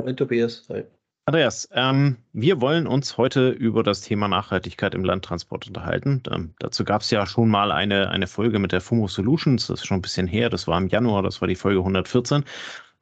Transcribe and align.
Moin 0.00 0.16
Tobias. 0.16 0.66
Hi. 0.70 0.84
Andreas, 1.26 1.68
ähm, 1.72 2.16
wir 2.32 2.60
wollen 2.60 2.86
uns 2.86 3.16
heute 3.18 3.50
über 3.50 3.82
das 3.82 4.00
Thema 4.00 4.26
Nachhaltigkeit 4.26 4.94
im 4.94 5.04
Landtransport 5.04 5.66
unterhalten. 5.66 6.22
Ähm, 6.30 6.54
dazu 6.58 6.84
gab 6.84 7.02
es 7.02 7.10
ja 7.10 7.26
schon 7.26 7.50
mal 7.50 7.70
eine, 7.70 8.10
eine 8.10 8.26
Folge 8.26 8.58
mit 8.58 8.72
der 8.72 8.80
FUMO 8.80 9.06
Solutions, 9.06 9.66
das 9.66 9.80
ist 9.80 9.86
schon 9.86 9.98
ein 9.98 10.02
bisschen 10.02 10.26
her, 10.26 10.48
das 10.48 10.66
war 10.66 10.78
im 10.78 10.88
Januar, 10.88 11.22
das 11.22 11.40
war 11.40 11.48
die 11.48 11.54
Folge 11.54 11.80
114. 11.80 12.44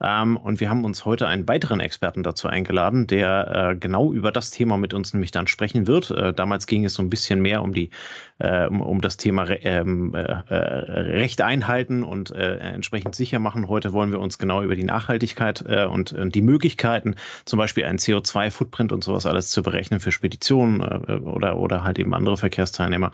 Ähm, 0.01 0.37
und 0.37 0.61
wir 0.61 0.71
haben 0.71 0.85
uns 0.85 1.05
heute 1.05 1.27
einen 1.27 1.49
weiteren 1.49 1.81
Experten 1.81 2.23
dazu 2.23 2.49
eingeladen, 2.49 3.07
der 3.07 3.73
äh, 3.73 3.77
genau 3.77 4.13
über 4.13 4.31
das 4.31 4.51
Thema 4.51 4.77
mit 4.77 4.95
uns 4.95 5.13
nämlich 5.13 5.33
dann 5.33 5.47
sprechen 5.47 5.87
wird. 5.87 6.11
Äh, 6.11 6.33
damals 6.33 6.67
ging 6.67 6.85
es 6.85 6.95
so 6.95 7.03
ein 7.03 7.11
bisschen 7.11 7.43
mehr 7.43 7.63
um 7.63 7.73
die, 7.73 7.91
äh, 8.39 8.67
um, 8.67 8.81
um, 8.81 9.01
das 9.01 9.17
Thema 9.17 9.49
ähm, 9.49 10.15
äh, 10.15 10.21
äh, 10.21 10.55
Recht 10.55 11.41
einhalten 11.41 12.05
und 12.05 12.31
entsprechend 12.31 13.15
sicher 13.15 13.39
machen. 13.39 13.69
Heute 13.69 13.93
wollen 13.93 14.13
wir 14.13 14.21
uns 14.21 14.39
genau 14.39 14.63
über 14.63 14.77
die 14.77 14.85
Nachhaltigkeit 14.85 15.63
und, 15.63 16.13
und, 16.13 16.35
die 16.35 16.43
Möglichkeiten, 16.43 17.15
zum 17.45 17.59
Beispiel 17.59 17.85
einen 17.85 17.99
CO2-Footprint 17.99 18.93
und 18.93 19.03
sowas 19.03 19.27
alles 19.27 19.51
zu 19.51 19.63
berechnen 19.63 20.01
für 20.01 20.13
Speditionen 20.13 20.83
oder, 20.83 21.57
oder 21.57 21.85
halt 21.85 21.99
eben 21.99 22.15
andere 22.15 22.37
Verkehrsteilnehmer. 22.37 23.11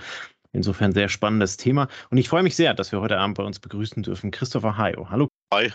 Insofern 0.53 0.93
sehr 0.93 1.09
spannendes 1.09 1.57
Thema. 1.57 1.89
Und 2.11 2.19
ich 2.19 2.29
freue 2.29 2.43
mich 2.43 2.57
sehr, 2.57 2.75
dass 2.75 2.93
wir 2.93 3.01
heute 3.01 3.19
Abend 3.19 3.37
bei 3.37 3.45
uns 3.45 3.59
begrüßen 3.59 4.03
dürfen 4.03 4.31
Christopher 4.31 4.77
Hayo. 4.77 5.11
Hallo. 5.11 5.29
Hi. 5.53 5.73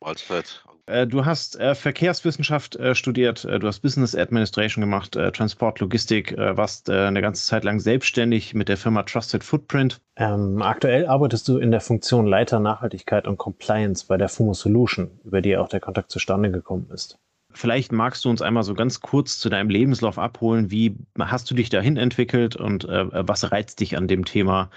Mahlzeit. 0.00 0.64
Äh, 0.90 1.06
du 1.06 1.24
hast 1.24 1.58
äh, 1.58 1.74
Verkehrswissenschaft 1.74 2.76
äh, 2.76 2.94
studiert, 2.94 3.44
äh, 3.44 3.58
du 3.58 3.66
hast 3.66 3.80
Business 3.80 4.14
Administration 4.14 4.82
gemacht, 4.82 5.14
äh, 5.14 5.30
Transport, 5.30 5.78
Logistik, 5.80 6.32
äh, 6.32 6.56
warst 6.56 6.90
eine 6.90 7.20
ganze 7.20 7.46
Zeit 7.46 7.64
lang 7.64 7.78
selbstständig 7.80 8.54
mit 8.54 8.68
der 8.68 8.76
Firma 8.76 9.02
Trusted 9.04 9.44
Footprint. 9.44 10.00
Ähm, 10.16 10.60
aktuell 10.62 11.06
arbeitest 11.06 11.46
du 11.48 11.58
in 11.58 11.70
der 11.70 11.80
Funktion 11.80 12.26
Leiter 12.26 12.58
Nachhaltigkeit 12.58 13.26
und 13.26 13.38
Compliance 13.38 14.04
bei 14.06 14.16
der 14.16 14.28
FUMO 14.28 14.54
Solution, 14.54 15.20
über 15.24 15.40
die 15.40 15.56
auch 15.56 15.68
der 15.68 15.80
Kontakt 15.80 16.10
zustande 16.10 16.50
gekommen 16.50 16.90
ist. 16.92 17.18
Vielleicht 17.52 17.92
magst 17.92 18.24
du 18.24 18.30
uns 18.30 18.42
einmal 18.42 18.62
so 18.62 18.74
ganz 18.74 19.00
kurz 19.00 19.38
zu 19.38 19.48
deinem 19.48 19.70
Lebenslauf 19.70 20.18
abholen. 20.18 20.70
Wie 20.70 20.96
hast 21.18 21.50
du 21.50 21.54
dich 21.54 21.68
dahin 21.68 21.96
entwickelt 21.96 22.54
und 22.54 22.84
was 22.84 23.50
reizt 23.50 23.80
dich 23.80 23.96
an 23.96 24.06
dem 24.06 24.24
Thema, 24.24 24.70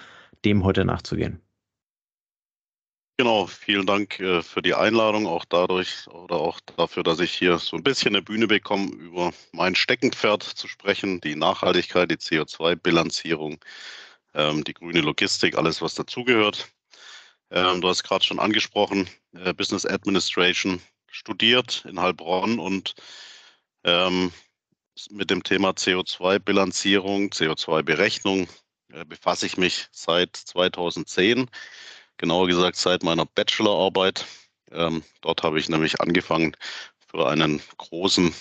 dem 0.43 0.63
heute 0.63 0.83
nachzugehen? 0.83 1.39
Genau, 3.23 3.47
vielen 3.47 3.85
Dank 3.85 4.19
äh, 4.19 4.41
für 4.41 4.61
die 4.61 4.73
Einladung, 4.73 5.27
auch 5.27 5.45
dadurch 5.45 6.07
oder 6.09 6.35
auch 6.35 6.59
dafür, 6.75 7.03
dass 7.03 7.21
ich 7.21 7.33
hier 7.33 7.57
so 7.57 7.77
ein 7.77 7.81
bisschen 7.81 8.13
eine 8.13 8.21
Bühne 8.21 8.47
bekomme, 8.47 8.91
über 8.95 9.31
mein 9.53 9.75
Steckenpferd 9.75 10.43
zu 10.43 10.67
sprechen, 10.67 11.21
die 11.21 11.37
Nachhaltigkeit, 11.37 12.11
die 12.11 12.17
CO2-Bilanzierung, 12.17 13.63
ähm, 14.33 14.65
die 14.65 14.73
grüne 14.73 14.99
Logistik, 14.99 15.57
alles, 15.57 15.81
was 15.81 15.95
dazugehört. 15.95 16.67
Ähm, 17.49 17.79
du 17.79 17.87
hast 17.87 18.03
gerade 18.03 18.25
schon 18.25 18.39
angesprochen, 18.39 19.09
äh, 19.33 19.53
Business 19.53 19.85
Administration 19.85 20.81
studiert 21.07 21.85
in 21.87 22.01
Heilbronn 22.01 22.59
und 22.59 22.93
ähm, 23.85 24.33
mit 25.11 25.29
dem 25.29 25.43
Thema 25.43 25.69
CO2-Bilanzierung, 25.69 27.29
CO2-Berechnung 27.29 28.49
äh, 28.91 29.05
befasse 29.05 29.45
ich 29.45 29.55
mich 29.55 29.87
seit 29.93 30.35
2010 30.35 31.49
genauer 32.17 32.47
gesagt 32.47 32.77
seit 32.77 33.03
meiner 33.03 33.25
Bachelorarbeit. 33.25 34.25
Ähm, 34.71 35.03
dort 35.21 35.43
habe 35.43 35.59
ich 35.59 35.69
nämlich 35.69 36.01
angefangen 36.01 36.55
für 37.07 37.27
einen 37.27 37.61
großen, 37.77 38.33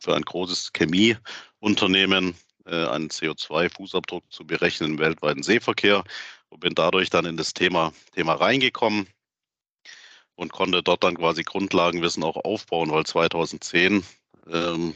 für 0.00 0.14
ein 0.14 0.22
großes 0.22 0.72
Chemieunternehmen 0.72 2.36
äh, 2.66 2.86
einen 2.86 3.08
CO2-Fußabdruck 3.08 4.24
zu 4.30 4.46
berechnen 4.46 4.92
im 4.92 4.98
weltweiten 4.98 5.42
Seeverkehr 5.42 6.04
und 6.48 6.60
bin 6.60 6.74
dadurch 6.74 7.10
dann 7.10 7.26
in 7.26 7.36
das 7.36 7.54
Thema, 7.54 7.92
Thema 8.12 8.34
reingekommen 8.34 9.06
und 10.34 10.52
konnte 10.52 10.82
dort 10.82 11.04
dann 11.04 11.16
quasi 11.16 11.42
Grundlagenwissen 11.42 12.22
auch 12.22 12.36
aufbauen, 12.36 12.90
weil 12.90 13.04
2010 13.04 14.04
ähm, 14.50 14.94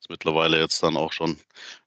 ist 0.00 0.10
mittlerweile 0.10 0.58
jetzt 0.58 0.82
dann 0.82 0.96
auch 0.96 1.12
schon 1.12 1.38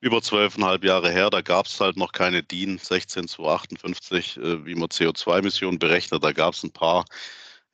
über 0.02 0.22
zwölfeinhalb 0.22 0.84
Jahre 0.84 1.12
her. 1.12 1.30
Da 1.30 1.42
gab 1.42 1.68
es 1.68 1.80
halt 1.80 1.98
noch 1.98 2.12
keine 2.12 2.44
DIN 2.44 2.80
16258, 2.80 4.38
äh, 4.38 4.66
wie 4.66 4.76
man 4.76 4.90
CO2-Emissionen 4.90 5.80
berechnet. 5.80 6.24
Da 6.24 6.32
gab 6.32 6.54
es 6.54 6.64
ein 6.64 6.72
paar 6.72 7.06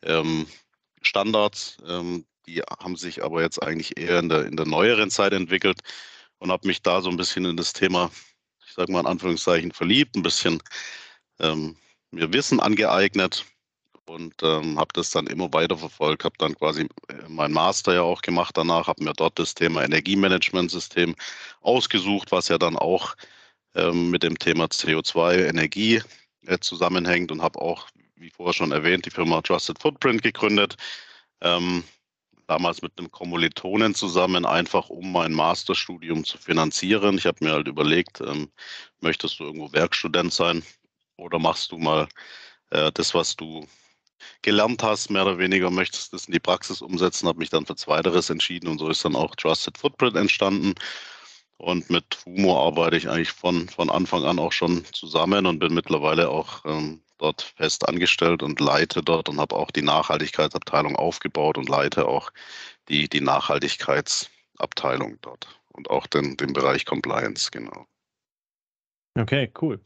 ähm, 0.04 0.48
Standards, 1.02 1.78
ähm, 1.88 2.26
die 2.46 2.62
haben 2.62 2.96
sich 2.96 3.24
aber 3.24 3.42
jetzt 3.42 3.62
eigentlich 3.62 3.98
eher 3.98 4.20
in 4.20 4.30
der, 4.30 4.46
in 4.46 4.58
der 4.58 4.66
neueren 4.66 5.12
Zeit 5.12 5.34
entwickelt 5.34 5.82
und 6.40 6.52
habe 6.52 6.68
mich 6.68 6.82
da 6.82 7.02
so 7.02 7.10
ein 7.10 7.18
bisschen 7.18 7.46
in 7.46 7.58
das 7.58 7.74
Thema, 7.74 8.12
ich 8.66 8.74
sage 8.74 8.92
mal 8.92 9.02
in 9.02 9.06
Anführungszeichen, 9.06 9.72
verliebt, 9.72 10.16
ein 10.16 10.24
bisschen 10.24 10.62
ähm, 11.40 11.78
mir 12.12 12.34
Wissen 12.34 12.60
angeeignet 12.60 13.46
und 14.10 14.34
ähm, 14.42 14.80
habe 14.80 14.90
das 14.94 15.12
dann 15.12 15.28
immer 15.28 15.54
weiter 15.54 15.78
verfolgt, 15.78 16.24
habe 16.26 16.36
dann 16.40 16.56
quasi 16.56 16.84
äh, 17.10 17.14
mein 17.28 17.52
Master 17.52 17.94
ja 17.94 18.02
auch 18.02 18.22
gemacht 18.22 18.58
danach, 18.58 18.88
habe 18.88 19.04
mir 19.04 19.14
dort 19.14 19.38
das 19.38 19.54
Thema 19.56 19.84
Energiemanagementsystem 19.84 21.16
ausgesucht, 21.62 22.32
was 22.32 22.48
ja 22.48 22.58
dann 22.58 22.76
auch 22.76 23.16
ähm, 23.76 24.10
mit 24.10 24.24
dem 24.24 24.38
Thema 24.38 24.66
CO2 24.66 25.48
Energie 25.48 26.02
äh, 26.48 26.58
zusammenhängt 26.60 27.32
und 27.32 27.42
habe 27.42 27.62
auch, 27.62 27.88
wie 28.16 28.32
vorher 28.32 28.54
schon 28.54 28.72
erwähnt, 28.72 29.06
die 29.06 29.12
Firma 29.12 29.42
Trusted 29.42 29.80
Footprint 29.80 30.24
gegründet. 30.24 30.76
Ähm, 31.42 31.84
damals 32.48 32.82
mit 32.82 32.94
einem 32.98 33.12
Kommilitonen 33.12 33.94
zusammen, 33.94 34.46
einfach 34.46 34.90
um 34.90 35.12
mein 35.12 35.34
Masterstudium 35.34 36.24
zu 36.26 36.40
finanzieren. 36.40 37.18
Ich 37.20 37.28
habe 37.28 37.46
mir 37.46 37.52
halt 37.52 37.68
überlegt, 37.68 38.22
ähm, 38.22 38.50
möchtest 39.02 39.40
du 39.40 39.44
irgendwo 39.46 39.72
Werkstudent 39.72 40.34
sein 40.34 40.64
oder 41.18 41.38
machst 41.38 41.72
du 41.72 41.78
mal 41.78 42.08
äh, 42.72 42.92
das, 42.92 43.14
was 43.14 43.36
du 43.36 43.68
gelernt 44.42 44.84
hast, 44.84 45.10
mehr 45.10 45.24
oder 45.24 45.38
weniger 45.38 45.70
möchtest 45.70 46.14
das 46.14 46.26
in 46.26 46.34
die 46.34 46.40
Praxis 46.40 46.82
umsetzen, 46.82 47.28
habe 47.28 47.40
mich 47.40 47.50
dann 47.50 47.66
für 47.66 47.76
Zweiteres 47.76 48.30
entschieden 48.30 48.68
und 48.68 48.80
so 48.80 48.90
ist 48.90 49.04
dann 49.06 49.16
auch 49.16 49.36
Trusted 49.36 49.78
Footprint 49.78 50.16
entstanden. 50.16 50.76
Und 51.58 51.90
mit 51.90 52.16
FUMO 52.16 52.68
arbeite 52.68 52.96
ich 52.96 53.10
eigentlich 53.10 53.32
von, 53.32 53.68
von 53.68 53.90
Anfang 53.90 54.24
an 54.24 54.40
auch 54.40 54.54
schon 54.54 54.86
zusammen 54.94 55.46
und 55.46 55.60
bin 55.60 55.74
mittlerweile 55.74 56.30
auch 56.30 56.64
ähm, 56.66 57.02
dort 57.18 57.42
fest 57.58 57.88
angestellt 57.88 58.42
und 58.42 58.60
leite 58.62 59.04
dort 59.04 59.28
und 59.28 59.40
habe 59.40 59.56
auch 59.56 59.70
die 59.72 59.82
Nachhaltigkeitsabteilung 59.82 60.96
aufgebaut 60.96 61.58
und 61.58 61.68
leite 61.68 62.08
auch 62.08 62.32
die, 62.88 63.10
die 63.10 63.22
Nachhaltigkeitsabteilung 63.22 65.20
dort 65.22 65.48
und 65.74 65.90
auch 65.90 66.08
den, 66.08 66.38
den 66.38 66.54
Bereich 66.54 66.86
Compliance, 66.86 67.52
genau. 67.52 67.86
Okay, 69.16 69.52
cool. 69.62 69.80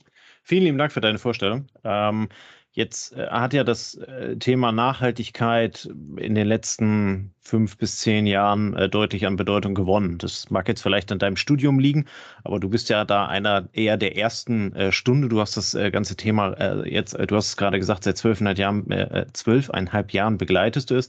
Vielen 0.44 0.64
lieben 0.64 0.78
Dank 0.78 0.92
für 0.92 1.02
deine 1.02 1.18
Vorstellung. 1.18 1.68
Ähm, 1.84 2.30
Jetzt 2.76 3.16
äh, 3.16 3.28
hat 3.28 3.54
ja 3.54 3.64
das 3.64 3.94
äh, 3.96 4.36
Thema 4.38 4.72
Nachhaltigkeit 4.72 5.88
in 6.18 6.34
den 6.34 6.48
letzten 6.48 7.36
fünf 7.40 7.78
bis 7.78 8.00
zehn 8.00 8.26
Jahren 8.26 8.76
äh, 8.76 8.90
deutlich 8.90 9.28
an 9.28 9.36
Bedeutung 9.36 9.76
gewonnen. 9.76 10.18
Das 10.18 10.50
mag 10.50 10.68
jetzt 10.68 10.82
vielleicht 10.82 11.12
an 11.12 11.20
deinem 11.20 11.36
Studium 11.36 11.78
liegen, 11.78 12.06
aber 12.44 12.60
du 12.60 12.70
bist 12.70 12.90
ja 12.90 13.06
da 13.06 13.28
einer 13.28 13.70
eher 13.74 13.98
der 13.98 14.18
ersten 14.18 14.92
Stunde. 14.92 15.30
Du 15.30 15.40
hast 15.40 15.56
das 15.56 15.78
ganze 15.92 16.16
Thema 16.16 16.84
jetzt, 16.86 17.14
du 17.14 17.36
hast 17.36 17.48
es 17.50 17.58
gerade 17.58 17.78
gesagt, 17.78 18.06
seit 18.06 18.18
zwölfeinhalb 18.18 18.58
Jahren, 18.58 18.86
zwölfeinhalb 19.34 20.12
Jahren 20.12 20.38
begleitest 20.40 20.90
du 20.90 20.96
es. 20.96 21.08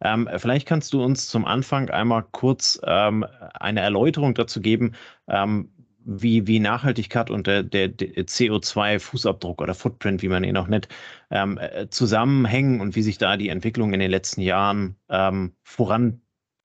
Ähm, 0.00 0.28
vielleicht 0.36 0.68
kannst 0.68 0.92
du 0.92 1.02
uns 1.02 1.28
zum 1.28 1.46
Anfang 1.46 1.88
einmal 1.88 2.24
kurz 2.30 2.78
ähm, 2.84 3.24
eine 3.54 3.80
Erläuterung 3.80 4.34
dazu 4.34 4.60
geben, 4.60 4.92
ähm, 5.28 5.70
wie, 6.06 6.46
wie 6.46 6.60
Nachhaltigkeit 6.60 7.30
und 7.30 7.46
der, 7.46 7.64
der, 7.64 7.88
der 7.88 8.26
CO2-Fußabdruck 8.26 9.60
oder 9.60 9.74
Footprint, 9.74 10.22
wie 10.22 10.28
man 10.28 10.44
ihn 10.44 10.56
auch 10.56 10.68
nennt, 10.68 10.88
ähm, 11.30 11.58
äh, 11.58 11.88
zusammenhängen 11.90 12.80
und 12.80 12.94
wie 12.94 13.02
sich 13.02 13.18
da 13.18 13.36
die 13.36 13.48
Entwicklung 13.48 13.92
in 13.92 14.00
den 14.00 14.10
letzten 14.10 14.40
Jahren 14.40 14.96
ähm, 15.08 15.52
voran 15.64 16.22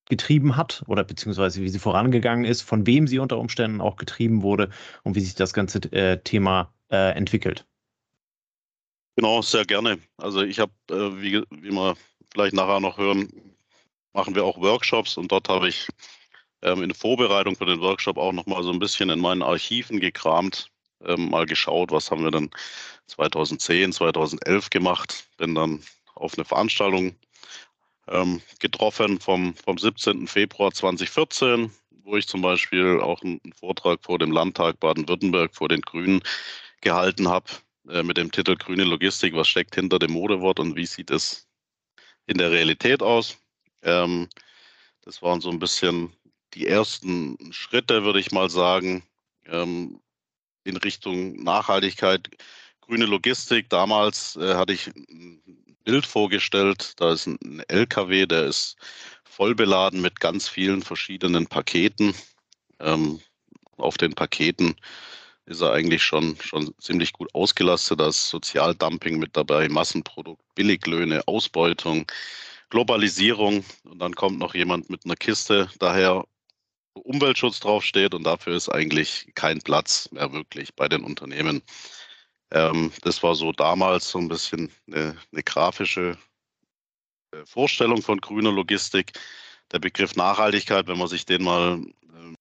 getrieben 0.10 0.58
hat 0.58 0.84
oder 0.88 1.04
beziehungsweise 1.04 1.62
wie 1.62 1.70
sie 1.70 1.80
vorangegangen 1.80 2.46
ist, 2.46 2.62
von 2.62 2.86
wem 2.86 3.08
sie 3.08 3.20
unter 3.20 3.40
Umständen 3.40 3.82
auch 3.82 3.96
getrieben 3.96 4.44
wurde 4.44 4.70
und 5.04 5.16
wie 5.16 5.22
sich 5.22 5.36
das 5.36 5.54
ganze 5.54 5.80
äh, 5.92 6.22
Thema 6.22 6.74
äh, 6.92 7.16
entwickelt. 7.16 7.66
Genau, 9.16 9.42
sehr 9.42 9.66
gerne. 9.66 10.00
Also 10.18 10.42
ich 10.42 10.60
habe, 10.60 10.72
äh, 10.90 11.22
wie, 11.22 11.44
wie 11.50 11.72
wir 11.72 11.96
vielleicht 12.32 12.54
nachher 12.54 12.80
noch 12.80 12.98
hören, 12.98 13.30
machen 14.14 14.36
wir 14.36 14.44
auch 14.44 14.60
Workshops 14.60 15.18
und 15.18 15.32
dort 15.32 15.50
habe 15.50 15.70
ich 15.70 15.88
ähm, 16.62 16.84
in 16.84 16.94
Vorbereitung 16.94 17.56
für 17.56 17.66
den 17.66 17.82
Workshop 17.82 18.18
auch 18.18 18.32
noch 18.32 18.46
mal 18.46 18.64
so 18.64 18.72
ein 18.72 18.80
bisschen 18.80 19.10
in 19.10 19.20
meinen 19.20 19.42
Archiven 19.42 20.00
gekramt, 20.00 20.70
ähm, 21.04 21.30
mal 21.30 21.46
geschaut, 21.46 21.92
was 21.92 22.12
haben 22.12 22.24
wir 22.24 22.32
denn 22.32 22.50
2010, 23.08 23.94
2011 23.94 24.70
gemacht. 24.70 25.26
Bin 25.38 25.56
dann 25.56 25.84
auf 26.16 26.36
eine 26.36 26.46
Veranstaltung 26.46 27.16
ähm, 28.08 28.42
getroffen 28.60 29.20
vom, 29.20 29.56
vom 29.56 29.78
17. 29.78 30.28
Februar 30.28 30.72
2014, 30.72 31.72
wo 32.04 32.18
ich 32.18 32.28
zum 32.28 32.42
Beispiel 32.42 33.00
auch 33.02 33.22
einen 33.22 33.42
Vortrag 33.60 34.04
vor 34.04 34.20
dem 34.20 34.32
Landtag 34.32 34.80
Baden-Württemberg, 34.80 35.56
vor 35.56 35.70
den 35.70 35.82
Grünen 35.82 36.22
gehalten 36.82 37.28
habe, 37.28 37.46
äh, 37.90 38.04
mit 38.04 38.18
dem 38.18 38.32
Titel 38.32 38.56
Grüne 38.56 38.84
Logistik, 38.84 39.34
was 39.34 39.48
steckt 39.48 39.76
hinter 39.76 40.00
dem 40.00 40.12
Modewort 40.12 40.60
und 40.60 40.76
wie 40.76 40.86
sieht 40.86 41.12
es 41.12 41.48
in 42.28 42.38
der 42.38 42.52
Realität 42.52 43.02
aus. 43.02 43.38
Ähm, 43.84 44.30
das 45.04 45.22
waren 45.22 45.42
so 45.42 45.50
ein 45.50 45.60
bisschen 45.60 46.14
die 46.54 46.68
ersten 46.68 47.38
Schritte, 47.52 48.04
würde 48.04 48.20
ich 48.20 48.32
mal 48.32 48.50
sagen, 48.50 49.04
ähm, 49.48 50.00
in 50.64 50.78
Richtung 50.78 51.42
Nachhaltigkeit. 51.44 52.30
Grüne 52.82 53.06
Logistik, 53.06 53.70
damals 53.70 54.36
äh, 54.36 54.56
hatte 54.56 54.74
ich 54.74 54.88
ein 54.88 55.42
Bild 55.84 56.06
vorgestellt. 56.06 56.94
Da 56.98 57.14
ist 57.14 57.28
ein 57.28 57.64
LKW, 57.68 58.26
der 58.26 58.46
ist 58.46 58.76
voll 59.24 59.56
beladen 59.56 60.02
mit 60.02 60.20
ganz 60.20 60.48
vielen 60.48 60.82
verschiedenen 60.82 61.48
Paketen. 61.48 62.14
Ähm, 62.80 63.20
auf 63.78 63.98
den 63.98 64.14
Paketen 64.14 64.76
ist 65.46 65.62
er 65.62 65.72
eigentlich 65.72 66.04
schon, 66.04 66.38
schon 66.42 66.74
ziemlich 66.80 67.14
gut 67.14 67.34
ausgelastet. 67.34 68.00
Da 68.00 68.10
ist 68.10 68.30
Sozialdumping 68.30 69.18
mit 69.18 69.36
dabei, 69.36 69.70
Massenprodukt, 69.70 70.44
Billiglöhne, 70.56 71.28
Ausbeutung, 71.28 72.06
Globalisierung. 72.70 73.66
Und 73.84 74.00
dann 74.00 74.16
kommt 74.16 74.40
noch 74.40 74.54
jemand 74.54 74.90
mit 74.90 75.06
einer 75.06 75.16
Kiste 75.16 75.70
daher, 75.80 76.26
Umweltschutz 76.94 77.60
draufsteht. 77.60 78.14
Und 78.14 78.24
dafür 78.24 78.56
ist 78.56 78.70
eigentlich 78.70 79.32
kein 79.36 79.60
Platz 79.60 80.10
mehr 80.12 80.32
wirklich 80.34 80.76
bei 80.76 80.88
den 80.88 81.04
Unternehmen. 81.04 81.62
Ähm, 82.52 82.92
das 83.02 83.24
war 83.24 83.36
so 83.36 83.52
damals 83.52 84.10
so 84.10 84.20
ein 84.20 84.28
bisschen 84.28 84.72
eine, 84.88 85.18
eine 85.32 85.44
grafische 85.44 86.18
äh, 87.32 87.46
Vorstellung 87.46 88.02
von 88.02 88.20
grüner 88.20 88.52
Logistik. 88.52 89.14
Der 89.72 89.80
Begriff 89.80 90.16
Nachhaltigkeit, 90.16 90.88
wenn 90.88 90.98
man 90.98 91.08
sich 91.08 91.26
den 91.26 91.44
mal, 91.44 91.82
äh, 91.82 92.36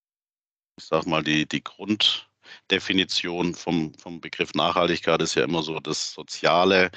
ich 0.79 0.85
sag 0.85 1.07
mal, 1.07 1.23
die, 1.23 1.47
die 1.47 1.63
Grunddefinition 1.63 3.55
vom, 3.55 3.95
vom 3.95 4.21
Begriff 4.21 4.53
Nachhaltigkeit 4.55 5.23
ist 5.23 5.37
ja 5.37 5.45
immer 5.45 5.63
so 5.63 5.79
das 5.81 6.13
Soziale, 6.13 6.91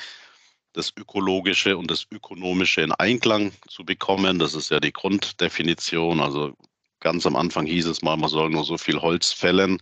das 0.74 0.92
Ökologische 0.98 1.78
und 1.78 1.92
das 1.92 2.08
Ökonomische 2.12 2.82
in 2.82 2.92
Einklang 2.94 3.54
zu 3.68 3.86
bekommen. 3.86 4.40
Das 4.40 4.56
ist 4.56 4.72
ja 4.72 4.80
die 4.80 4.94
Grunddefinition. 4.94 6.20
Also 6.20 6.56
ganz 7.04 7.26
am 7.26 7.36
Anfang 7.36 7.68
hieß 7.68 7.86
es 7.86 8.02
mal, 8.02 8.18
man 8.18 8.30
soll 8.30 8.50
nur 8.50 8.64
so 8.64 8.78
viel 8.78 9.00
Holz 9.00 9.32
fällen, 9.32 9.80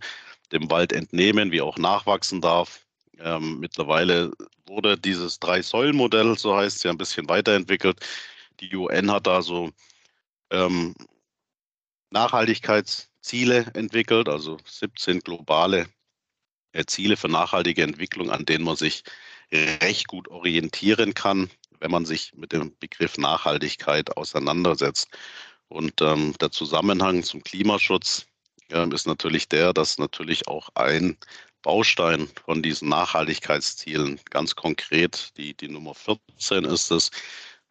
dem 0.52 0.70
Wald 0.70 0.92
entnehmen, 0.92 1.52
wie 1.52 1.62
auch 1.62 1.78
nachwachsen 1.78 2.42
darf. 2.42 2.86
Ähm, 3.20 3.60
mittlerweile 3.60 4.32
wurde 4.66 4.98
dieses 4.98 5.40
Drei-Säulen-Modell, 5.40 6.38
so 6.38 6.58
heißt 6.58 6.78
es 6.78 6.84
ja, 6.84 6.92
ein 6.92 6.98
bisschen 6.98 7.30
weiterentwickelt. 7.30 8.00
Die 8.60 8.76
UN 8.76 9.12
hat 9.12 9.28
da 9.28 9.42
so 9.42 9.72
ähm, 10.50 10.96
Nachhaltigkeitsziele 12.10 13.72
entwickelt, 13.76 14.28
also 14.28 14.58
17 14.66 15.20
globale 15.20 15.88
äh, 16.74 16.86
Ziele 16.86 17.18
für 17.18 17.30
nachhaltige 17.30 17.84
Entwicklung, 17.84 18.32
an 18.32 18.46
denen 18.46 18.66
man 18.66 18.76
sich 18.76 19.04
recht 19.54 20.08
gut 20.08 20.30
orientieren 20.30 21.14
kann, 21.14 21.50
wenn 21.80 21.92
man 21.92 22.06
sich 22.06 22.34
mit 22.36 22.54
dem 22.54 22.76
Begriff 22.80 23.18
Nachhaltigkeit 23.18 24.16
auseinandersetzt. 24.16 25.10
Und 25.72 26.02
ähm, 26.02 26.36
der 26.42 26.52
Zusammenhang 26.52 27.24
zum 27.24 27.44
Klimaschutz 27.44 28.26
äh, 28.72 28.94
ist 28.94 29.08
natürlich 29.08 29.48
der, 29.48 29.72
dass 29.72 29.98
natürlich 29.98 30.48
auch 30.50 30.68
ein 30.76 31.18
Baustein 31.62 32.28
von 32.46 32.62
diesen 32.62 32.90
Nachhaltigkeitszielen, 32.90 34.20
ganz 34.30 34.56
konkret 34.56 35.32
die, 35.38 35.54
die 35.54 35.70
Nummer 35.70 35.96
14 35.96 36.66
ist 36.66 36.92
es, 36.92 37.10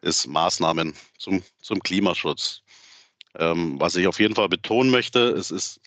ist 0.01 0.27
Maßnahmen 0.27 0.95
zum, 1.19 1.43
zum 1.61 1.81
Klimaschutz. 1.81 2.63
Ähm, 3.39 3.79
was 3.79 3.97
ich 3.97 4.07
auf 4.07 4.19
jeden 4.19 4.35
Fall 4.35 4.49
betonen 4.49 4.91
möchte, 4.91 5.21
es 5.33 5.51
ist 5.51 5.79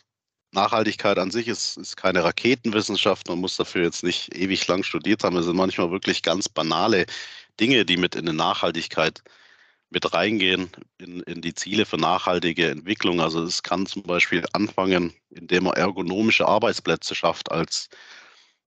Nachhaltigkeit 0.51 1.17
an 1.17 1.31
sich 1.31 1.47
ist, 1.47 1.77
ist 1.77 1.97
keine 1.97 2.23
Raketenwissenschaft. 2.23 3.27
Man 3.27 3.39
muss 3.39 3.57
dafür 3.57 3.81
jetzt 3.81 4.03
nicht 4.03 4.35
ewig 4.35 4.67
lang 4.67 4.83
studiert 4.83 5.23
haben. 5.23 5.35
Es 5.37 5.45
sind 5.45 5.55
manchmal 5.55 5.89
wirklich 5.89 6.21
ganz 6.21 6.47
banale 6.47 7.07
Dinge, 7.59 7.85
die 7.85 7.97
mit 7.97 8.13
in 8.13 8.27
die 8.27 8.33
Nachhaltigkeit 8.33 9.23
mit 9.93 10.13
reingehen, 10.13 10.69
in, 10.97 11.21
in 11.21 11.41
die 11.41 11.53
Ziele 11.53 11.85
für 11.85 11.97
nachhaltige 11.97 12.69
Entwicklung. 12.69 13.21
Also 13.21 13.43
es 13.43 13.63
kann 13.63 13.85
zum 13.85 14.03
Beispiel 14.03 14.43
anfangen, 14.53 15.13
indem 15.29 15.65
man 15.65 15.73
ergonomische 15.73 16.47
Arbeitsplätze 16.47 17.15
schafft 17.15 17.51
als, 17.51 17.89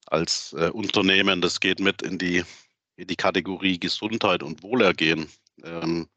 als 0.06 0.54
äh, 0.54 0.70
Unternehmen. 0.70 1.40
Das 1.40 1.60
geht 1.60 1.80
mit 1.80 2.02
in 2.02 2.18
die, 2.18 2.44
in 2.96 3.08
die 3.08 3.16
Kategorie 3.16 3.78
Gesundheit 3.78 4.42
und 4.42 4.62
Wohlergehen. 4.62 5.28
Ähm, 5.64 6.08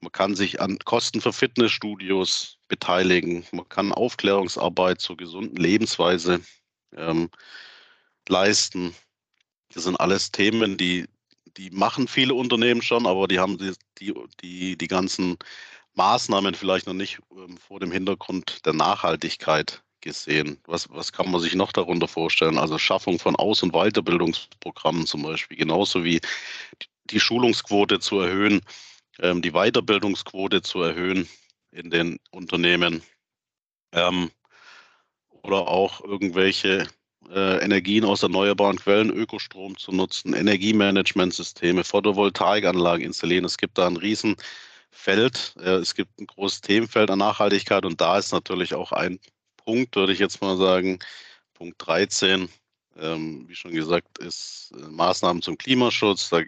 man 0.00 0.12
kann 0.12 0.34
sich 0.34 0.60
an 0.60 0.78
Kosten 0.80 1.22
für 1.22 1.32
Fitnessstudios 1.32 2.58
beteiligen. 2.68 3.46
Man 3.52 3.68
kann 3.68 3.92
Aufklärungsarbeit 3.92 5.00
zur 5.00 5.16
gesunden 5.16 5.56
Lebensweise 5.56 6.40
ähm, 6.94 7.30
leisten. 8.28 8.94
Das 9.72 9.84
sind 9.84 9.98
alles 9.98 10.30
Themen, 10.30 10.76
die, 10.76 11.06
die 11.56 11.70
machen 11.70 12.08
viele 12.08 12.34
Unternehmen 12.34 12.82
schon, 12.82 13.06
aber 13.06 13.28
die 13.28 13.38
haben 13.38 13.58
die, 13.58 13.72
die, 13.98 14.14
die, 14.40 14.76
die 14.76 14.88
ganzen 14.88 15.38
Maßnahmen 15.94 16.54
vielleicht 16.54 16.86
noch 16.86 16.94
nicht 16.94 17.18
ähm, 17.32 17.56
vor 17.56 17.80
dem 17.80 17.90
Hintergrund 17.90 18.64
der 18.66 18.74
Nachhaltigkeit 18.74 19.82
gesehen. 20.00 20.60
Was, 20.66 20.88
was 20.90 21.12
kann 21.12 21.30
man 21.30 21.40
sich 21.40 21.54
noch 21.54 21.72
darunter 21.72 22.08
vorstellen? 22.08 22.58
Also 22.58 22.78
Schaffung 22.78 23.18
von 23.18 23.34
Aus- 23.36 23.62
und 23.62 23.72
Weiterbildungsprogrammen 23.72 25.06
zum 25.06 25.22
Beispiel, 25.22 25.56
genauso 25.56 26.04
wie 26.04 26.20
die 27.10 27.20
Schulungsquote 27.20 27.98
zu 28.00 28.20
erhöhen, 28.20 28.60
ähm, 29.20 29.42
die 29.42 29.52
Weiterbildungsquote 29.52 30.62
zu 30.62 30.82
erhöhen 30.82 31.28
in 31.72 31.90
den 31.90 32.18
Unternehmen 32.30 33.02
ähm, 33.92 34.30
oder 35.42 35.68
auch 35.68 36.02
irgendwelche 36.02 36.86
äh, 37.34 37.64
Energien 37.64 38.04
aus 38.04 38.22
erneuerbaren 38.22 38.78
Quellen, 38.78 39.10
Ökostrom 39.10 39.76
zu 39.76 39.92
nutzen, 39.92 40.34
Energiemanagementsysteme, 40.34 41.84
Photovoltaikanlagen 41.84 43.04
installieren. 43.04 43.44
Es 43.44 43.58
gibt 43.58 43.78
da 43.78 43.86
ein 43.86 43.96
Riesenfeld. 43.96 45.54
Äh, 45.58 45.76
es 45.76 45.94
gibt 45.94 46.20
ein 46.20 46.26
großes 46.26 46.60
Themenfeld 46.62 47.10
an 47.10 47.18
Nachhaltigkeit 47.18 47.84
und 47.84 48.00
da 48.00 48.18
ist 48.18 48.32
natürlich 48.32 48.74
auch 48.74 48.92
ein 48.92 49.18
Punkt, 49.56 49.96
würde 49.96 50.12
ich 50.12 50.18
jetzt 50.18 50.40
mal 50.40 50.56
sagen, 50.56 50.98
Punkt 51.54 51.76
13, 51.78 52.48
ähm, 52.98 53.44
wie 53.48 53.54
schon 53.54 53.72
gesagt, 53.72 54.18
ist 54.18 54.72
äh, 54.76 54.88
Maßnahmen 54.88 55.42
zum 55.42 55.58
Klimaschutz. 55.58 56.28
Da 56.30 56.42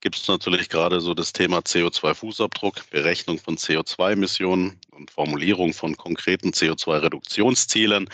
gibt 0.00 0.16
es 0.16 0.28
natürlich 0.28 0.68
gerade 0.68 1.00
so 1.00 1.14
das 1.14 1.32
Thema 1.32 1.58
CO2-Fußabdruck, 1.58 2.90
Berechnung 2.90 3.38
von 3.38 3.56
CO2-Emissionen 3.56 4.78
und 4.92 5.10
Formulierung 5.10 5.72
von 5.72 5.96
konkreten 5.96 6.50
CO2-Reduktionszielen. 6.50 8.08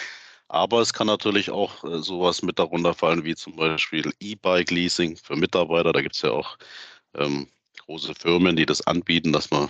Aber 0.48 0.80
es 0.80 0.92
kann 0.92 1.06
natürlich 1.08 1.50
auch 1.50 1.84
äh, 1.84 2.00
sowas 2.02 2.42
mit 2.42 2.58
darunter 2.58 2.94
fallen, 2.94 3.24
wie 3.24 3.34
zum 3.34 3.56
Beispiel 3.56 4.12
E-Bike-Leasing 4.20 5.16
für 5.16 5.36
Mitarbeiter. 5.36 5.92
Da 5.92 6.00
gibt 6.02 6.14
es 6.14 6.22
ja 6.22 6.30
auch 6.30 6.56
ähm, 7.14 7.48
große 7.86 8.14
Firmen, 8.14 8.56
die 8.56 8.66
das 8.66 8.86
anbieten, 8.86 9.32
dass 9.32 9.50
man 9.50 9.68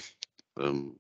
ähm, 0.58 0.98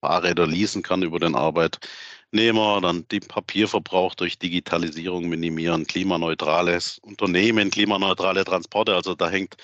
Fahrräder 0.00 0.46
leasen 0.46 0.82
kann 0.82 1.02
über 1.02 1.18
den 1.20 1.34
Arbeitnehmer, 1.34 2.80
dann 2.82 3.08
den 3.08 3.20
Papierverbrauch 3.22 4.14
durch 4.14 4.38
Digitalisierung 4.38 5.28
minimieren, 5.28 5.86
klimaneutrales 5.86 6.98
Unternehmen, 7.00 7.70
klimaneutrale 7.70 8.44
Transporte. 8.44 8.94
Also 8.94 9.14
da 9.14 9.30
hängt 9.30 9.56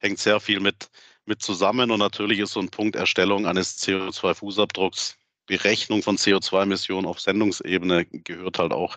hängt 0.00 0.18
sehr 0.18 0.40
viel 0.40 0.60
mit, 0.60 0.90
mit 1.26 1.42
zusammen. 1.42 1.90
Und 1.90 2.00
natürlich 2.00 2.40
ist 2.40 2.52
so 2.52 2.60
ein 2.60 2.70
Punkt 2.70 2.96
Erstellung 2.96 3.46
eines 3.46 3.78
CO2-Fußabdrucks, 3.82 5.16
Berechnung 5.46 6.02
von 6.02 6.16
CO2-Emissionen 6.16 7.06
auf 7.06 7.20
Sendungsebene 7.20 8.06
gehört 8.06 8.58
halt 8.58 8.72
auch 8.72 8.96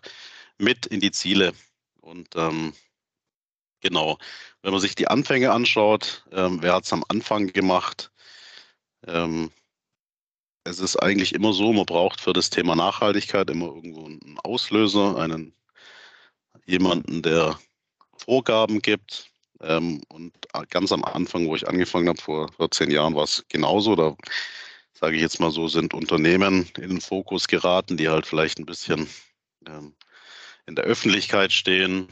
mit 0.58 0.86
in 0.86 1.00
die 1.00 1.12
Ziele. 1.12 1.54
Und 2.02 2.30
ähm, 2.36 2.74
genau, 3.82 4.18
wenn 4.62 4.72
man 4.72 4.82
sich 4.82 4.96
die 4.96 5.08
Anfänge 5.08 5.52
anschaut, 5.52 6.26
ähm, 6.32 6.62
wer 6.62 6.74
hat 6.74 6.86
es 6.86 6.94
am 6.94 7.04
Anfang 7.08 7.48
gemacht? 7.48 8.12
Ähm, 9.08 9.52
es 10.64 10.80
ist 10.80 10.96
eigentlich 10.98 11.34
immer 11.34 11.54
so, 11.54 11.74
man 11.74 11.86
braucht 11.86 12.22
für 12.22 12.34
das 12.34 12.50
Thema 12.50 12.76
Nachhaltigkeit 12.76 13.50
immer 13.50 13.68
irgendwo 13.68 14.06
einen 14.06 14.40
Auslöser, 14.44 15.18
einen 15.18 15.54
jemanden, 16.66 17.22
der 17.22 17.60
Vorgaben 18.18 18.82
gibt, 18.82 19.34
ähm, 19.64 20.02
und 20.10 20.34
ganz 20.70 20.92
am 20.92 21.04
Anfang, 21.04 21.48
wo 21.48 21.56
ich 21.56 21.68
angefangen 21.68 22.10
habe, 22.10 22.22
vor, 22.22 22.52
vor 22.54 22.70
zehn 22.72 22.92
Jahren, 22.92 23.16
war 23.16 23.24
es 23.24 23.44
genauso. 23.50 23.96
Da 23.96 24.16
sage 25.04 25.18
ich 25.18 25.22
jetzt 25.22 25.42
mal 25.42 25.52
so, 25.52 25.68
sind 25.68 25.94
Unternehmen 25.94 26.66
in 26.78 26.88
den 26.92 27.02
Fokus 27.02 27.50
geraten, 27.50 27.98
die 27.98 28.08
halt 28.08 28.26
vielleicht 28.26 28.58
ein 28.58 28.66
bisschen 28.66 29.10
ähm, 29.68 29.94
in 30.66 30.76
der 30.76 30.86
Öffentlichkeit 30.86 31.52
stehen 31.52 32.08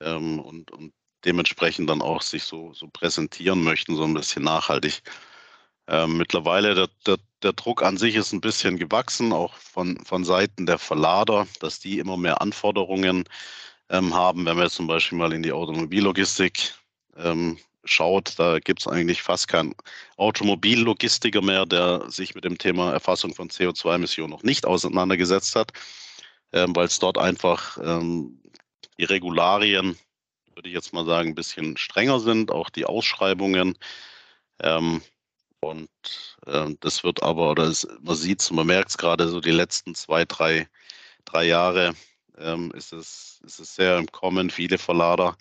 ähm, 0.00 0.38
und, 0.38 0.70
und 0.70 0.92
dementsprechend 1.24 1.90
dann 1.90 2.00
auch 2.00 2.22
sich 2.22 2.44
so, 2.44 2.72
so 2.74 2.86
präsentieren 2.86 3.64
möchten, 3.64 3.96
so 3.96 4.04
ein 4.04 4.14
bisschen 4.14 4.44
nachhaltig. 4.44 5.02
Ähm, 5.88 6.16
mittlerweile 6.16 6.76
der, 6.76 6.90
der, 7.08 7.18
der 7.42 7.54
Druck 7.54 7.82
an 7.82 7.96
sich 7.96 8.14
ist 8.14 8.32
ein 8.32 8.40
bisschen 8.40 8.78
gewachsen, 8.78 9.32
auch 9.32 9.56
von, 9.56 9.98
von 10.04 10.24
Seiten 10.24 10.64
der 10.64 10.78
Verlader, 10.78 11.48
dass 11.58 11.80
die 11.80 11.98
immer 11.98 12.16
mehr 12.16 12.40
Anforderungen 12.40 13.24
ähm, 13.88 14.14
haben. 14.14 14.46
Wenn 14.46 14.58
wir 14.58 14.62
jetzt 14.62 14.76
zum 14.76 14.86
Beispiel 14.86 15.18
mal 15.18 15.32
in 15.32 15.42
die 15.42 15.50
Automobillogistik 15.50 16.72
ähm, 17.16 17.58
schaut, 17.84 18.38
da 18.38 18.58
gibt 18.58 18.80
es 18.80 18.86
eigentlich 18.86 19.22
fast 19.22 19.48
keinen 19.48 19.74
Automobillogistiker 20.16 21.42
mehr, 21.42 21.66
der 21.66 22.08
sich 22.10 22.34
mit 22.34 22.44
dem 22.44 22.58
Thema 22.58 22.92
Erfassung 22.92 23.34
von 23.34 23.48
CO2-Emissionen 23.48 24.30
noch 24.30 24.42
nicht 24.42 24.66
auseinandergesetzt 24.66 25.56
hat, 25.56 25.72
ähm, 26.52 26.74
weil 26.76 26.86
es 26.86 26.98
dort 26.98 27.18
einfach 27.18 27.78
ähm, 27.82 28.40
die 28.98 29.04
Regularien, 29.04 29.96
würde 30.54 30.68
ich 30.68 30.74
jetzt 30.74 30.92
mal 30.92 31.06
sagen, 31.06 31.30
ein 31.30 31.34
bisschen 31.34 31.76
strenger 31.76 32.20
sind, 32.20 32.50
auch 32.50 32.70
die 32.70 32.84
Ausschreibungen. 32.84 33.76
Ähm, 34.62 35.02
und 35.60 35.88
ähm, 36.46 36.76
das 36.80 37.04
wird 37.04 37.22
aber, 37.22 37.50
oder 37.50 37.64
es, 37.64 37.86
man 38.00 38.16
sieht 38.16 38.40
es, 38.40 38.50
man 38.50 38.66
merkt 38.66 38.90
es 38.90 38.98
gerade 38.98 39.28
so 39.28 39.40
die 39.40 39.50
letzten 39.50 39.94
zwei, 39.94 40.24
drei, 40.24 40.68
drei 41.24 41.44
Jahre 41.44 41.94
ähm, 42.38 42.72
ist, 42.72 42.92
es, 42.92 43.40
ist 43.44 43.60
es 43.60 43.74
sehr 43.74 43.98
im 43.98 44.10
Kommen, 44.10 44.50
viele 44.50 44.78
Verlader 44.78 45.36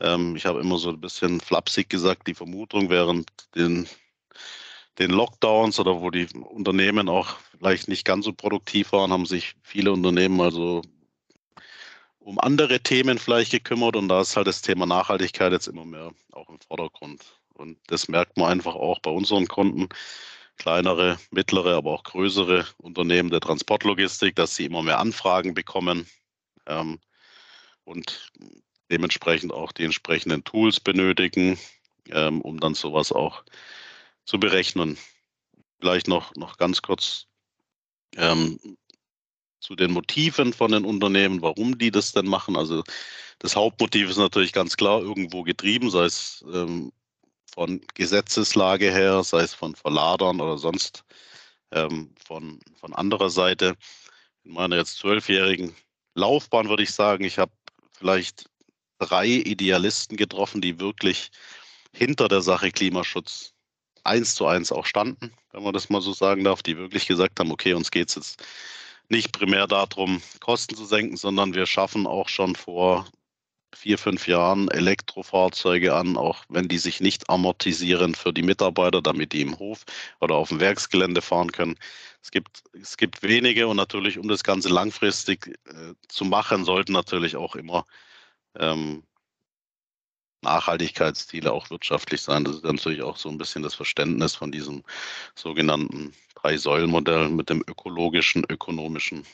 ähm, 0.00 0.36
ich 0.36 0.46
habe 0.46 0.60
immer 0.60 0.78
so 0.78 0.90
ein 0.90 1.00
bisschen 1.00 1.40
flapsig 1.40 1.88
gesagt, 1.88 2.26
die 2.26 2.34
Vermutung 2.34 2.90
während 2.90 3.30
den, 3.54 3.88
den 4.98 5.10
Lockdowns 5.10 5.80
oder 5.80 6.00
wo 6.00 6.10
die 6.10 6.26
Unternehmen 6.34 7.08
auch 7.08 7.36
vielleicht 7.58 7.88
nicht 7.88 8.04
ganz 8.04 8.24
so 8.24 8.32
produktiv 8.32 8.92
waren, 8.92 9.12
haben 9.12 9.26
sich 9.26 9.54
viele 9.62 9.92
Unternehmen 9.92 10.40
also 10.40 10.82
um 12.18 12.40
andere 12.40 12.80
Themen 12.80 13.18
vielleicht 13.18 13.52
gekümmert 13.52 13.94
und 13.94 14.08
da 14.08 14.20
ist 14.20 14.36
halt 14.36 14.48
das 14.48 14.60
Thema 14.60 14.84
Nachhaltigkeit 14.84 15.52
jetzt 15.52 15.68
immer 15.68 15.84
mehr 15.84 16.12
auch 16.32 16.48
im 16.48 16.58
Vordergrund. 16.60 17.22
Und 17.54 17.78
das 17.86 18.08
merkt 18.08 18.36
man 18.36 18.50
einfach 18.50 18.74
auch 18.74 18.98
bei 18.98 19.10
unseren 19.10 19.46
Kunden, 19.46 19.88
kleinere, 20.56 21.18
mittlere, 21.30 21.76
aber 21.76 21.92
auch 21.92 22.02
größere 22.02 22.66
Unternehmen 22.78 23.30
der 23.30 23.40
Transportlogistik, 23.40 24.34
dass 24.34 24.56
sie 24.56 24.64
immer 24.64 24.82
mehr 24.82 24.98
Anfragen 24.98 25.54
bekommen. 25.54 26.06
Ähm, 26.66 26.98
und 27.84 28.32
dementsprechend 28.90 29.52
auch 29.52 29.72
die 29.72 29.84
entsprechenden 29.84 30.44
Tools 30.44 30.80
benötigen, 30.80 31.58
ähm, 32.10 32.40
um 32.40 32.60
dann 32.60 32.74
sowas 32.74 33.12
auch 33.12 33.44
zu 34.24 34.38
berechnen. 34.38 34.98
Vielleicht 35.80 36.08
noch, 36.08 36.34
noch 36.36 36.56
ganz 36.56 36.82
kurz 36.82 37.26
ähm, 38.16 38.58
zu 39.60 39.74
den 39.74 39.92
Motiven 39.92 40.52
von 40.52 40.72
den 40.72 40.84
Unternehmen, 40.84 41.42
warum 41.42 41.78
die 41.78 41.90
das 41.90 42.12
denn 42.12 42.26
machen. 42.26 42.56
Also 42.56 42.84
das 43.38 43.56
Hauptmotiv 43.56 44.08
ist 44.10 44.16
natürlich 44.16 44.52
ganz 44.52 44.76
klar 44.76 45.00
irgendwo 45.00 45.42
getrieben, 45.42 45.90
sei 45.90 46.04
es 46.04 46.44
ähm, 46.52 46.92
von 47.52 47.80
Gesetzeslage 47.94 48.90
her, 48.92 49.22
sei 49.24 49.40
es 49.40 49.54
von 49.54 49.74
Verladern 49.74 50.40
oder 50.40 50.58
sonst 50.58 51.04
ähm, 51.72 52.14
von, 52.24 52.60
von 52.74 52.94
anderer 52.94 53.30
Seite. 53.30 53.76
In 54.44 54.52
meiner 54.52 54.76
jetzt 54.76 54.98
zwölfjährigen 54.98 55.74
Laufbahn 56.14 56.68
würde 56.68 56.82
ich 56.82 56.92
sagen, 56.92 57.24
ich 57.24 57.38
habe 57.38 57.52
vielleicht 57.92 58.48
drei 58.98 59.26
Idealisten 59.26 60.16
getroffen, 60.16 60.60
die 60.60 60.80
wirklich 60.80 61.30
hinter 61.92 62.28
der 62.28 62.42
Sache 62.42 62.70
Klimaschutz 62.70 63.52
eins 64.04 64.34
zu 64.34 64.46
eins 64.46 64.72
auch 64.72 64.86
standen, 64.86 65.32
wenn 65.52 65.62
man 65.62 65.72
das 65.72 65.88
mal 65.90 66.00
so 66.00 66.12
sagen 66.12 66.44
darf, 66.44 66.62
die 66.62 66.76
wirklich 66.76 67.06
gesagt 67.06 67.40
haben, 67.40 67.50
okay, 67.50 67.74
uns 67.74 67.90
geht 67.90 68.08
es 68.08 68.14
jetzt 68.14 68.44
nicht 69.08 69.32
primär 69.32 69.66
darum, 69.66 70.22
Kosten 70.40 70.76
zu 70.76 70.84
senken, 70.84 71.16
sondern 71.16 71.54
wir 71.54 71.66
schaffen 71.66 72.06
auch 72.06 72.28
schon 72.28 72.54
vor 72.56 73.06
vier, 73.74 73.98
fünf 73.98 74.26
Jahren 74.26 74.68
Elektrofahrzeuge 74.68 75.94
an, 75.94 76.16
auch 76.16 76.44
wenn 76.48 76.68
die 76.68 76.78
sich 76.78 77.00
nicht 77.00 77.28
amortisieren 77.28 78.14
für 78.14 78.32
die 78.32 78.42
Mitarbeiter, 78.42 79.02
damit 79.02 79.32
die 79.32 79.42
im 79.42 79.58
Hof 79.58 79.84
oder 80.20 80.34
auf 80.34 80.48
dem 80.48 80.60
Werksgelände 80.60 81.20
fahren 81.20 81.52
können. 81.52 81.78
Es 82.22 82.30
gibt, 82.30 82.62
es 82.72 82.96
gibt 82.96 83.22
wenige 83.22 83.68
und 83.68 83.76
natürlich, 83.76 84.18
um 84.18 84.28
das 84.28 84.42
Ganze 84.42 84.68
langfristig 84.68 85.58
äh, 85.66 85.94
zu 86.08 86.24
machen, 86.24 86.64
sollten 86.64 86.92
natürlich 86.92 87.36
auch 87.36 87.54
immer 87.54 87.84
ähm, 88.58 89.02
Nachhaltigkeitsziele 90.42 91.52
auch 91.52 91.70
wirtschaftlich 91.70 92.22
sein. 92.22 92.44
Das 92.44 92.56
ist 92.56 92.64
natürlich 92.64 93.02
auch 93.02 93.16
so 93.16 93.28
ein 93.28 93.38
bisschen 93.38 93.62
das 93.62 93.74
Verständnis 93.74 94.34
von 94.34 94.52
diesem 94.52 94.84
sogenannten 95.34 96.12
Drei-Säulen-Modell 96.36 97.28
mit 97.30 97.50
dem 97.50 97.62
ökologischen, 97.66 98.44
ökonomischen 98.48 99.24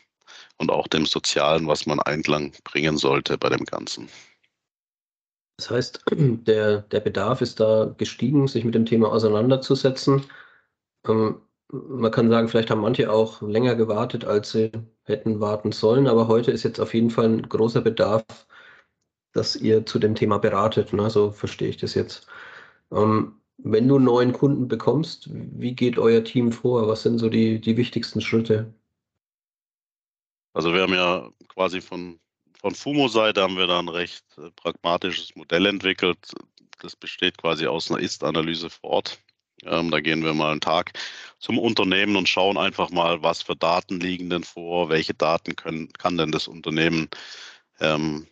und 0.57 0.71
auch 0.71 0.88
dem 0.88 1.07
sozialen, 1.07 1.67
was 1.67 1.87
man 1.87 2.00
Einklang 2.00 2.52
bringen 2.64 2.97
sollte 2.97 3.37
bei 3.37 3.50
dem 3.50 3.64
Ganzen. 3.64 4.09
Das 5.59 5.71
heißt, 5.71 6.05
der, 6.12 6.83
der 6.83 7.00
Bedarf 7.00 7.41
ist 7.41 7.61
da 7.61 7.95
gestiegen, 7.97 8.49
sich 8.49 8.64
mit 8.64 8.75
dem 8.75 8.87
Thema 8.87 9.12
auseinanderzusetzen. 9.12 10.25
Ähm, 11.07 11.43
man 11.71 12.11
kann 12.11 12.31
sagen, 12.31 12.49
vielleicht 12.49 12.71
haben 12.71 12.83
manche 12.83 13.11
auch 13.11 13.41
länger 13.43 13.75
gewartet, 13.75 14.25
als 14.25 14.52
sie 14.52 14.71
hätten 15.05 15.41
warten 15.41 15.73
sollen, 15.73 16.07
aber 16.07 16.29
heute 16.29 16.50
ist 16.50 16.64
jetzt 16.64 16.81
auf 16.81 16.93
jeden 16.93 17.11
Fall 17.11 17.26
ein 17.26 17.49
großer 17.49 17.81
Bedarf 17.81 18.25
dass 19.33 19.57
ihr 19.57 19.87
zu 19.87 19.99
dem 19.99 20.15
Thema 20.15 20.39
beratet. 20.39 20.93
Ne? 20.93 21.11
So 21.11 21.31
verstehe 21.31 21.69
ich 21.69 21.77
das 21.77 21.95
jetzt. 21.95 22.27
Ähm, 22.91 23.37
wenn 23.59 23.89
du 23.89 23.97
einen 23.97 24.05
neuen 24.05 24.33
Kunden 24.33 24.69
bekommst, 24.69 25.29
wie 25.33 25.75
geht 25.75 25.99
euer 25.99 26.25
Team 26.25 26.53
vor? 26.53 26.89
Was 26.89 27.03
sind 27.03 27.19
so 27.19 27.29
die, 27.29 27.61
die 27.61 27.77
wichtigsten 27.77 28.21
Schritte? 28.21 28.73
Also 30.53 30.75
wir 30.75 30.83
haben 30.83 30.95
ja 30.95 31.31
quasi 31.49 31.81
von, 31.81 32.19
von 32.61 32.75
FUMO-Seite 32.75 33.43
haben 33.43 33.57
wir 33.57 33.67
da 33.67 33.79
ein 33.79 33.89
recht 33.89 34.25
äh, 34.37 34.51
pragmatisches 34.57 35.35
Modell 35.37 35.67
entwickelt. 35.67 36.19
Das 36.81 36.97
besteht 36.97 37.39
quasi 37.39 37.67
aus 37.67 37.91
einer 37.91 38.01
Ist-Analyse 38.01 38.69
vor 38.69 38.91
Ort. 38.91 39.19
Ähm, 39.65 39.91
da 39.91 40.01
gehen 40.01 40.25
wir 40.25 40.35
mal 40.35 40.51
einen 40.51 40.61
Tag 40.61 40.93
zum 41.39 41.59
Unternehmen 41.59 42.17
und 42.17 42.29
schauen 42.29 42.59
einfach 42.59 42.91
mal, 42.91 43.23
was 43.23 43.43
für 43.43 43.55
Daten 43.55 44.01
liegen 44.01 44.29
denn 44.29 44.43
vor, 44.43 44.89
welche 44.89 45.15
Daten 45.15 45.55
können, 45.55 45.93
kann 45.93 46.19
denn 46.19 46.33
das 46.33 46.49
Unternehmen 46.49 47.09
ähm, 47.81 48.27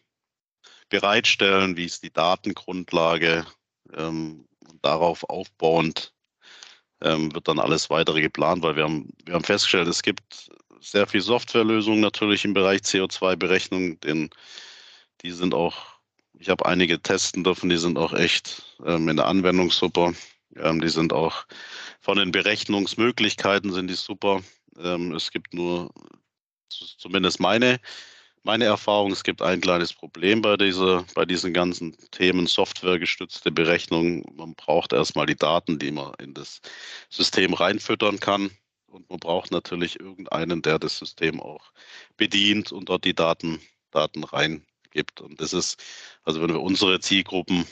bereitstellen, 0.90 1.76
wie 1.76 1.86
ist 1.86 2.02
die 2.02 2.12
Datengrundlage 2.12 3.46
ähm, 3.94 4.46
darauf 4.82 5.24
aufbauend 5.24 6.12
ähm, 7.02 7.34
wird 7.34 7.48
dann 7.48 7.58
alles 7.58 7.90
weitere 7.90 8.20
geplant, 8.20 8.62
weil 8.62 8.76
wir 8.76 8.84
haben, 8.84 9.08
wir 9.24 9.34
haben 9.34 9.44
festgestellt, 9.44 9.88
es 9.88 10.02
gibt 10.02 10.50
sehr 10.80 11.06
viel 11.06 11.20
Softwarelösungen 11.20 12.00
natürlich 12.00 12.44
im 12.44 12.54
Bereich 12.54 12.80
CO2-Berechnung, 12.82 14.00
denn 14.00 14.30
die 15.22 15.30
sind 15.30 15.54
auch, 15.54 15.76
ich 16.38 16.48
habe 16.48 16.66
einige 16.66 17.00
testen 17.00 17.44
dürfen, 17.44 17.68
die 17.68 17.76
sind 17.76 17.98
auch 17.98 18.12
echt 18.12 18.62
ähm, 18.84 19.08
in 19.08 19.16
der 19.16 19.26
Anwendung 19.26 19.70
super. 19.70 20.14
Ähm, 20.56 20.80
die 20.80 20.88
sind 20.88 21.12
auch 21.12 21.46
von 22.00 22.18
den 22.18 22.32
Berechnungsmöglichkeiten 22.32 23.72
sind 23.72 23.88
die 23.88 23.94
super. 23.94 24.42
Ähm, 24.78 25.12
es 25.12 25.30
gibt 25.30 25.54
nur 25.54 25.90
zumindest 26.68 27.40
meine 27.40 27.78
meine 28.42 28.64
Erfahrung, 28.64 29.12
es 29.12 29.24
gibt 29.24 29.42
ein 29.42 29.60
kleines 29.60 29.92
Problem 29.92 30.42
bei, 30.42 30.56
dieser, 30.56 31.04
bei 31.14 31.24
diesen 31.24 31.52
ganzen 31.52 31.96
Themen 32.10 32.46
softwaregestützte 32.46 33.50
Berechnung. 33.50 34.24
Man 34.36 34.54
braucht 34.54 34.92
erstmal 34.92 35.26
die 35.26 35.36
Daten, 35.36 35.78
die 35.78 35.90
man 35.90 36.14
in 36.14 36.34
das 36.34 36.60
System 37.10 37.54
reinfüttern 37.54 38.20
kann. 38.20 38.50
Und 38.86 39.08
man 39.08 39.20
braucht 39.20 39.52
natürlich 39.52 40.00
irgendeinen, 40.00 40.62
der 40.62 40.78
das 40.78 40.98
System 40.98 41.40
auch 41.40 41.72
bedient 42.16 42.72
und 42.72 42.88
dort 42.88 43.04
die 43.04 43.14
Daten, 43.14 43.60
Daten 43.92 44.24
reingibt. 44.24 45.20
Und 45.20 45.40
das 45.40 45.52
ist, 45.52 45.82
also 46.24 46.42
wenn 46.42 46.50
wir 46.50 46.60
unsere 46.60 46.98
Zielgruppen 47.00 47.66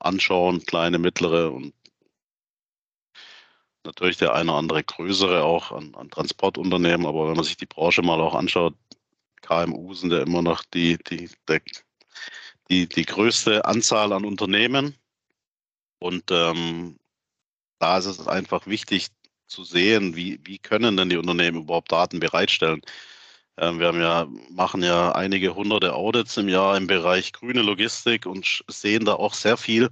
anschauen, 0.00 0.64
kleine, 0.64 0.98
mittlere 0.98 1.52
und 1.52 1.74
natürlich 3.84 4.16
der 4.16 4.34
eine 4.34 4.50
oder 4.50 4.58
andere 4.58 4.84
größere 4.84 5.44
auch 5.44 5.72
an, 5.72 5.94
an 5.94 6.10
Transportunternehmen, 6.10 7.06
aber 7.06 7.28
wenn 7.28 7.36
man 7.36 7.44
sich 7.44 7.56
die 7.56 7.66
Branche 7.66 8.02
mal 8.02 8.20
auch 8.20 8.34
anschaut, 8.34 8.74
KMU 9.42 9.94
sind 9.94 10.12
ja 10.12 10.22
immer 10.22 10.42
noch 10.42 10.64
die, 10.64 10.98
die, 10.98 11.30
die, 12.70 12.88
die 12.88 13.04
größte 13.04 13.64
Anzahl 13.64 14.12
an 14.12 14.24
Unternehmen. 14.24 14.94
Und 15.98 16.30
ähm, 16.30 16.98
da 17.78 17.98
ist 17.98 18.06
es 18.06 18.26
einfach 18.26 18.66
wichtig 18.66 19.08
zu 19.46 19.64
sehen, 19.64 20.14
wie, 20.14 20.38
wie 20.44 20.58
können 20.58 20.96
denn 20.96 21.08
die 21.08 21.16
Unternehmen 21.16 21.62
überhaupt 21.62 21.90
Daten 21.90 22.20
bereitstellen. 22.20 22.82
Ähm, 23.56 23.80
wir 23.80 23.92
ja, 23.94 24.28
machen 24.50 24.82
ja 24.82 25.12
einige 25.12 25.54
hunderte 25.54 25.94
Audits 25.94 26.36
im 26.36 26.48
Jahr 26.48 26.76
im 26.76 26.86
Bereich 26.86 27.32
grüne 27.32 27.62
Logistik 27.62 28.26
und 28.26 28.62
sehen 28.68 29.04
da 29.04 29.14
auch 29.14 29.34
sehr 29.34 29.56
viel, 29.56 29.90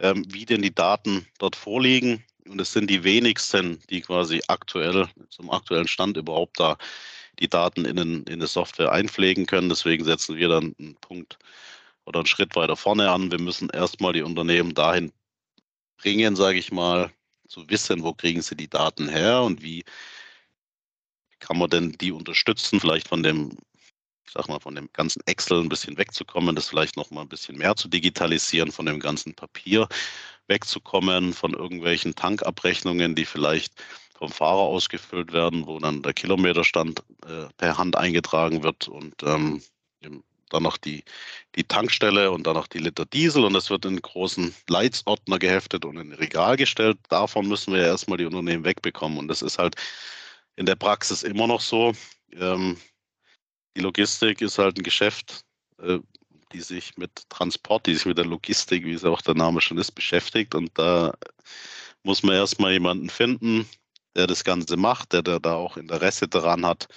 ähm, 0.00 0.24
wie 0.28 0.46
denn 0.46 0.62
die 0.62 0.74
Daten 0.74 1.26
dort 1.38 1.54
vorliegen. 1.54 2.24
Und 2.48 2.60
es 2.60 2.72
sind 2.72 2.88
die 2.88 3.04
wenigsten, 3.04 3.80
die 3.90 4.00
quasi 4.00 4.40
aktuell, 4.48 5.06
zum 5.28 5.50
aktuellen 5.50 5.86
Stand 5.86 6.16
überhaupt 6.16 6.58
da 6.58 6.78
die 7.40 7.48
Daten 7.48 7.84
in, 7.84 7.96
in 7.96 8.28
eine 8.28 8.46
Software 8.46 8.92
einpflegen 8.92 9.46
können. 9.46 9.68
Deswegen 9.68 10.04
setzen 10.04 10.36
wir 10.36 10.48
dann 10.48 10.74
einen 10.78 10.96
Punkt 10.96 11.38
oder 12.04 12.20
einen 12.20 12.26
Schritt 12.26 12.56
weiter 12.56 12.76
vorne 12.76 13.10
an. 13.10 13.30
Wir 13.30 13.40
müssen 13.40 13.70
erstmal 13.70 14.12
die 14.12 14.22
Unternehmen 14.22 14.74
dahin 14.74 15.12
bringen, 15.98 16.36
sage 16.36 16.58
ich 16.58 16.72
mal, 16.72 17.10
zu 17.48 17.68
wissen, 17.68 18.02
wo 18.02 18.12
kriegen 18.12 18.42
sie 18.42 18.56
die 18.56 18.68
Daten 18.68 19.08
her 19.08 19.42
und 19.42 19.62
wie 19.62 19.84
kann 21.40 21.58
man 21.58 21.70
denn 21.70 21.92
die 21.92 22.12
unterstützen, 22.12 22.80
vielleicht 22.80 23.08
von 23.08 23.22
dem, 23.22 23.56
ich 24.26 24.32
sag 24.32 24.48
mal, 24.48 24.60
von 24.60 24.74
dem 24.74 24.88
ganzen 24.92 25.22
Excel 25.26 25.60
ein 25.60 25.68
bisschen 25.68 25.96
wegzukommen, 25.96 26.54
das 26.54 26.68
vielleicht 26.68 26.96
noch 26.96 27.10
mal 27.10 27.22
ein 27.22 27.28
bisschen 27.28 27.56
mehr 27.56 27.76
zu 27.76 27.88
digitalisieren, 27.88 28.72
von 28.72 28.86
dem 28.86 29.00
ganzen 29.00 29.34
Papier 29.34 29.88
wegzukommen, 30.48 31.32
von 31.32 31.54
irgendwelchen 31.54 32.14
Tankabrechnungen, 32.14 33.14
die 33.14 33.24
vielleicht 33.24 33.72
vom 34.18 34.30
Fahrer 34.30 34.62
ausgefüllt 34.62 35.32
werden, 35.32 35.66
wo 35.66 35.78
dann 35.78 36.02
der 36.02 36.12
Kilometerstand 36.12 37.04
äh, 37.24 37.46
per 37.56 37.78
Hand 37.78 37.96
eingetragen 37.96 38.64
wird 38.64 38.88
und 38.88 39.14
ähm, 39.22 39.62
dann 40.50 40.62
noch 40.62 40.76
die, 40.76 41.04
die 41.54 41.62
Tankstelle 41.62 42.30
und 42.32 42.46
dann 42.46 42.54
noch 42.54 42.66
die 42.66 42.78
Liter 42.78 43.04
Diesel 43.04 43.44
und 43.44 43.52
das 43.52 43.70
wird 43.70 43.84
in 43.84 44.00
großen 44.00 44.54
Leitsordner 44.68 45.38
geheftet 45.38 45.84
und 45.84 45.98
in 45.98 46.12
Regal 46.12 46.56
gestellt. 46.56 46.98
Davon 47.10 47.46
müssen 47.46 47.72
wir 47.72 47.82
ja 47.82 47.88
erstmal 47.88 48.18
die 48.18 48.24
Unternehmen 48.24 48.64
wegbekommen 48.64 49.18
und 49.18 49.28
das 49.28 49.42
ist 49.42 49.58
halt 49.58 49.76
in 50.56 50.66
der 50.66 50.74
Praxis 50.74 51.22
immer 51.22 51.46
noch 51.46 51.60
so. 51.60 51.92
Ähm, 52.32 52.76
die 53.76 53.82
Logistik 53.82 54.40
ist 54.40 54.58
halt 54.58 54.78
ein 54.78 54.82
Geschäft, 54.82 55.44
äh, 55.80 55.98
die 56.52 56.60
sich 56.60 56.96
mit 56.96 57.28
Transport, 57.28 57.86
die 57.86 57.94
sich 57.94 58.06
mit 58.06 58.18
der 58.18 58.24
Logistik, 58.24 58.84
wie 58.84 58.94
es 58.94 59.04
auch 59.04 59.22
der 59.22 59.34
Name 59.34 59.60
schon 59.60 59.78
ist, 59.78 59.92
beschäftigt 59.92 60.54
und 60.56 60.70
da 60.74 61.12
muss 62.02 62.22
man 62.22 62.34
erstmal 62.34 62.72
jemanden 62.72 63.10
finden, 63.10 63.68
der 64.16 64.26
das 64.26 64.44
Ganze 64.44 64.76
macht, 64.76 65.12
der, 65.12 65.22
der 65.22 65.40
da 65.40 65.54
auch 65.54 65.76
Interesse 65.76 66.28
daran 66.28 66.66
hat 66.66 66.88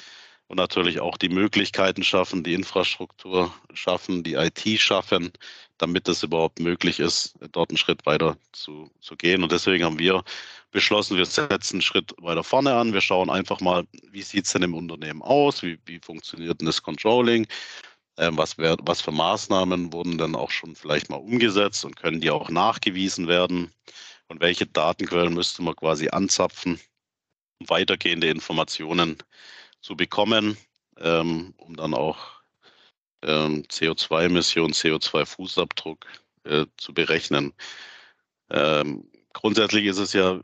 und 0.52 0.58
natürlich 0.58 1.00
auch 1.00 1.18
die 1.18 1.30
Möglichkeiten 1.30 2.04
schaffen, 2.04 2.44
die 2.44 2.54
Infrastruktur 2.54 3.54
schaffen, 3.74 4.22
die 4.22 4.34
IT 4.34 4.68
schaffen, 4.82 5.32
damit 5.78 6.10
es 6.10 6.24
überhaupt 6.24 6.60
möglich 6.60 7.00
ist, 7.00 7.36
dort 7.54 7.70
einen 7.70 7.78
Schritt 7.78 8.06
weiter 8.06 8.36
zu, 8.52 8.92
zu 9.00 9.16
gehen. 9.16 9.44
Und 9.44 9.52
deswegen 9.54 9.86
haben 9.86 9.98
wir 9.98 10.24
beschlossen, 10.72 11.16
wir 11.16 11.26
setzen 11.26 11.76
einen 11.76 11.82
Schritt 11.82 12.14
weiter 12.18 12.44
vorne 12.44 12.76
an. 12.76 12.92
Wir 12.92 13.00
schauen 13.00 13.30
einfach 13.30 13.62
mal, 13.62 13.86
wie 14.12 14.22
sieht 14.22 14.46
es 14.46 14.52
denn 14.52 14.64
im 14.64 14.74
Unternehmen 14.74 15.22
aus, 15.22 15.64
wie, 15.64 15.80
wie 15.86 16.00
funktioniert 16.00 16.60
denn 16.60 16.66
das 16.66 16.84
Controlling, 16.84 17.48
ähm, 18.18 18.38
was, 18.38 18.58
wär, 18.58 18.76
was 18.82 19.00
für 19.00 19.12
Maßnahmen 19.12 19.94
wurden 19.94 20.18
dann 20.18 20.36
auch 20.36 20.52
schon 20.52 20.76
vielleicht 20.76 21.10
mal 21.10 21.16
umgesetzt 21.16 21.86
und 21.86 21.96
können 21.96 22.20
die 22.20 22.30
auch 22.30 22.50
nachgewiesen 22.50 23.30
werden 23.30 23.72
und 24.28 24.42
welche 24.42 24.66
Datenquellen 24.66 25.34
müsste 25.34 25.64
man 25.64 25.78
quasi 25.78 26.10
anzapfen, 26.10 26.80
weitergehende 27.70 28.28
Informationen 28.30 29.18
zu 29.82 29.96
bekommen, 29.96 30.58
ähm, 31.00 31.54
um 31.58 31.76
dann 31.76 31.94
auch 31.94 32.42
ähm, 33.24 33.64
CO2-Emissionen, 33.64 34.74
CO2-Fußabdruck 34.74 36.06
äh, 36.44 36.66
zu 36.78 36.94
berechnen. 36.94 37.54
Ähm, 38.50 39.10
grundsätzlich 39.34 39.86
ist 39.86 39.98
es 39.98 40.14
ja 40.14 40.42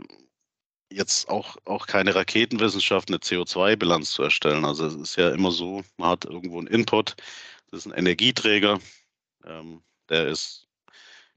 jetzt 0.89 1.29
auch, 1.29 1.57
auch 1.65 1.87
keine 1.87 2.15
Raketenwissenschaft, 2.15 3.09
eine 3.09 3.17
CO2-Bilanz 3.17 4.11
zu 4.11 4.23
erstellen. 4.23 4.65
Also 4.65 4.85
es 4.85 4.95
ist 4.95 5.15
ja 5.17 5.29
immer 5.29 5.51
so, 5.51 5.83
man 5.97 6.09
hat 6.09 6.25
irgendwo 6.25 6.59
einen 6.59 6.67
Input, 6.67 7.15
das 7.69 7.81
ist 7.81 7.85
ein 7.87 7.97
Energieträger, 7.97 8.79
ähm, 9.45 9.81
der 10.09 10.27
ist 10.27 10.67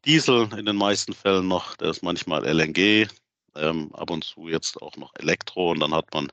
Diesel 0.04 0.48
in 0.56 0.64
den 0.64 0.76
meisten 0.76 1.12
Fällen 1.12 1.48
noch, 1.48 1.76
der 1.76 1.90
ist 1.90 2.02
manchmal 2.02 2.44
LNG, 2.46 3.08
ähm, 3.56 3.94
ab 3.94 4.10
und 4.10 4.24
zu 4.24 4.48
jetzt 4.48 4.80
auch 4.80 4.96
noch 4.96 5.12
Elektro 5.16 5.72
und 5.72 5.80
dann 5.80 5.94
hat 5.94 6.12
man 6.14 6.30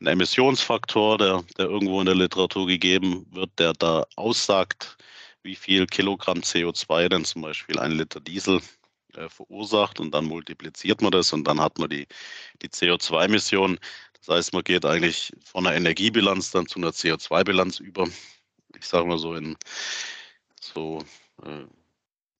einen 0.00 0.08
Emissionsfaktor, 0.08 1.18
der, 1.18 1.44
der 1.58 1.66
irgendwo 1.66 2.00
in 2.00 2.06
der 2.06 2.14
Literatur 2.14 2.66
gegeben 2.66 3.26
wird, 3.30 3.50
der 3.58 3.72
da 3.72 4.04
aussagt, 4.16 4.96
wie 5.42 5.56
viel 5.56 5.86
Kilogramm 5.86 6.38
CO2 6.38 7.08
denn 7.08 7.24
zum 7.24 7.42
Beispiel 7.42 7.78
ein 7.78 7.92
Liter 7.92 8.20
Diesel 8.20 8.60
äh, 9.14 9.28
verursacht 9.28 10.00
und 10.00 10.12
dann 10.12 10.24
multipliziert 10.24 11.02
man 11.02 11.12
das 11.12 11.32
und 11.32 11.44
dann 11.44 11.60
hat 11.60 11.78
man 11.78 11.90
die, 11.90 12.06
die 12.62 12.68
CO2-Emissionen. 12.68 13.78
Das 14.18 14.36
heißt, 14.36 14.52
man 14.52 14.64
geht 14.64 14.84
eigentlich 14.84 15.32
von 15.44 15.66
einer 15.66 15.76
Energiebilanz 15.76 16.50
dann 16.50 16.66
zu 16.66 16.78
einer 16.78 16.90
CO2-Bilanz 16.90 17.80
über. 17.80 18.08
Ich 18.78 18.86
sage 18.86 19.06
mal 19.06 19.18
so 19.18 19.34
in 19.34 19.56
so 20.60 21.04
äh, 21.44 21.66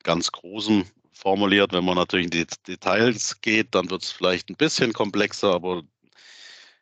ganz 0.02 0.30
großem 0.32 0.84
formuliert. 1.22 1.72
Wenn 1.72 1.84
man 1.84 1.96
natürlich 1.96 2.26
in 2.26 2.30
die 2.30 2.46
Details 2.66 3.40
geht, 3.40 3.74
dann 3.74 3.88
wird 3.90 4.02
es 4.02 4.10
vielleicht 4.10 4.50
ein 4.50 4.56
bisschen 4.56 4.92
komplexer, 4.92 5.54
aber 5.54 5.82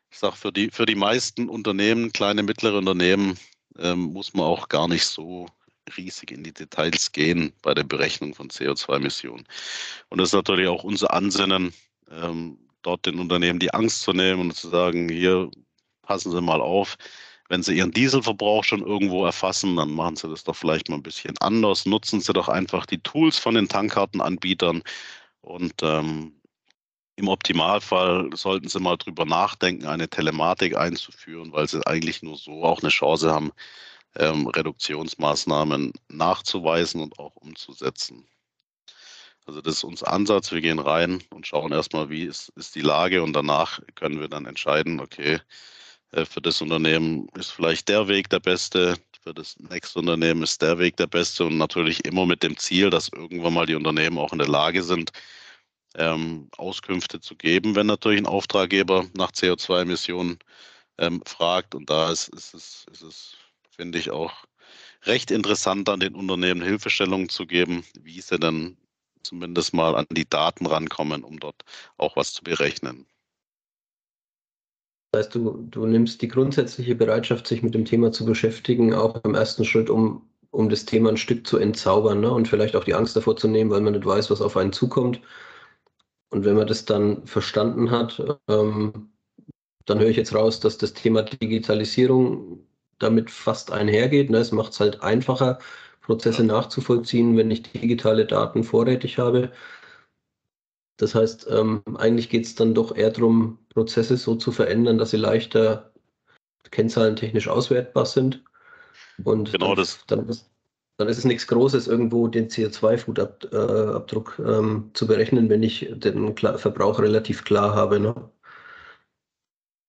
ich 0.09 0.19
sage, 0.19 0.35
für 0.35 0.51
die, 0.51 0.69
für 0.71 0.85
die 0.85 0.95
meisten 0.95 1.47
Unternehmen, 1.47 2.11
kleine, 2.11 2.43
mittlere 2.43 2.77
Unternehmen, 2.77 3.37
ähm, 3.77 3.99
muss 4.13 4.33
man 4.33 4.45
auch 4.45 4.67
gar 4.67 4.87
nicht 4.87 5.05
so 5.05 5.47
riesig 5.95 6.31
in 6.31 6.43
die 6.43 6.53
Details 6.53 7.11
gehen 7.11 7.53
bei 7.61 7.73
der 7.73 7.83
Berechnung 7.83 8.33
von 8.33 8.49
CO2-Emissionen. 8.49 9.45
Und 10.09 10.17
das 10.17 10.29
ist 10.29 10.33
natürlich 10.33 10.67
auch 10.67 10.83
unser 10.83 11.13
Ansinnen, 11.13 11.73
ähm, 12.09 12.57
dort 12.81 13.05
den 13.05 13.19
Unternehmen 13.19 13.59
die 13.59 13.73
Angst 13.73 14.01
zu 14.01 14.11
nehmen 14.11 14.41
und 14.41 14.55
zu 14.55 14.69
sagen, 14.69 15.07
hier 15.07 15.49
passen 16.01 16.31
Sie 16.31 16.41
mal 16.41 16.61
auf, 16.61 16.97
wenn 17.51 17.63
Sie 17.63 17.75
Ihren 17.75 17.91
Dieselverbrauch 17.91 18.63
schon 18.63 18.79
irgendwo 18.79 19.25
erfassen, 19.25 19.75
dann 19.75 19.91
machen 19.91 20.15
Sie 20.15 20.29
das 20.29 20.45
doch 20.45 20.55
vielleicht 20.55 20.87
mal 20.87 20.95
ein 20.95 21.03
bisschen 21.03 21.37
anders. 21.39 21.85
Nutzen 21.85 22.21
Sie 22.21 22.31
doch 22.31 22.47
einfach 22.47 22.85
die 22.85 22.99
Tools 22.99 23.37
von 23.37 23.55
den 23.55 23.67
Tankkartenanbietern 23.67 24.81
und 25.41 25.73
ähm, 25.81 26.33
im 27.17 27.27
Optimalfall 27.27 28.29
sollten 28.35 28.69
Sie 28.69 28.79
mal 28.79 28.95
drüber 28.95 29.25
nachdenken, 29.25 29.85
eine 29.85 30.09
Telematik 30.09 30.77
einzuführen, 30.77 31.51
weil 31.51 31.67
Sie 31.67 31.85
eigentlich 31.85 32.23
nur 32.23 32.37
so 32.37 32.63
auch 32.63 32.81
eine 32.81 32.89
Chance 32.89 33.33
haben, 33.33 33.51
ähm, 34.15 34.47
Reduktionsmaßnahmen 34.47 35.91
nachzuweisen 36.07 37.01
und 37.01 37.19
auch 37.19 37.35
umzusetzen. 37.35 38.25
Also 39.45 39.59
das 39.59 39.75
ist 39.75 39.83
unser 39.83 40.13
Ansatz. 40.13 40.53
Wir 40.53 40.61
gehen 40.61 40.79
rein 40.79 41.21
und 41.31 41.47
schauen 41.47 41.73
erstmal, 41.73 42.09
wie 42.09 42.23
ist, 42.23 42.47
ist 42.55 42.75
die 42.75 42.81
Lage 42.81 43.21
und 43.23 43.33
danach 43.33 43.81
können 43.95 44.21
wir 44.21 44.29
dann 44.29 44.45
entscheiden, 44.45 45.01
okay, 45.01 45.41
für 46.13 46.41
das 46.41 46.61
Unternehmen 46.61 47.27
ist 47.37 47.51
vielleicht 47.51 47.87
der 47.89 48.07
Weg 48.07 48.29
der 48.29 48.39
beste, 48.39 48.97
für 49.23 49.33
das 49.33 49.57
nächste 49.59 49.99
Unternehmen 49.99 50.43
ist 50.43 50.61
der 50.61 50.77
Weg 50.79 50.97
der 50.97 51.07
beste 51.07 51.45
und 51.45 51.57
natürlich 51.57 52.03
immer 52.05 52.25
mit 52.25 52.43
dem 52.43 52.57
Ziel, 52.57 52.89
dass 52.89 53.09
irgendwann 53.09 53.53
mal 53.53 53.65
die 53.65 53.75
Unternehmen 53.75 54.17
auch 54.17 54.33
in 54.33 54.39
der 54.39 54.47
Lage 54.47 54.83
sind, 54.83 55.11
ähm, 55.95 56.49
Auskünfte 56.57 57.19
zu 57.21 57.35
geben, 57.35 57.75
wenn 57.75 57.87
natürlich 57.87 58.19
ein 58.19 58.27
Auftraggeber 58.27 59.07
nach 59.15 59.31
CO2-Emissionen 59.31 60.39
ähm, 60.97 61.21
fragt. 61.25 61.75
Und 61.75 61.89
da 61.89 62.11
ist, 62.11 62.29
ist 62.29 62.53
es, 62.53 62.85
ist 62.91 63.01
es 63.01 63.35
finde 63.71 63.97
ich, 63.99 64.11
auch 64.11 64.45
recht 65.03 65.31
interessant, 65.31 65.89
an 65.89 65.99
den 65.99 66.15
Unternehmen 66.15 66.61
Hilfestellungen 66.61 67.29
zu 67.29 67.45
geben, 67.45 67.83
wie 67.99 68.21
sie 68.21 68.37
dann 68.39 68.77
zumindest 69.23 69.73
mal 69.73 69.95
an 69.95 70.05
die 70.11 70.29
Daten 70.29 70.65
rankommen, 70.65 71.23
um 71.23 71.39
dort 71.39 71.63
auch 71.97 72.15
was 72.15 72.33
zu 72.33 72.43
berechnen. 72.43 73.07
Das 75.11 75.25
heißt, 75.25 75.35
du, 75.35 75.67
du 75.69 75.85
nimmst 75.85 76.21
die 76.21 76.29
grundsätzliche 76.29 76.95
Bereitschaft, 76.95 77.45
sich 77.45 77.63
mit 77.63 77.73
dem 77.73 77.83
Thema 77.85 78.11
zu 78.13 78.25
beschäftigen, 78.25 78.93
auch 78.93 79.21
im 79.23 79.35
ersten 79.35 79.65
Schritt, 79.65 79.89
um, 79.89 80.21
um 80.51 80.69
das 80.69 80.85
Thema 80.85 81.09
ein 81.09 81.17
Stück 81.17 81.45
zu 81.45 81.57
entzaubern 81.57 82.21
ne? 82.21 82.31
und 82.31 82.47
vielleicht 82.47 82.75
auch 82.77 82.85
die 82.85 82.93
Angst 82.93 83.15
davor 83.15 83.35
zu 83.35 83.49
nehmen, 83.49 83.71
weil 83.71 83.81
man 83.81 83.93
nicht 83.93 84.05
weiß, 84.05 84.31
was 84.31 84.41
auf 84.41 84.55
einen 84.55 84.71
zukommt. 84.71 85.21
Und 86.29 86.45
wenn 86.45 86.55
man 86.55 86.67
das 86.67 86.85
dann 86.85 87.25
verstanden 87.27 87.91
hat, 87.91 88.23
ähm, 88.47 89.11
dann 89.85 89.99
höre 89.99 90.09
ich 90.09 90.17
jetzt 90.17 90.33
raus, 90.33 90.61
dass 90.61 90.77
das 90.77 90.93
Thema 90.93 91.23
Digitalisierung 91.23 92.65
damit 92.99 93.31
fast 93.31 93.71
einhergeht. 93.71 94.29
Ne? 94.29 94.37
Es 94.37 94.51
macht 94.53 94.73
es 94.73 94.79
halt 94.79 95.01
einfacher, 95.03 95.59
Prozesse 96.01 96.43
nachzuvollziehen, 96.43 97.37
wenn 97.37 97.51
ich 97.51 97.63
digitale 97.63 98.25
Daten 98.25 98.63
vorrätig 98.63 99.17
habe. 99.19 99.51
Das 101.01 101.15
heißt, 101.15 101.47
ähm, 101.49 101.81
eigentlich 101.97 102.29
geht 102.29 102.45
es 102.45 102.53
dann 102.53 102.75
doch 102.75 102.95
eher 102.95 103.09
darum, 103.09 103.57
Prozesse 103.69 104.17
so 104.17 104.35
zu 104.35 104.51
verändern, 104.51 104.99
dass 104.99 105.09
sie 105.09 105.17
leichter 105.17 105.91
kennzahlentechnisch 106.69 107.47
auswertbar 107.47 108.05
sind. 108.05 108.43
Und 109.23 109.51
genau 109.51 109.69
dann, 109.69 109.77
das. 109.77 110.05
Dann 110.05 110.29
ist, 110.29 110.51
dann 110.97 111.07
ist 111.07 111.17
es 111.17 111.25
nichts 111.25 111.47
Großes, 111.47 111.87
irgendwo 111.87 112.27
den 112.27 112.49
CO2-Fußabdruck 112.49 114.39
äh, 114.39 114.59
ähm, 114.59 114.91
zu 114.93 115.07
berechnen, 115.07 115.49
wenn 115.49 115.63
ich 115.63 115.89
den 115.91 116.35
Kla 116.35 116.59
Verbrauch 116.59 116.99
relativ 116.99 117.43
klar 117.45 117.73
habe. 117.73 117.99
Ne? 117.99 118.29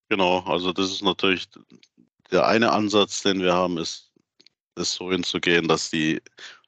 Genau, 0.09 0.41
also 0.41 0.73
das 0.73 0.91
ist 0.91 1.03
natürlich 1.03 1.47
der 2.31 2.47
eine 2.47 2.73
Ansatz, 2.73 3.23
den 3.23 3.43
wir 3.43 3.53
haben, 3.53 3.77
ist, 3.77 4.11
ist 4.77 4.95
so 4.95 5.11
hinzugehen, 5.13 5.69
dass 5.69 5.91
die 5.91 6.23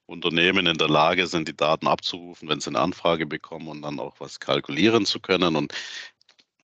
Unternehmen 0.06 0.66
in 0.66 0.76
der 0.76 0.88
Lage 0.88 1.26
sind, 1.26 1.48
die 1.48 1.56
Daten 1.56 1.86
abzurufen, 1.86 2.48
wenn 2.48 2.60
sie 2.60 2.70
eine 2.70 2.80
Anfrage 2.80 3.26
bekommen 3.26 3.68
und 3.68 3.82
dann 3.82 4.00
auch 4.00 4.14
was 4.18 4.40
kalkulieren 4.40 5.06
zu 5.06 5.20
können. 5.20 5.56
Und 5.56 5.72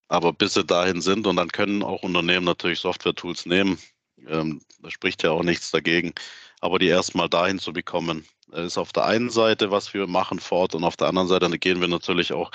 aber 0.09 0.33
bis 0.33 0.55
sie 0.55 0.65
dahin 0.65 1.01
sind 1.01 1.27
und 1.27 1.37
dann 1.37 1.51
können 1.51 1.83
auch 1.83 2.03
Unternehmen 2.03 2.45
natürlich 2.45 2.81
Software-Tools 2.81 3.47
nehmen. 3.47 3.79
Ähm, 4.27 4.61
da 4.81 4.91
spricht 4.91 5.23
ja 5.23 5.31
auch 5.31 5.45
nichts 5.45 5.71
dagegen. 5.71 6.13
Aber 6.61 6.79
die 6.79 6.89
erstmal 6.89 7.29
dahin 7.29 7.59
zu 7.59 7.73
bekommen, 7.73 8.27
ist 8.53 8.77
auf 8.77 8.93
der 8.93 9.05
einen 9.05 9.31
Seite, 9.31 9.71
was 9.71 9.95
wir 9.95 10.07
machen 10.07 10.41
fort 10.41 10.75
und 10.75 10.85
auf 10.85 10.97
der 10.97 11.09
anderen 11.09 11.29
Seite 11.29 11.49
gehen 11.59 11.81
wir 11.81 11.89
natürlich 11.89 12.33
auch 12.33 12.51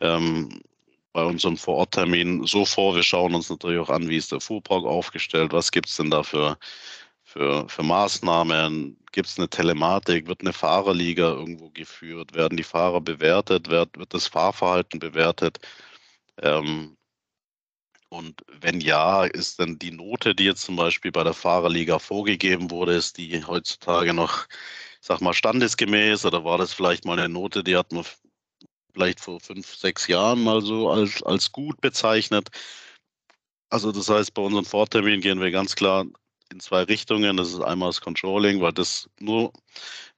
ähm, 0.00 0.60
bei 1.12 1.24
unserem 1.24 1.56
Vororttermin 1.56 2.44
so 2.44 2.64
vor. 2.66 2.94
Wir 2.94 3.02
schauen 3.02 3.34
uns 3.34 3.48
natürlich 3.48 3.78
auch 3.78 3.90
an, 3.90 4.08
wie 4.08 4.16
ist 4.16 4.32
der 4.32 4.40
Fuhrpark 4.40 4.84
aufgestellt, 4.84 5.52
was 5.52 5.70
gibt 5.70 5.88
es 5.88 5.96
denn 5.96 6.10
da 6.10 6.22
für 6.22 6.58
für, 7.34 7.68
für 7.68 7.82
Maßnahmen? 7.82 8.96
Gibt 9.12 9.28
es 9.28 9.38
eine 9.38 9.48
Telematik? 9.48 10.28
Wird 10.28 10.40
eine 10.42 10.52
Fahrerliga 10.52 11.32
irgendwo 11.32 11.70
geführt? 11.70 12.34
Werden 12.34 12.56
die 12.56 12.62
Fahrer 12.64 13.00
bewertet? 13.00 13.68
Wird, 13.68 13.98
wird 13.98 14.14
das 14.14 14.28
Fahrverhalten 14.28 15.00
bewertet? 15.00 15.58
Ähm, 16.42 16.96
und 18.08 18.42
wenn 18.60 18.80
ja, 18.80 19.24
ist 19.24 19.58
dann 19.58 19.78
die 19.78 19.90
Note, 19.90 20.34
die 20.34 20.44
jetzt 20.44 20.62
zum 20.62 20.76
Beispiel 20.76 21.10
bei 21.10 21.24
der 21.24 21.34
Fahrerliga 21.34 21.98
vorgegeben 21.98 22.70
wurde, 22.70 22.94
ist 22.94 23.18
die 23.18 23.44
heutzutage 23.44 24.14
noch, 24.14 24.46
sag 25.00 25.20
mal, 25.20 25.34
standesgemäß 25.34 26.24
oder 26.26 26.44
war 26.44 26.58
das 26.58 26.72
vielleicht 26.72 27.04
mal 27.04 27.18
eine 27.18 27.28
Note, 27.28 27.64
die 27.64 27.76
hat 27.76 27.92
man 27.92 28.04
vielleicht 28.92 29.20
vor 29.20 29.40
fünf, 29.40 29.74
sechs 29.74 30.06
Jahren 30.06 30.44
mal 30.44 30.62
so 30.62 30.90
als, 30.90 31.22
als 31.24 31.50
gut 31.50 31.80
bezeichnet. 31.80 32.50
Also 33.70 33.90
das 33.90 34.08
heißt, 34.08 34.34
bei 34.34 34.42
unserem 34.42 34.64
Vortermin 34.64 35.20
gehen 35.20 35.40
wir 35.40 35.50
ganz 35.50 35.74
klar 35.74 36.06
in 36.54 36.60
zwei 36.60 36.84
Richtungen. 36.84 37.36
Das 37.36 37.48
ist 37.48 37.60
einmal 37.60 37.90
das 37.90 38.00
Controlling, 38.00 38.62
weil 38.62 38.72
das 38.72 39.10
nur, 39.20 39.52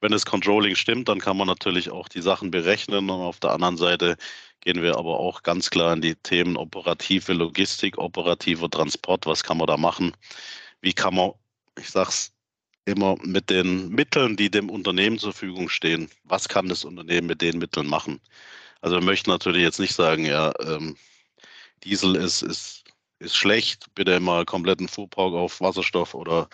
wenn 0.00 0.12
das 0.12 0.26
Controlling 0.26 0.76
stimmt, 0.76 1.08
dann 1.08 1.18
kann 1.18 1.36
man 1.36 1.48
natürlich 1.48 1.90
auch 1.90 2.08
die 2.08 2.20
Sachen 2.20 2.50
berechnen. 2.50 3.10
Und 3.10 3.22
auf 3.22 3.40
der 3.40 3.50
anderen 3.52 3.76
Seite 3.76 4.16
gehen 4.60 4.82
wir 4.82 4.96
aber 4.96 5.18
auch 5.18 5.42
ganz 5.42 5.70
klar 5.70 5.94
in 5.94 6.02
die 6.02 6.14
Themen 6.14 6.56
operative 6.56 7.32
Logistik, 7.32 7.98
operativer 7.98 8.70
Transport. 8.70 9.26
Was 9.26 9.42
kann 9.42 9.56
man 9.56 9.66
da 9.66 9.76
machen? 9.76 10.12
Wie 10.82 10.92
kann 10.92 11.14
man, 11.14 11.32
ich 11.78 11.90
sage 11.90 12.10
es 12.10 12.32
immer, 12.84 13.16
mit 13.22 13.50
den 13.50 13.88
Mitteln, 13.88 14.36
die 14.36 14.50
dem 14.50 14.70
Unternehmen 14.70 15.18
zur 15.18 15.32
Verfügung 15.32 15.68
stehen, 15.68 16.10
was 16.24 16.48
kann 16.48 16.68
das 16.68 16.84
Unternehmen 16.84 17.26
mit 17.26 17.40
den 17.40 17.58
Mitteln 17.58 17.86
machen? 17.86 18.20
Also 18.82 18.96
wir 18.96 19.04
möchten 19.04 19.30
natürlich 19.30 19.62
jetzt 19.62 19.80
nicht 19.80 19.94
sagen, 19.94 20.26
ja, 20.26 20.52
ähm, 20.60 20.96
Diesel 21.82 22.14
ist, 22.16 22.42
ist, 22.42 22.84
ist 23.18 23.36
schlecht, 23.36 23.86
bitte 23.94 24.20
mal 24.20 24.44
kompletten 24.44 24.88
Fuhrpark 24.88 25.34
auf 25.34 25.60
Wasserstoff 25.60 26.14
oder 26.14 26.48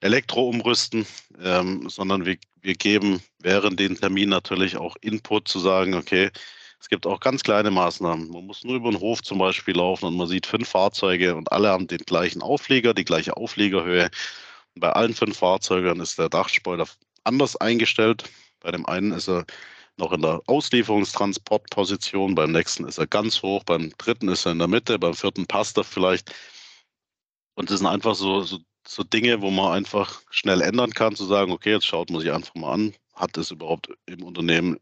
Elektro 0.00 0.48
umrüsten, 0.48 1.06
ähm, 1.40 1.88
sondern 1.88 2.26
wir, 2.26 2.36
wir 2.60 2.74
geben 2.74 3.22
während 3.38 3.78
den 3.78 3.96
Termin 3.96 4.28
natürlich 4.28 4.76
auch 4.76 4.96
Input 5.00 5.48
zu 5.48 5.60
sagen, 5.60 5.94
okay, 5.94 6.30
es 6.80 6.88
gibt 6.88 7.06
auch 7.06 7.20
ganz 7.20 7.44
kleine 7.44 7.70
Maßnahmen. 7.70 8.28
Man 8.28 8.46
muss 8.46 8.64
nur 8.64 8.74
über 8.74 8.90
den 8.90 8.98
Hof 8.98 9.22
zum 9.22 9.38
Beispiel 9.38 9.76
laufen 9.76 10.06
und 10.06 10.16
man 10.16 10.26
sieht 10.26 10.46
fünf 10.46 10.68
Fahrzeuge 10.68 11.36
und 11.36 11.52
alle 11.52 11.68
haben 11.68 11.86
den 11.86 11.98
gleichen 11.98 12.42
Auflieger, 12.42 12.92
die 12.92 13.04
gleiche 13.04 13.36
Aufliegerhöhe. 13.36 14.10
Bei 14.74 14.90
allen 14.90 15.14
fünf 15.14 15.38
Fahrzeugen 15.38 16.00
ist 16.00 16.18
der 16.18 16.28
Dachspoiler 16.28 16.88
anders 17.22 17.54
eingestellt. 17.56 18.24
Bei 18.60 18.72
dem 18.72 18.84
einen 18.86 19.12
ist 19.12 19.28
er 19.28 19.44
noch 19.96 20.12
in 20.12 20.22
der 20.22 20.40
Auslieferungstransportposition, 20.46 22.34
beim 22.34 22.52
nächsten 22.52 22.86
ist 22.86 22.98
er 22.98 23.06
ganz 23.06 23.42
hoch, 23.42 23.64
beim 23.64 23.92
dritten 23.98 24.28
ist 24.28 24.46
er 24.46 24.52
in 24.52 24.58
der 24.58 24.68
Mitte, 24.68 24.98
beim 24.98 25.14
vierten 25.14 25.46
passt 25.46 25.76
er 25.76 25.84
vielleicht. 25.84 26.34
Und 27.54 27.70
das 27.70 27.78
sind 27.78 27.86
einfach 27.86 28.14
so, 28.14 28.42
so, 28.42 28.58
so 28.86 29.02
Dinge, 29.02 29.42
wo 29.42 29.50
man 29.50 29.72
einfach 29.72 30.22
schnell 30.30 30.62
ändern 30.62 30.92
kann, 30.92 31.14
zu 31.14 31.24
sagen, 31.26 31.52
okay, 31.52 31.72
jetzt 31.72 31.86
schaut 31.86 32.10
man 32.10 32.20
sich 32.20 32.32
einfach 32.32 32.54
mal 32.54 32.72
an, 32.72 32.94
hat 33.14 33.36
es 33.36 33.50
überhaupt 33.50 33.88
im 34.06 34.22
Unternehmen 34.22 34.80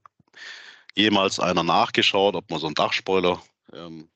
jemals 0.95 1.41
einer 1.41 1.63
nachgeschaut, 1.63 2.35
ob 2.37 2.51
man 2.51 2.61
so 2.61 2.67
einen 2.67 2.75
Dachspoiler 2.75 3.43
ähm, 3.73 4.09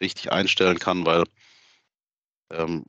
richtig 0.00 0.32
einstellen 0.32 0.78
kann, 0.78 1.04
weil 1.04 1.24
ähm, 2.50 2.84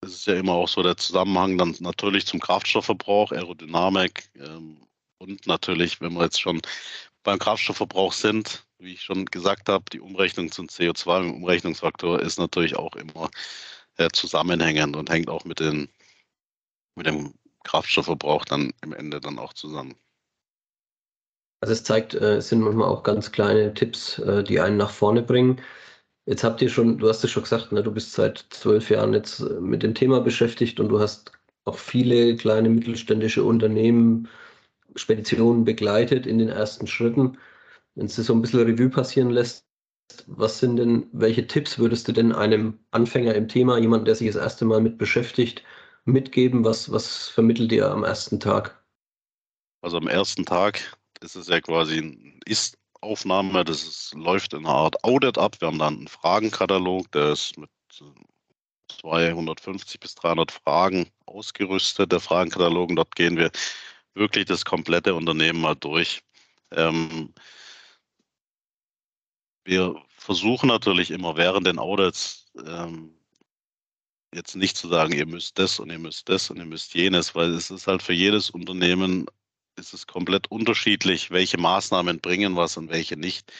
es 0.00 0.12
ist 0.14 0.26
ja 0.26 0.34
immer 0.34 0.52
auch 0.52 0.68
so 0.68 0.82
der 0.82 0.96
Zusammenhang 0.96 1.58
dann 1.58 1.74
natürlich 1.80 2.26
zum 2.26 2.40
Kraftstoffverbrauch, 2.40 3.32
Aerodynamik 3.32 4.30
ähm, 4.36 4.87
und 5.18 5.46
natürlich, 5.46 6.00
wenn 6.00 6.14
wir 6.14 6.24
jetzt 6.24 6.40
schon 6.40 6.60
beim 7.22 7.38
Kraftstoffverbrauch 7.38 8.12
sind, 8.12 8.64
wie 8.78 8.94
ich 8.94 9.02
schon 9.02 9.26
gesagt 9.26 9.68
habe, 9.68 9.84
die 9.92 10.00
Umrechnung 10.00 10.50
zum 10.50 10.66
CO2 10.66 11.20
im 11.22 11.34
Umrechnungsfaktor 11.34 12.20
ist 12.20 12.38
natürlich 12.38 12.76
auch 12.76 12.94
immer 12.94 13.30
äh, 13.96 14.08
zusammenhängend 14.12 14.96
und 14.96 15.10
hängt 15.10 15.28
auch 15.28 15.44
mit, 15.44 15.60
den, 15.60 15.88
mit 16.94 17.06
dem 17.06 17.34
Kraftstoffverbrauch 17.64 18.44
dann 18.44 18.72
im 18.82 18.92
Ende 18.92 19.20
dann 19.20 19.38
auch 19.38 19.52
zusammen. 19.52 19.94
Also 21.60 21.72
es 21.72 21.82
zeigt, 21.82 22.14
äh, 22.14 22.36
es 22.36 22.48
sind 22.48 22.60
manchmal 22.60 22.88
auch 22.88 23.02
ganz 23.02 23.32
kleine 23.32 23.74
Tipps, 23.74 24.18
äh, 24.20 24.44
die 24.44 24.60
einen 24.60 24.76
nach 24.76 24.90
vorne 24.90 25.22
bringen. 25.22 25.60
Jetzt 26.26 26.44
habt 26.44 26.62
ihr 26.62 26.68
schon, 26.68 26.98
du 26.98 27.08
hast 27.08 27.24
es 27.24 27.30
schon 27.30 27.42
gesagt, 27.42 27.72
ne, 27.72 27.82
du 27.82 27.90
bist 27.90 28.12
seit 28.12 28.46
zwölf 28.50 28.90
Jahren 28.90 29.12
jetzt 29.12 29.40
äh, 29.40 29.60
mit 29.60 29.82
dem 29.82 29.94
Thema 29.94 30.20
beschäftigt 30.20 30.78
und 30.78 30.88
du 30.88 31.00
hast 31.00 31.32
auch 31.64 31.78
viele 31.78 32.36
kleine 32.36 32.68
mittelständische 32.68 33.42
Unternehmen, 33.42 34.28
Speditionen 34.98 35.64
begleitet 35.64 36.26
in 36.26 36.38
den 36.38 36.48
ersten 36.48 36.86
Schritten. 36.86 37.38
Wenn 37.94 38.06
es 38.06 38.16
so 38.16 38.32
ein 38.32 38.42
bisschen 38.42 38.60
Revue 38.60 38.90
passieren 38.90 39.30
lässt, 39.30 39.66
was 40.26 40.58
sind 40.58 40.76
denn, 40.76 41.08
welche 41.12 41.46
Tipps 41.46 41.78
würdest 41.78 42.08
du 42.08 42.12
denn 42.12 42.32
einem 42.32 42.78
Anfänger 42.90 43.34
im 43.34 43.48
Thema, 43.48 43.78
jemand, 43.78 44.06
der 44.06 44.14
sich 44.14 44.28
das 44.28 44.36
erste 44.36 44.64
Mal 44.64 44.80
mit 44.80 44.98
beschäftigt, 44.98 45.62
mitgeben? 46.04 46.64
Was, 46.64 46.90
was 46.90 47.28
vermittelt 47.28 47.72
ihr 47.72 47.90
am 47.90 48.04
ersten 48.04 48.40
Tag? 48.40 48.82
Also 49.82 49.98
am 49.98 50.08
ersten 50.08 50.44
Tag 50.44 50.96
ist 51.20 51.36
es 51.36 51.48
ja 51.48 51.60
quasi 51.60 51.98
ein 51.98 52.40
Ist-Aufnahme, 52.46 53.64
das 53.64 53.82
ist, 53.82 54.14
läuft 54.14 54.54
in 54.54 54.60
einer 54.60 54.74
Art 54.74 55.04
Audit 55.04 55.38
ab. 55.38 55.60
Wir 55.60 55.68
haben 55.68 55.78
dann 55.78 55.98
einen 55.98 56.08
Fragenkatalog, 56.08 57.10
der 57.12 57.32
ist 57.32 57.58
mit 57.58 57.70
250 59.00 60.00
bis 60.00 60.14
300 60.16 60.50
Fragen 60.50 61.10
ausgerüstet, 61.26 62.10
der 62.10 62.20
Fragenkatalog. 62.20 62.90
Und 62.90 62.96
dort 62.96 63.14
gehen 63.14 63.36
wir 63.36 63.50
wirklich 64.14 64.46
das 64.46 64.64
komplette 64.64 65.14
Unternehmen 65.14 65.60
mal 65.60 65.74
durch. 65.76 66.20
Ähm, 66.72 67.32
wir 69.64 70.02
versuchen 70.16 70.68
natürlich 70.68 71.10
immer 71.10 71.36
während 71.36 71.66
den 71.66 71.78
Audits 71.78 72.46
ähm, 72.66 73.14
jetzt 74.34 74.56
nicht 74.56 74.76
zu 74.76 74.88
sagen, 74.88 75.12
ihr 75.12 75.26
müsst 75.26 75.58
das 75.58 75.78
und 75.80 75.90
ihr 75.90 75.98
müsst 75.98 76.28
das 76.28 76.50
und 76.50 76.58
ihr 76.58 76.64
müsst 76.64 76.94
jenes, 76.94 77.34
weil 77.34 77.52
es 77.54 77.70
ist 77.70 77.86
halt 77.86 78.02
für 78.02 78.12
jedes 78.12 78.50
Unternehmen 78.50 79.26
ist 79.76 79.94
es 79.94 80.06
komplett 80.06 80.50
unterschiedlich, 80.50 81.30
welche 81.30 81.58
Maßnahmen 81.58 82.20
bringen 82.20 82.56
was 82.56 82.76
und 82.76 82.90
welche 82.90 83.16
nicht. 83.16 83.52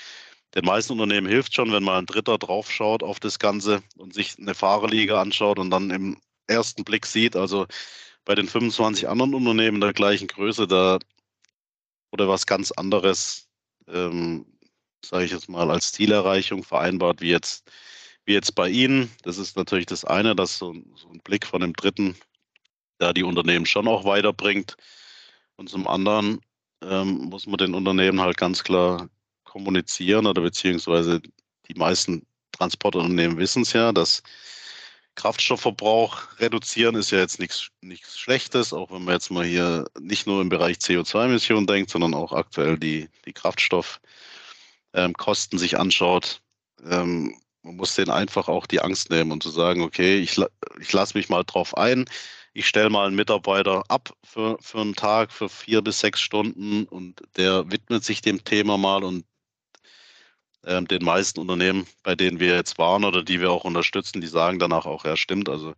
Den 0.55 0.65
meisten 0.65 0.95
Unternehmen 0.95 1.29
hilft 1.29 1.55
schon, 1.55 1.73
wenn 1.73 1.85
mal 1.85 1.99
ein 1.99 2.07
Dritter 2.07 2.39
draufschaut 2.39 3.03
auf 3.03 3.21
das 3.21 3.39
Ganze 3.39 3.83
und 3.97 4.15
sich 4.15 4.37
eine 4.39 4.55
Fahrerliga 4.55 5.21
anschaut 5.21 5.59
und 5.59 5.71
dann 5.71 5.91
im 5.91 6.21
ersten 6.47 6.85
Blick 6.85 7.07
sieht, 7.07 7.37
also 7.37 7.67
bei 8.29 8.35
den 8.35 8.47
25 8.47 9.09
anderen 9.09 9.33
Unternehmen 9.33 9.81
der 9.81 9.95
gleichen 9.95 10.29
Größe, 10.29 10.67
da 10.69 10.99
wurde 12.11 12.29
was 12.29 12.45
ganz 12.45 12.71
anderes, 12.73 13.49
ähm, 13.87 14.45
sage 15.03 15.25
ich 15.25 15.31
jetzt 15.31 15.49
mal, 15.49 15.71
als 15.71 15.93
Zielerreichung 15.93 16.63
vereinbart, 16.63 17.23
wie 17.23 17.31
jetzt, 17.31 17.71
wie 18.27 18.35
jetzt 18.35 18.55
bei 18.55 18.69
Ihnen. 18.69 19.11
Das 19.23 19.39
ist 19.39 19.57
natürlich 19.57 19.87
das 19.87 20.05
eine, 20.05 20.37
dass 20.37 20.59
so, 20.59 20.75
so 20.95 21.09
ein 21.09 21.21
Blick 21.21 21.47
von 21.47 21.63
dem 21.63 21.73
Dritten 21.73 22.17
da 22.99 23.15
die 23.15 23.23
Unternehmen 23.23 23.65
schon 23.65 23.89
auch 23.89 24.05
weiterbringt. 24.05 24.77
Und 25.57 25.71
zum 25.71 25.89
anderen 25.89 26.43
ähm, 26.83 27.31
muss 27.31 27.47
man 27.47 27.57
den 27.57 27.73
Unternehmen 27.73 28.21
halt 28.21 28.37
ganz 28.37 28.63
klar 28.63 29.09
kommunizieren 29.45 30.27
oder 30.27 30.43
beziehungsweise 30.43 31.23
die 31.67 31.75
meisten 31.79 32.27
Transportunternehmen 32.53 33.39
wissen 33.39 33.63
es 33.63 33.73
ja, 33.73 33.91
dass 33.91 34.23
Kraftstoffverbrauch 35.19 36.39
reduzieren 36.39 36.95
ist 36.95 37.11
ja 37.11 37.19
jetzt 37.19 37.41
nichts, 37.41 37.71
Schlechtes, 38.17 38.73
auch 38.73 38.93
wenn 38.93 39.03
man 39.03 39.15
jetzt 39.15 39.33
mal 39.33 39.45
hier 39.45 39.85
nicht 39.99 40.29
nur 40.29 40.41
im 40.41 40.49
Bereich 40.49 40.77
CO2-Emissionen 40.77 41.67
denkt, 41.67 41.91
sondern 41.91 42.15
auch 42.15 42.33
aktuell 42.33 42.79
die, 42.79 43.09
die 43.25 43.33
Kraftstoffkosten 43.33 43.99
ähm, 44.95 45.59
sich 45.59 45.77
anschaut. 45.77 46.41
Ähm, 46.89 47.37
man 47.63 47.77
muss 47.77 47.97
denen 47.97 48.13
einfach 48.13 48.47
auch 48.47 48.67
die 48.67 48.81
Angst 48.81 49.11
nehmen 49.11 49.33
und 49.33 49.43
zu 49.43 49.51
sagen, 49.51 49.83
okay, 49.83 50.19
ich, 50.19 50.41
ich 50.79 50.93
lasse 50.93 51.19
mich 51.19 51.29
mal 51.29 51.43
drauf 51.43 51.77
ein, 51.77 52.05
ich 52.53 52.69
stelle 52.69 52.89
mal 52.89 53.09
einen 53.09 53.17
Mitarbeiter 53.17 53.83
ab 53.89 54.13
für, 54.23 54.57
für 54.61 54.81
einen 54.81 54.95
Tag, 54.95 55.33
für 55.33 55.49
vier 55.49 55.83
bis 55.83 55.99
sechs 55.99 56.21
Stunden 56.21 56.85
und 56.85 57.23
der 57.37 57.69
widmet 57.73 58.05
sich 58.05 58.21
dem 58.21 58.45
Thema 58.45 58.79
mal 58.79 59.03
und 59.03 59.25
den 60.65 61.05
meisten 61.05 61.41
Unternehmen, 61.41 61.87
bei 62.03 62.15
denen 62.15 62.41
wir 62.41 62.55
jetzt 62.55 62.79
waren 62.79 63.05
oder 63.05 63.23
die 63.23 63.41
wir 63.41 63.51
auch 63.51 63.65
unterstützen, 63.65 64.21
die 64.21 64.27
sagen 64.27 64.59
danach 64.59 64.87
auch, 64.87 65.05
ja 65.05 65.17
stimmt, 65.17 65.49
also 65.49 65.75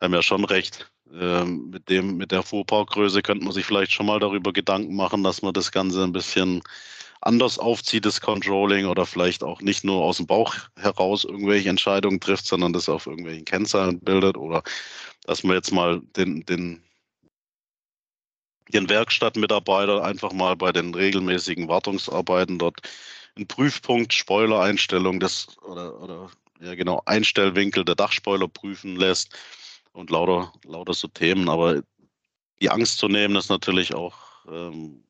haben 0.00 0.14
ja 0.14 0.22
schon 0.22 0.44
recht. 0.44 0.90
Ähm, 1.12 1.70
mit, 1.70 1.88
dem, 1.88 2.16
mit 2.16 2.32
der 2.32 2.42
Fuhrparkgröße 2.42 3.22
könnte 3.22 3.44
man 3.44 3.52
sich 3.52 3.66
vielleicht 3.66 3.92
schon 3.92 4.06
mal 4.06 4.18
darüber 4.18 4.52
Gedanken 4.52 4.96
machen, 4.96 5.22
dass 5.22 5.42
man 5.42 5.52
das 5.52 5.70
Ganze 5.70 6.02
ein 6.02 6.12
bisschen 6.12 6.62
anders 7.20 7.58
aufzieht, 7.58 8.04
das 8.04 8.20
Controlling, 8.20 8.86
oder 8.86 9.06
vielleicht 9.06 9.44
auch 9.44 9.60
nicht 9.60 9.84
nur 9.84 10.02
aus 10.02 10.16
dem 10.16 10.26
Bauch 10.26 10.54
heraus 10.76 11.24
irgendwelche 11.24 11.68
Entscheidungen 11.68 12.20
trifft, 12.20 12.46
sondern 12.46 12.72
das 12.72 12.88
auf 12.88 13.06
irgendwelchen 13.06 13.44
Kennzahlen 13.44 14.00
bildet 14.00 14.36
oder 14.36 14.62
dass 15.24 15.44
man 15.44 15.54
jetzt 15.54 15.70
mal 15.70 16.00
den, 16.16 16.44
den, 16.46 16.82
den 18.68 18.88
Werkstattmitarbeiter 18.88 20.02
einfach 20.02 20.32
mal 20.32 20.56
bei 20.56 20.72
den 20.72 20.94
regelmäßigen 20.94 21.68
Wartungsarbeiten 21.68 22.58
dort 22.58 22.80
einen 23.36 23.46
Prüfpunkt, 23.46 24.12
Spoiler-Einstellung 24.12 25.20
des 25.20 25.56
oder, 25.62 26.00
oder 26.00 26.30
ja 26.60 26.74
genau, 26.74 27.02
Einstellwinkel 27.06 27.84
der 27.84 27.94
Dachspoiler 27.94 28.48
prüfen 28.48 28.96
lässt 28.96 29.34
und 29.92 30.10
lauter, 30.10 30.52
lauter 30.64 30.94
so 30.94 31.08
Themen. 31.08 31.48
Aber 31.48 31.82
die 32.60 32.70
Angst 32.70 32.98
zu 32.98 33.08
nehmen 33.08 33.36
ist 33.36 33.50
natürlich 33.50 33.94
auch 33.94 34.16
ähm, 34.46 35.02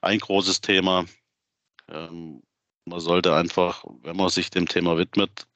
ein 0.00 0.18
großes 0.18 0.60
Thema. 0.60 1.06
Ähm, 1.88 2.42
man 2.84 3.00
sollte 3.00 3.34
einfach, 3.34 3.84
wenn 4.02 4.16
man 4.16 4.28
sich 4.28 4.50
dem 4.50 4.68
Thema 4.68 4.98
widmet, 4.98 5.46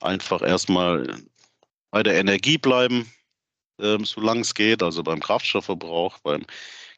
einfach 0.00 0.42
erstmal 0.42 1.22
bei 1.90 2.02
der 2.02 2.16
Energie 2.16 2.58
bleiben, 2.58 3.10
ähm, 3.80 4.04
solange 4.04 4.42
es 4.42 4.54
geht, 4.54 4.82
also 4.82 5.02
beim 5.02 5.20
Kraftstoffverbrauch, 5.20 6.18
beim 6.20 6.44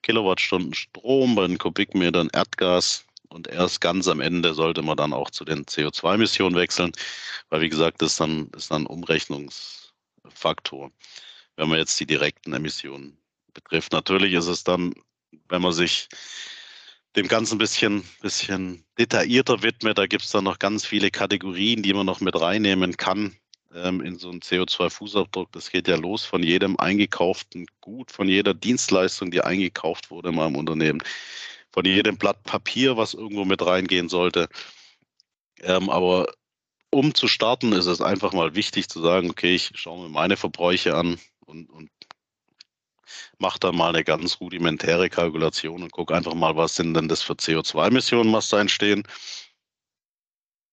Kilowattstunden 0.03 0.75
Strom, 0.75 1.35
bei 1.35 1.47
den 1.47 1.59
Kubikmetern 1.59 2.31
Erdgas 2.33 3.05
Und 3.29 3.49
erst 3.49 3.81
ganz 3.81 4.09
am 4.09 4.21
Ende 4.21 4.55
sollte 4.55 4.83
man 4.83 4.97
dann 4.97 5.13
auch 5.13 5.31
zu 5.31 5.45
den 5.45 5.65
CO2-Emissionen 5.65 6.57
wechseln, 6.57 6.93
weil 7.51 7.61
wie 7.61 7.69
gesagt, 7.69 8.01
das 8.01 8.13
ist 8.13 8.21
dann, 8.21 8.51
ist 8.57 8.71
dann 8.71 8.83
ein 8.83 8.87
Umrechnungsfaktor, 8.87 10.91
wenn 11.57 11.69
man 11.69 11.79
jetzt 11.79 11.99
die 12.01 12.07
direkten 12.07 12.55
Emissionen 12.55 13.19
betrifft. 13.53 13.93
Natürlich 13.93 14.33
ist 14.33 14.47
es 14.47 14.65
dann, 14.65 14.95
wenn 15.49 15.63
man 15.63 15.73
sich 15.73 16.09
dem 17.17 17.29
Ganzen 17.29 17.57
ein 17.57 17.59
bisschen, 17.59 18.05
bisschen 18.21 18.85
detaillierter 18.99 19.63
widmet, 19.63 19.99
da 19.99 20.07
gibt 20.07 20.25
es 20.25 20.31
dann 20.31 20.45
noch 20.45 20.59
ganz 20.59 20.87
viele 20.87 21.11
Kategorien, 21.11 21.83
die 21.83 21.93
man 21.93 22.07
noch 22.07 22.21
mit 22.21 22.41
reinnehmen 22.41 22.97
kann 22.97 23.37
ähm, 23.75 24.01
in 24.01 24.19
so 24.19 24.31
einen 24.31 24.41
CO2-Fußabdruck. 24.41 25.49
Das 25.53 25.71
geht 25.71 25.89
ja 25.89 25.97
los 25.97 26.25
von 26.25 26.43
jedem 26.43 26.79
eingekauften 26.79 27.67
Gut, 27.81 28.11
von 28.11 28.29
jeder 28.29 28.55
Dienstleistung, 28.55 29.31
die 29.31 29.43
eingekauft 29.43 30.11
wurde 30.11 30.31
in 30.31 30.37
meinem 30.37 30.57
Unternehmen, 30.57 31.03
von 31.73 31.85
jedem 31.85 32.17
Blatt 32.17 32.43
Papier, 32.45 32.97
was 32.97 33.15
irgendwo 33.15 33.45
mit 33.45 33.65
reingehen 33.65 34.09
sollte. 34.09 34.49
Ähm, 35.61 35.91
aber 35.91 36.33
um 36.91 37.15
zu 37.15 37.29
starten, 37.29 37.73
ist 37.73 37.87
es 37.87 38.01
einfach 38.01 38.33
mal 38.33 38.55
wichtig 38.55 38.89
zu 38.89 39.03
sagen, 39.03 39.31
okay, 39.31 39.55
ich 39.55 39.73
schaue 39.75 40.03
mir 40.03 40.09
meine 40.09 40.37
Verbräuche 40.37 40.95
an 40.95 41.19
und, 41.47 41.69
und 41.71 41.91
mache 43.39 43.59
dann 43.61 43.77
mal 43.77 43.91
eine 43.91 44.05
ganz 44.05 44.41
rudimentäre 44.41 45.11
Kalkulation 45.11 45.83
und 45.83 45.93
gucke 45.93 46.15
einfach 46.15 46.35
mal, 46.35 46.57
was 46.57 46.77
sind 46.77 46.95
denn 46.95 47.09
das 47.09 47.23
für 47.23 47.35
CO2-Emissionen, 47.35 48.33
was 48.33 48.49
da 48.49 48.61
entstehen. 48.61 49.03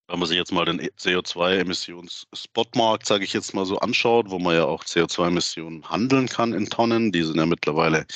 Wenn 0.08 0.20
man 0.20 0.28
sich 0.28 0.36
jetzt 0.36 0.52
mal 0.52 0.64
den 0.64 0.80
CO2-Emissions-Spotmarkt, 0.80 3.06
sage 3.06 3.24
ich 3.24 3.32
jetzt 3.32 3.54
mal 3.54 3.66
so, 3.66 3.78
anschaut, 3.78 4.30
wo 4.30 4.38
man 4.38 4.54
ja 4.54 4.64
auch 4.64 4.84
CO2-Emissionen 4.84 5.90
handeln 5.90 6.28
kann 6.28 6.52
in 6.52 6.70
Tonnen, 6.70 7.10
die 7.10 7.22
sind 7.22 7.36
ja 7.36 7.46
mittlerweile 7.46 8.06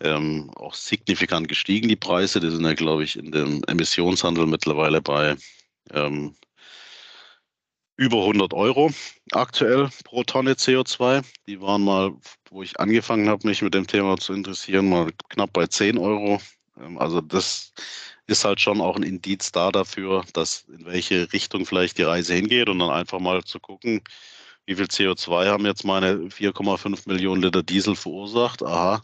ähm, 0.00 0.50
auch 0.56 0.74
signifikant 0.74 1.48
gestiegen, 1.48 1.88
die 1.88 1.96
Preise. 1.96 2.40
Die 2.40 2.50
sind 2.50 2.64
ja, 2.64 2.74
glaube 2.74 3.04
ich, 3.04 3.16
in 3.16 3.32
dem 3.32 3.62
Emissionshandel 3.64 4.46
mittlerweile 4.46 5.00
bei 5.00 5.36
ähm, 5.92 6.34
über 7.96 8.18
100 8.18 8.54
Euro 8.54 8.90
aktuell 9.32 9.90
pro 10.04 10.24
Tonne 10.24 10.54
CO2. 10.54 11.22
Die 11.46 11.60
waren 11.60 11.82
mal, 11.82 12.12
wo 12.50 12.62
ich 12.62 12.80
angefangen 12.80 13.28
habe, 13.28 13.46
mich 13.46 13.60
mit 13.60 13.74
dem 13.74 13.86
Thema 13.86 14.16
zu 14.16 14.32
interessieren, 14.32 14.88
mal 14.88 15.10
knapp 15.28 15.52
bei 15.52 15.66
10 15.66 15.98
Euro. 15.98 16.40
Ähm, 16.80 16.98
also 16.98 17.20
das 17.20 17.72
ist 18.26 18.44
halt 18.44 18.60
schon 18.60 18.80
auch 18.80 18.96
ein 18.96 19.02
Indiz 19.02 19.52
da 19.52 19.70
dafür, 19.70 20.24
dass 20.32 20.64
in 20.68 20.86
welche 20.86 21.32
Richtung 21.32 21.66
vielleicht 21.66 21.98
die 21.98 22.02
Reise 22.02 22.34
hingeht 22.34 22.68
und 22.68 22.78
dann 22.78 22.90
einfach 22.90 23.18
mal 23.18 23.44
zu 23.44 23.60
gucken, 23.60 24.02
wie 24.66 24.76
viel 24.76 24.86
CO2 24.86 25.48
haben 25.48 25.66
jetzt 25.66 25.84
meine 25.84 26.14
4,5 26.30 27.08
Millionen 27.08 27.42
Liter 27.42 27.62
Diesel 27.62 27.96
verursacht. 27.96 28.62
Aha, 28.62 29.00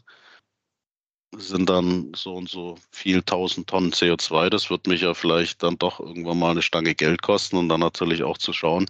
sind 1.36 1.68
dann 1.68 2.12
so 2.14 2.34
und 2.34 2.48
so 2.48 2.76
viel 2.90 3.22
tausend 3.22 3.68
Tonnen 3.68 3.92
CO2. 3.92 4.48
Das 4.48 4.70
wird 4.70 4.86
mich 4.86 5.02
ja 5.02 5.14
vielleicht 5.14 5.62
dann 5.62 5.78
doch 5.78 6.00
irgendwann 6.00 6.38
mal 6.38 6.52
eine 6.52 6.62
Stange 6.62 6.94
Geld 6.94 7.22
kosten 7.22 7.56
und 7.56 7.68
dann 7.68 7.80
natürlich 7.80 8.22
auch 8.22 8.38
zu 8.38 8.52
schauen, 8.52 8.86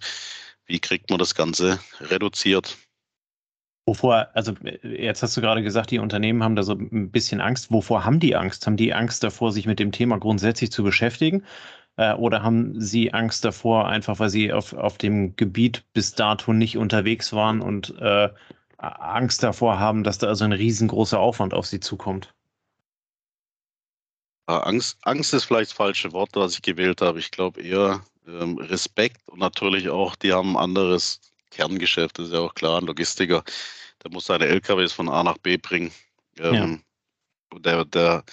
wie 0.65 0.79
kriegt 0.79 1.09
man 1.09 1.19
das 1.19 1.35
Ganze 1.35 1.79
reduziert. 1.99 2.77
Wovor, 3.85 4.27
also 4.33 4.53
jetzt 4.83 5.23
hast 5.23 5.37
du 5.37 5.41
gerade 5.41 5.63
gesagt, 5.63 5.91
die 5.91 5.99
Unternehmen 5.99 6.43
haben 6.43 6.57
da 6.57 6.63
so 6.63 6.73
ein 6.73 7.09
bisschen 7.09 7.39
Angst. 7.39 7.71
Wovor 7.71 8.03
haben 8.03 8.19
die 8.19 8.35
Angst? 8.35 8.65
Haben 8.65 8.75
die 8.75 8.93
Angst 8.93 9.23
davor, 9.23 9.53
sich 9.53 9.65
mit 9.65 9.79
dem 9.79 9.93
Thema 9.93 10.19
grundsätzlich 10.19 10.71
zu 10.73 10.83
beschäftigen? 10.83 11.45
Äh, 11.95 12.13
oder 12.13 12.43
haben 12.43 12.79
sie 12.81 13.13
Angst 13.13 13.45
davor, 13.45 13.87
einfach 13.87 14.19
weil 14.19 14.29
sie 14.29 14.51
auf, 14.51 14.73
auf 14.73 14.97
dem 14.97 15.37
Gebiet 15.37 15.85
bis 15.93 16.13
dato 16.13 16.51
nicht 16.51 16.77
unterwegs 16.77 17.31
waren 17.31 17.61
und 17.61 17.97
äh, 17.99 18.29
Angst 18.77 19.41
davor 19.43 19.79
haben, 19.79 20.03
dass 20.03 20.19
da 20.19 20.27
also 20.27 20.45
ein 20.45 20.51
riesengroßer 20.51 21.19
Aufwand 21.19 21.53
auf 21.53 21.65
sie 21.65 21.79
zukommt? 21.79 22.33
Angst, 24.45 24.97
Angst 25.01 25.33
ist 25.33 25.45
vielleicht 25.45 25.71
das 25.71 25.77
falsche 25.77 26.13
Wort, 26.13 26.29
was 26.35 26.53
ich 26.53 26.61
gewählt 26.61 27.01
habe. 27.01 27.19
Ich 27.19 27.31
glaube 27.31 27.61
eher 27.61 28.01
ähm, 28.27 28.57
Respekt 28.57 29.27
und 29.27 29.39
natürlich 29.39 29.89
auch, 29.89 30.15
die 30.15 30.31
haben 30.31 30.55
ein 30.55 30.63
anderes 30.63 31.19
Kerngeschäft, 31.49 32.19
das 32.19 32.27
ist 32.27 32.33
ja 32.33 32.39
auch 32.39 32.53
klar, 32.53 32.79
ein 32.79 32.85
Logistiker 32.85 33.43
der 34.03 34.11
muss 34.11 34.25
seine 34.25 34.47
LKWs 34.47 34.93
von 34.93 35.09
A 35.09 35.23
nach 35.23 35.37
B 35.37 35.57
bringen. 35.57 35.91
Ähm, 36.39 36.83
ja. 37.53 37.59
der, 37.59 37.85
der 37.85 38.23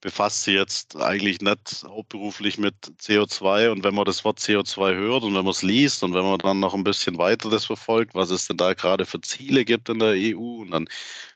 befasst 0.00 0.44
sich 0.44 0.54
jetzt 0.54 0.96
eigentlich 0.96 1.40
nicht 1.40 1.84
hauptberuflich 1.84 2.58
mit 2.58 2.74
CO2 3.00 3.70
und 3.70 3.82
wenn 3.84 3.94
man 3.94 4.04
das 4.04 4.24
Wort 4.24 4.38
CO2 4.38 4.94
hört 4.94 5.24
und 5.24 5.34
wenn 5.34 5.44
man 5.44 5.52
es 5.52 5.62
liest 5.62 6.02
und 6.02 6.14
wenn 6.14 6.24
man 6.24 6.38
dann 6.38 6.60
noch 6.60 6.74
ein 6.74 6.84
bisschen 6.84 7.18
weiter 7.18 7.50
das 7.50 7.64
verfolgt, 7.64 8.14
was 8.14 8.30
es 8.30 8.46
denn 8.46 8.56
da 8.56 8.74
gerade 8.74 9.06
für 9.06 9.20
Ziele 9.20 9.64
gibt 9.64 9.88
in 9.88 9.98
der 9.98 10.14
EU 10.16 10.60
und 10.62 10.70
dann 10.70 10.88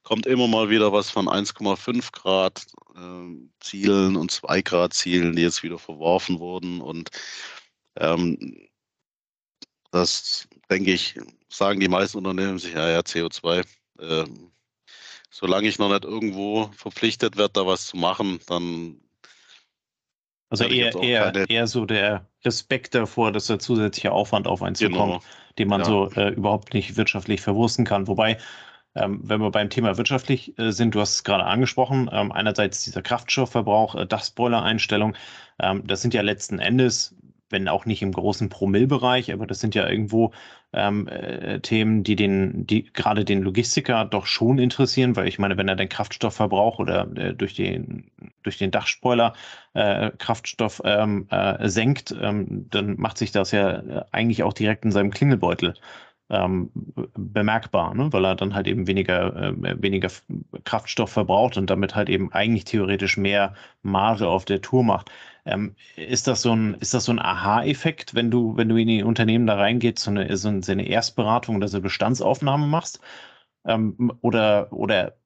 kommt 0.03 0.27
immer 0.27 0.49
mal 0.49 0.70
wieder 0.70 0.92
was 0.92 1.11
von 1.11 1.27
1,5 1.27 2.12
Grad 2.12 2.66
äh, 2.96 3.49
Zielen 3.61 4.16
und 4.16 4.31
2 4.31 4.62
Grad 4.62 4.92
Zielen, 4.94 5.37
die 5.37 5.42
jetzt 5.42 5.62
wieder 5.62 5.79
verworfen 5.79 6.38
wurden. 6.38 6.81
Und 6.81 7.11
ähm, 7.96 8.68
das 9.90 10.49
denke 10.70 10.92
ich, 10.92 11.18
sagen 11.49 11.81
die 11.81 11.88
meisten 11.88 12.18
Unternehmen 12.18 12.59
sich, 12.59 12.75
ja, 12.75 12.88
ja, 12.90 13.01
CO2, 13.01 13.64
äh, 13.99 14.25
solange 15.31 15.69
ich 15.69 15.79
noch 15.79 15.88
nicht 15.88 16.05
irgendwo 16.05 16.71
verpflichtet 16.77 17.37
werde, 17.37 17.53
da 17.55 17.66
was 17.66 17.87
zu 17.87 17.97
machen, 17.97 18.40
dann. 18.47 19.01
Also 20.49 20.64
eher, 20.64 20.93
eher, 20.97 21.49
eher 21.49 21.66
so 21.69 21.87
der 21.87 22.27
Respekt 22.45 22.97
davor, 22.97 23.31
dass 23.31 23.47
der 23.47 23.61
zusätzliche 23.61 24.11
Aufwand 24.11 24.49
auf 24.49 24.62
einen 24.62 24.75
zukommt, 24.75 25.23
genau. 25.23 25.23
den 25.59 25.69
man 25.69 25.81
ja. 25.81 25.87
so 25.87 26.11
äh, 26.11 26.31
überhaupt 26.31 26.75
nicht 26.75 26.97
wirtschaftlich 26.97 27.40
verwursten 27.40 27.85
kann. 27.85 28.09
Wobei, 28.09 28.37
ähm, 28.97 29.21
wenn 29.23 29.40
wir 29.40 29.53
beim 29.53 29.71
Thema 29.71 29.97
wirtschaftlich 29.97 30.59
äh, 30.59 30.73
sind, 30.73 30.97
du 30.97 31.01
hast 31.01 31.14
es 31.14 31.25
gerade 31.25 31.45
angesprochen, 31.45 32.11
ähm, 32.12 32.33
einerseits 32.33 32.83
dieser 32.83 33.01
Kraftstoffverbrauch, 33.01 33.95
äh, 33.95 34.07
Dachspoiler-Einstellung, 34.07 35.14
ähm, 35.61 35.87
das 35.87 36.03
sind 36.03 36.14
ja 36.14 36.23
letzten 36.23 36.59
Endes 36.59 37.14
wenn 37.51 37.69
auch 37.69 37.85
nicht 37.85 38.03
im 38.03 38.12
großen 38.12 38.49
Promillbereich, 38.49 39.33
aber 39.33 39.47
das 39.47 39.61
sind 39.61 39.75
ja 39.75 39.88
irgendwo 39.88 40.33
ähm, 40.73 41.09
äh, 41.09 41.61
Themen, 41.61 42.05
die 42.05 42.17
den, 42.17 42.67
die 42.67 42.85
gerade 42.93 43.25
den 43.25 43.43
Logistiker 43.43 44.05
doch 44.05 44.27
schon 44.27 44.59
interessieren, 44.59 45.17
weil 45.17 45.29
ich 45.29 45.39
meine, 45.39 45.57
wenn 45.57 45.69
er 45.69 45.77
den 45.77 45.89
Kraftstoffverbrauch 45.89 46.79
oder 46.79 47.09
äh, 47.17 47.35
durch 47.35 47.55
den 47.55 48.11
durch 48.43 48.59
den 48.59 48.71
Dachspoiler 48.71 49.35
äh, 49.75 50.11
Kraftstoff 50.19 50.81
ähm, 50.85 51.27
äh, 51.31 51.69
senkt, 51.69 52.15
ähm, 52.21 52.67
dann 52.71 52.97
macht 52.99 53.19
sich 53.19 53.33
das 53.33 53.51
ja 53.51 53.71
äh, 53.71 54.05
eigentlich 54.13 54.43
auch 54.43 54.53
direkt 54.53 54.85
in 54.85 54.93
seinem 54.93 55.11
Klingelbeutel 55.11 55.75
ähm, 56.31 56.71
bemerkbar, 57.14 57.95
ne? 57.95 58.12
weil 58.12 58.25
er 58.25 58.37
dann 58.37 58.55
halt 58.55 58.66
eben 58.69 58.87
weniger, 58.87 59.35
äh, 59.35 59.83
weniger 59.83 60.09
Kraftstoff 60.64 61.11
verbraucht 61.11 61.57
und 61.57 61.69
damit 61.69 61.95
halt 61.95 62.09
eben 62.09 62.33
eigentlich 62.33 62.64
theoretisch 62.64 63.16
mehr 63.16 63.55
Marge 63.83 64.29
auf 64.29 64.45
der 64.45 64.61
Tour 64.61 64.85
macht. 64.85 65.11
Ähm, 65.45 65.75
ist 65.97 66.27
das 66.29 66.43
so 66.43 66.55
ein, 66.55 66.77
so 66.81 67.12
ein 67.12 67.19
Aha-Effekt, 67.19 68.14
wenn 68.14 68.31
du, 68.31 68.57
wenn 68.57 68.69
du 68.69 68.77
in 68.77 68.88
die 68.88 69.03
Unternehmen 69.03 69.47
da 69.47 69.57
reingehst, 69.57 69.99
so 69.99 70.11
eine, 70.11 70.37
so 70.37 70.49
eine 70.49 70.87
Erstberatung 70.87 71.57
oder 71.57 71.69
so 71.69 71.81
Bestandsaufnahme 71.81 72.66
machst? 72.66 73.01
Ähm, 73.64 74.12
oder, 74.23 74.73
oder 74.73 75.16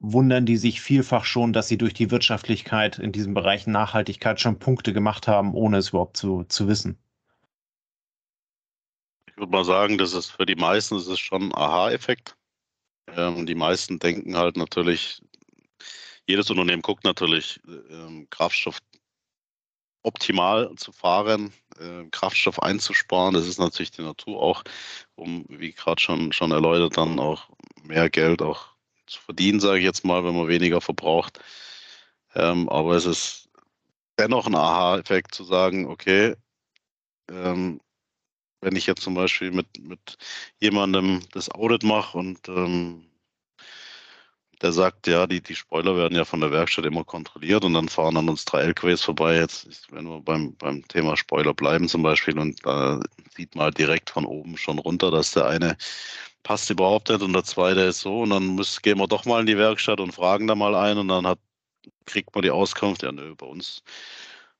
wundern 0.00 0.46
die 0.46 0.56
sich 0.56 0.80
vielfach 0.80 1.24
schon, 1.24 1.52
dass 1.52 1.68
sie 1.68 1.78
durch 1.78 1.94
die 1.94 2.10
Wirtschaftlichkeit 2.10 2.98
in 2.98 3.12
diesem 3.12 3.34
Bereich 3.34 3.66
Nachhaltigkeit 3.66 4.40
schon 4.40 4.58
Punkte 4.58 4.92
gemacht 4.92 5.28
haben, 5.28 5.54
ohne 5.54 5.78
es 5.78 5.90
überhaupt 5.90 6.16
zu, 6.16 6.44
zu 6.44 6.68
wissen? 6.68 6.98
Würde 9.40 9.52
mal 9.52 9.64
sagen, 9.64 9.96
das 9.96 10.12
ist 10.12 10.32
für 10.32 10.44
die 10.44 10.54
meisten 10.54 10.96
das 10.96 11.06
ist 11.06 11.20
schon 11.20 11.44
ein 11.44 11.54
Aha-Effekt. 11.54 12.36
Ähm, 13.16 13.46
die 13.46 13.54
meisten 13.54 13.98
denken 13.98 14.36
halt 14.36 14.58
natürlich, 14.58 15.22
jedes 16.26 16.50
Unternehmen 16.50 16.82
guckt 16.82 17.04
natürlich 17.04 17.58
ähm, 17.66 18.28
Kraftstoff 18.28 18.80
optimal 20.02 20.74
zu 20.76 20.92
fahren, 20.92 21.54
äh, 21.78 22.04
Kraftstoff 22.10 22.62
einzusparen. 22.62 23.32
Das 23.32 23.46
ist 23.46 23.58
natürlich 23.58 23.92
die 23.92 24.02
Natur 24.02 24.42
auch, 24.42 24.62
um, 25.14 25.46
wie 25.48 25.72
gerade 25.72 26.02
schon, 26.02 26.32
schon 26.32 26.52
erläutert, 26.52 26.98
dann 26.98 27.18
auch 27.18 27.48
mehr 27.82 28.10
Geld 28.10 28.42
auch 28.42 28.66
zu 29.06 29.22
verdienen, 29.22 29.58
sage 29.58 29.78
ich 29.78 29.84
jetzt 29.84 30.04
mal, 30.04 30.22
wenn 30.22 30.36
man 30.36 30.48
weniger 30.48 30.82
verbraucht. 30.82 31.40
Ähm, 32.34 32.68
aber 32.68 32.94
es 32.94 33.06
ist 33.06 33.48
dennoch 34.18 34.46
ein 34.46 34.54
Aha-Effekt 34.54 35.34
zu 35.34 35.44
sagen, 35.44 35.86
okay, 35.86 36.36
ähm, 37.30 37.80
wenn 38.60 38.76
ich 38.76 38.86
jetzt 38.86 39.02
zum 39.02 39.14
Beispiel 39.14 39.50
mit, 39.50 39.66
mit 39.82 40.16
jemandem 40.60 41.20
das 41.32 41.50
Audit 41.50 41.82
mache 41.82 42.18
und 42.18 42.48
ähm, 42.48 43.10
der 44.62 44.72
sagt, 44.72 45.06
ja, 45.06 45.26
die, 45.26 45.42
die 45.42 45.54
Spoiler 45.54 45.96
werden 45.96 46.16
ja 46.16 46.24
von 46.24 46.40
der 46.40 46.50
Werkstatt 46.50 46.84
immer 46.84 47.04
kontrolliert 47.04 47.64
und 47.64 47.74
dann 47.74 47.88
fahren 47.88 48.16
an 48.16 48.28
uns 48.28 48.44
drei 48.44 48.62
LKWs 48.62 49.02
vorbei. 49.02 49.36
Jetzt, 49.36 49.90
wenn 49.90 50.06
wir 50.06 50.20
beim, 50.20 50.54
beim 50.56 50.86
Thema 50.88 51.16
Spoiler 51.16 51.54
bleiben 51.54 51.88
zum 51.88 52.02
Beispiel 52.02 52.38
und 52.38 52.64
da 52.66 53.00
sieht 53.34 53.54
man 53.54 53.64
halt 53.64 53.78
direkt 53.78 54.10
von 54.10 54.26
oben 54.26 54.56
schon 54.58 54.78
runter, 54.78 55.10
dass 55.10 55.32
der 55.32 55.46
eine 55.46 55.76
passt 56.42 56.70
überhaupt 56.70 57.08
nicht 57.08 57.22
und 57.22 57.32
der 57.32 57.44
zweite 57.44 57.80
ist 57.80 58.00
so 58.00 58.22
und 58.22 58.30
dann 58.30 58.46
muss, 58.48 58.82
gehen 58.82 58.98
wir 58.98 59.06
doch 59.08 59.24
mal 59.24 59.40
in 59.40 59.46
die 59.46 59.58
Werkstatt 59.58 60.00
und 60.00 60.12
fragen 60.12 60.46
da 60.46 60.54
mal 60.54 60.74
ein 60.74 60.98
und 60.98 61.08
dann 61.08 61.26
hat, 61.26 61.38
kriegt 62.06 62.34
man 62.34 62.42
die 62.42 62.50
Auskunft, 62.50 63.02
ja, 63.02 63.12
nö, 63.12 63.34
bei 63.36 63.46
uns 63.46 63.82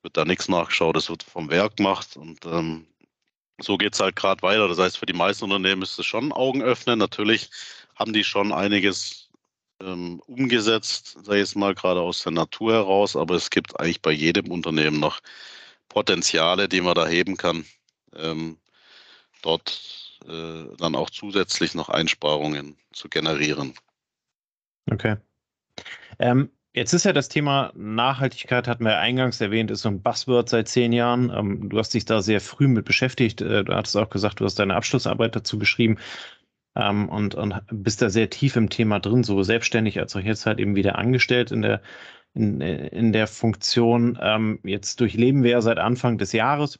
wird 0.03 0.17
da 0.17 0.25
nichts 0.25 0.49
nachgeschaut, 0.49 0.97
das 0.97 1.11
wird 1.11 1.23
vom 1.23 1.51
Werk 1.51 1.77
gemacht 1.77 2.17
und 2.17 2.45
ähm, 2.47 2.87
so 3.61 3.77
geht 3.77 3.95
es 3.95 4.01
halt 4.01 4.17
gerade 4.17 4.43
weiter. 4.43 4.69
Das 4.69 4.79
heißt, 4.79 4.99
für 4.99 5.07
die 5.07 5.13
meisten 5.13 5.45
Unternehmen 5.45 5.83
ist 5.83 5.99
es 5.99 6.07
schon 6.07 6.33
Augen 6.33 6.63
öffnen. 6.63 6.99
Natürlich 6.99 7.51
haben 7.95 8.13
die 8.13 8.25
schon 8.25 8.53
einiges 8.53 9.31
ähm, 9.81 10.21
umgesetzt, 10.27 11.19
ich 11.23 11.29
jetzt 11.29 11.57
mal, 11.57 11.75
gerade 11.75 12.01
aus 12.01 12.23
der 12.23 12.33
Natur 12.33 12.73
heraus, 12.73 13.17
aber 13.17 13.35
es 13.35 13.51
gibt 13.51 13.79
eigentlich 13.79 14.03
bei 14.03 14.13
jedem 14.13 14.51
Unternehmen 14.51 15.01
noch 15.01 15.21
Potenziale, 15.89 16.69
die 16.69 16.81
man 16.81 16.95
da 16.95 17.07
heben 17.07 17.37
kann, 17.37 17.65
ähm, 18.15 18.59
dort 19.43 20.19
äh, 20.27 20.77
dann 20.77 20.95
auch 20.95 21.11
zusätzlich 21.11 21.75
noch 21.75 21.89
Einsparungen 21.89 22.77
zu 22.93 23.09
generieren. 23.09 23.75
Okay. 24.91 25.17
Ähm, 26.19 26.51
jetzt 26.73 26.93
ist 26.93 27.05
ja 27.05 27.13
das 27.13 27.29
Thema 27.29 27.73
Nachhaltigkeit, 27.75 28.69
hatten 28.69 28.85
wir 28.85 28.99
eingangs 28.99 29.41
erwähnt, 29.41 29.71
ist 29.71 29.83
so 29.83 29.89
ein 29.89 30.03
Buzzword 30.03 30.49
seit 30.49 30.69
zehn 30.69 30.93
Jahren. 30.93 31.31
Ähm, 31.35 31.69
du 31.69 31.79
hast 31.79 31.95
dich 31.95 32.05
da 32.05 32.23
sehr 32.23 32.41
früh 32.41 32.69
mit 32.69 32.85
beschäftigt. 32.85 33.41
Äh, 33.41 33.65
du 33.65 33.75
hattest 33.75 33.97
auch 33.97 34.11
gesagt, 34.11 34.41
du 34.41 34.45
hast 34.45 34.59
deine 34.59 34.77
Abschlussarbeit 34.77 35.35
dazu 35.37 35.59
geschrieben 35.59 35.99
ähm, 36.77 37.09
und, 37.09 37.35
und 37.35 37.55
bist 37.71 38.03
da 38.03 38.11
sehr 38.11 38.31
tief 38.31 38.57
im 38.57 38.71
Thema 38.71 39.01
drin, 39.01 39.25
so 39.25 39.43
selbstständig 39.43 39.99
als 39.99 40.15
auch 40.17 40.21
jetzt 40.21 40.47
halt 40.47 40.61
eben 40.61 40.77
wieder 40.77 40.97
angestellt 40.99 41.51
in 41.51 41.63
der, 41.63 41.83
in, 42.35 42.61
in 42.61 43.13
der 43.13 43.27
Funktion. 43.27 44.19
Ähm, 44.21 44.61
jetzt 44.65 45.01
durchleben 45.01 45.43
wir 45.43 45.51
ja 45.51 45.61
seit 45.61 45.79
Anfang 45.79 46.19
des 46.19 46.33
Jahres 46.33 46.79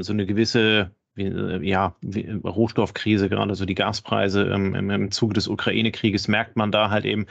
so 0.00 0.12
eine 0.12 0.24
gewisse 0.24 0.92
wie, 1.14 1.68
ja, 1.68 1.96
Rohstoffkrise, 2.44 3.28
gerade 3.28 3.54
so 3.56 3.66
die 3.66 3.74
Gaspreise 3.74 4.44
im, 4.44 4.74
im 4.74 5.10
Zuge 5.10 5.34
des 5.34 5.48
Ukraine-Krieges 5.48 6.28
merkt 6.28 6.56
man 6.56 6.70
da 6.70 6.90
halt 6.90 7.04
eben, 7.04 7.26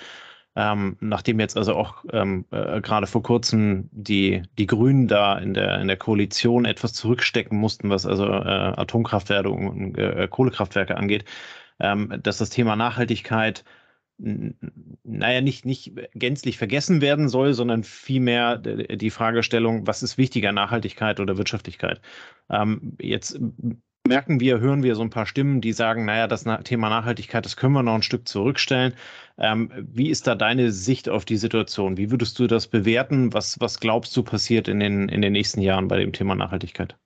ähm, 0.58 0.98
nachdem 1.02 1.39
jetzt 1.39 1.56
also 1.56 1.76
auch 1.76 2.04
ähm, 2.12 2.46
äh, 2.50 2.82
gerade 2.82 3.06
vor 3.06 3.22
kurzem 3.22 3.89
die, 3.91 4.41
die 4.58 4.65
Grünen 4.65 5.08
da 5.08 5.38
in 5.38 5.54
der, 5.54 5.80
in 5.80 5.88
der 5.88 5.98
Koalition 5.98 6.65
etwas 6.65 6.93
zurückstecken 6.93 7.56
mussten, 7.56 7.91
was 7.91 8.08
also 8.08 8.26
äh, 8.26 8.74
Atomkraftwerke 8.76 9.52
und 9.52 9.96
äh, 10.00 10.28
Kohlekraftwerke 10.28 10.98
angeht, 10.98 11.26
ähm, 11.80 12.12
dass 12.24 12.39
das 12.39 12.50
Thema 12.50 12.76
Nachhaltigkeit 12.76 13.63
naja, 14.20 15.41
nicht, 15.41 15.63
nicht 15.63 15.93
gänzlich 16.15 16.58
vergessen 16.58 17.02
werden 17.02 17.30
soll, 17.30 17.54
sondern 17.54 17.84
vielmehr 17.84 18.58
die 18.58 19.12
Fragestellung, 19.12 19.86
was 19.86 20.02
ist 20.02 20.17
wichtiger, 20.17 20.52
Nachhaltigkeit 20.52 21.20
oder 21.20 21.38
Wirtschaftlichkeit? 21.38 22.02
Ähm, 22.50 22.98
jetzt 23.00 23.39
merken 24.08 24.39
wir, 24.39 24.60
hören 24.60 24.84
wir 24.84 24.96
so 24.96 25.02
ein 25.02 25.10
paar 25.10 25.26
Stimmen, 25.26 25.62
die 25.62 25.74
sagen, 25.74 26.06
naja, 26.06 26.28
das 26.28 26.46
Thema 26.63 26.89
Nachhaltigkeit, 26.89 27.46
das 27.46 27.58
können 27.58 27.74
wir 27.74 27.84
noch 27.84 27.96
ein 27.96 28.04
Stück 28.04 28.28
zurückstellen. 28.28 28.93
Ähm, 29.38 29.72
wie 29.76 30.10
ist 30.10 30.28
da 30.28 30.36
deine 30.36 30.72
Sicht 30.72 31.10
auf 31.10 31.26
die 31.26 31.38
Situation? 31.38 31.98
Wie 31.98 32.12
würdest 32.12 32.39
du 32.39 32.48
das 32.48 32.67
bewerten? 32.67 33.34
Was, 33.34 33.60
was 33.60 33.80
glaubst 33.80 34.15
du 34.17 34.24
passiert 34.24 34.67
in 34.67 34.80
den, 34.80 35.10
in 35.10 35.22
den 35.22 35.34
nächsten 35.34 35.62
Jahren 35.62 35.88
bei 35.88 35.98
dem 35.98 36.13
Thema 36.13 36.36
Nachhaltigkeit? 36.36 36.98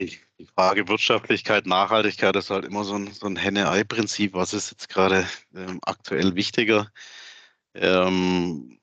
Die 0.00 0.16
Frage 0.54 0.86
Wirtschaftlichkeit, 0.88 1.66
Nachhaltigkeit 1.66 2.36
ist 2.36 2.50
halt 2.50 2.64
immer 2.64 2.84
so 2.84 2.94
ein, 2.94 3.12
so 3.12 3.26
ein 3.26 3.36
Henne-Ei-Prinzip. 3.36 4.34
Was 4.34 4.54
ist 4.54 4.70
jetzt 4.70 4.88
gerade 4.88 5.26
ähm, 5.54 5.80
aktuell 5.82 6.36
wichtiger? 6.36 6.90
Ähm, 7.74 8.78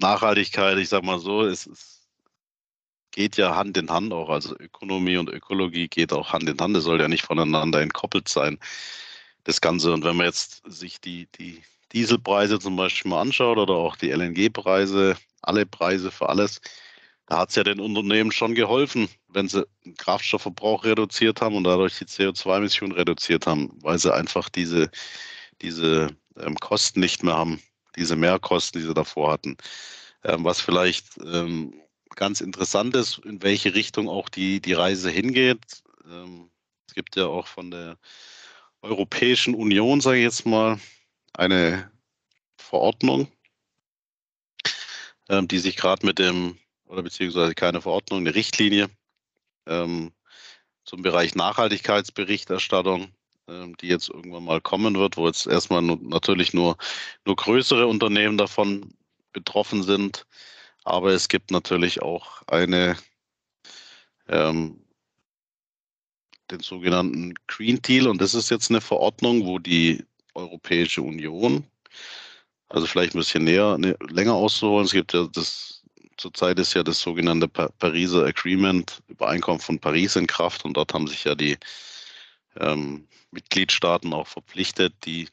Nachhaltigkeit, 0.00 0.78
ich 0.78 0.88
sage 0.88 1.06
mal 1.06 1.18
so, 1.18 1.42
es, 1.42 1.66
es, 1.66 2.03
geht 3.14 3.36
ja 3.36 3.54
Hand 3.54 3.76
in 3.76 3.90
Hand 3.90 4.12
auch. 4.12 4.28
Also 4.28 4.56
Ökonomie 4.58 5.16
und 5.16 5.30
Ökologie 5.30 5.86
geht 5.88 6.12
auch 6.12 6.32
Hand 6.32 6.48
in 6.48 6.58
Hand. 6.58 6.76
Es 6.76 6.84
soll 6.84 7.00
ja 7.00 7.06
nicht 7.06 7.24
voneinander 7.24 7.80
entkoppelt 7.80 8.28
sein, 8.28 8.58
das 9.44 9.60
Ganze. 9.60 9.92
Und 9.92 10.04
wenn 10.04 10.16
man 10.16 10.26
jetzt 10.26 10.62
sich 10.66 11.00
die, 11.00 11.28
die 11.38 11.62
Dieselpreise 11.92 12.58
zum 12.58 12.74
Beispiel 12.74 13.10
mal 13.10 13.20
anschaut 13.20 13.56
oder 13.56 13.74
auch 13.74 13.94
die 13.96 14.10
LNG-Preise, 14.10 15.16
alle 15.42 15.64
Preise 15.64 16.10
für 16.10 16.28
alles, 16.28 16.60
da 17.26 17.38
hat 17.38 17.50
es 17.50 17.54
ja 17.54 17.62
den 17.62 17.78
Unternehmen 17.78 18.32
schon 18.32 18.54
geholfen, 18.56 19.08
wenn 19.28 19.48
sie 19.48 19.64
den 19.84 19.94
Kraftstoffverbrauch 19.96 20.84
reduziert 20.84 21.40
haben 21.40 21.54
und 21.54 21.64
dadurch 21.64 21.96
die 21.98 22.06
CO2-Emissionen 22.06 22.92
reduziert 22.92 23.46
haben, 23.46 23.70
weil 23.80 23.98
sie 23.98 24.12
einfach 24.12 24.48
diese, 24.48 24.90
diese 25.62 26.16
ähm, 26.40 26.56
Kosten 26.56 26.98
nicht 26.98 27.22
mehr 27.22 27.36
haben, 27.36 27.62
diese 27.94 28.16
Mehrkosten, 28.16 28.80
die 28.80 28.88
sie 28.88 28.94
davor 28.94 29.30
hatten. 29.30 29.56
Ähm, 30.24 30.44
was 30.44 30.60
vielleicht 30.60 31.16
ähm, 31.24 31.74
ganz 32.16 32.40
interessant 32.40 32.94
ist, 32.96 33.18
in 33.18 33.42
welche 33.42 33.74
Richtung 33.74 34.08
auch 34.08 34.28
die, 34.28 34.60
die 34.60 34.72
Reise 34.72 35.10
hingeht. 35.10 35.82
Ähm, 36.08 36.50
es 36.88 36.94
gibt 36.94 37.16
ja 37.16 37.26
auch 37.26 37.46
von 37.46 37.70
der 37.70 37.98
Europäischen 38.82 39.54
Union, 39.54 40.00
sage 40.00 40.18
ich 40.18 40.24
jetzt 40.24 40.46
mal, 40.46 40.78
eine 41.32 41.90
Verordnung, 42.56 43.28
ähm, 45.28 45.48
die 45.48 45.58
sich 45.58 45.76
gerade 45.76 46.04
mit 46.06 46.18
dem 46.18 46.58
oder 46.86 47.02
beziehungsweise 47.02 47.54
keine 47.54 47.80
Verordnung, 47.80 48.20
eine 48.20 48.34
Richtlinie 48.34 48.88
ähm, 49.66 50.12
zum 50.84 51.02
Bereich 51.02 51.34
Nachhaltigkeitsberichterstattung, 51.34 53.12
die 53.46 53.88
jetzt 53.88 54.08
irgendwann 54.08 54.44
mal 54.44 54.60
kommen 54.60 54.96
wird, 54.96 55.16
wo 55.16 55.26
jetzt 55.26 55.46
erstmal 55.46 55.82
nur, 55.82 55.98
natürlich 56.00 56.54
nur, 56.54 56.76
nur 57.26 57.36
größere 57.36 57.86
Unternehmen 57.86 58.38
davon 58.38 58.94
betroffen 59.32 59.82
sind. 59.82 60.26
Aber 60.84 61.12
es 61.12 61.28
gibt 61.28 61.50
natürlich 61.50 62.02
auch 62.02 62.42
eine, 62.46 62.96
ähm, 64.28 64.84
den 66.50 66.60
sogenannten 66.60 67.34
Green 67.46 67.80
Deal 67.80 68.06
und 68.06 68.20
das 68.20 68.34
ist 68.34 68.50
jetzt 68.50 68.70
eine 68.70 68.80
Verordnung, 68.80 69.46
wo 69.46 69.58
die 69.58 70.04
Europäische 70.34 71.02
Union, 71.02 71.64
also 72.68 72.86
vielleicht 72.86 73.14
ein 73.14 73.18
bisschen 73.18 73.44
näher, 73.44 73.78
ne, 73.78 73.96
länger 74.10 74.34
auszuholen. 74.34 74.84
Es 74.84 74.92
gibt 74.92 75.12
ja 75.14 75.26
das 75.32 75.74
zurzeit 76.16 76.58
ist 76.58 76.74
ja 76.74 76.82
das 76.82 77.00
sogenannte 77.00 77.48
Pariser 77.48 78.24
Agreement, 78.26 79.02
Übereinkommen 79.08 79.60
von 79.60 79.78
Paris 79.78 80.16
in 80.16 80.26
Kraft 80.26 80.64
und 80.64 80.76
dort 80.76 80.94
haben 80.94 81.06
sich 81.06 81.24
ja 81.24 81.34
die 81.34 81.56
ähm, 82.56 83.08
Mitgliedstaaten 83.30 84.12
auch 84.12 84.26
verpflichtet, 84.26 84.94
die, 85.04 85.28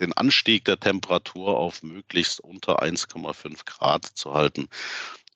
den 0.00 0.12
Anstieg 0.14 0.64
der 0.64 0.78
Temperatur 0.78 1.58
auf 1.58 1.82
möglichst 1.82 2.40
unter 2.40 2.82
1,5 2.82 3.64
Grad 3.64 4.04
zu 4.04 4.34
halten. 4.34 4.68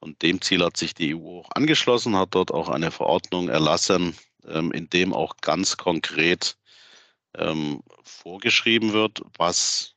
Und 0.00 0.22
dem 0.22 0.40
Ziel 0.40 0.64
hat 0.64 0.76
sich 0.76 0.94
die 0.94 1.14
EU 1.14 1.40
auch 1.40 1.50
angeschlossen, 1.52 2.16
hat 2.16 2.34
dort 2.34 2.52
auch 2.52 2.68
eine 2.68 2.90
Verordnung 2.90 3.48
erlassen, 3.48 4.16
ähm, 4.46 4.72
in 4.72 4.88
dem 4.90 5.12
auch 5.12 5.36
ganz 5.40 5.76
konkret 5.76 6.56
ähm, 7.36 7.82
vorgeschrieben 8.02 8.92
wird, 8.92 9.22
was 9.36 9.94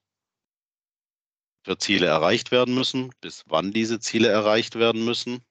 für 1.63 1.77
Ziele 1.77 2.07
erreicht 2.07 2.51
werden 2.51 2.73
müssen, 2.73 3.11
bis 3.21 3.43
wann 3.47 3.71
diese 3.71 3.99
Ziele 3.99 4.29
erreicht 4.29 4.75
werden 4.75 5.03
müssen 5.03 5.43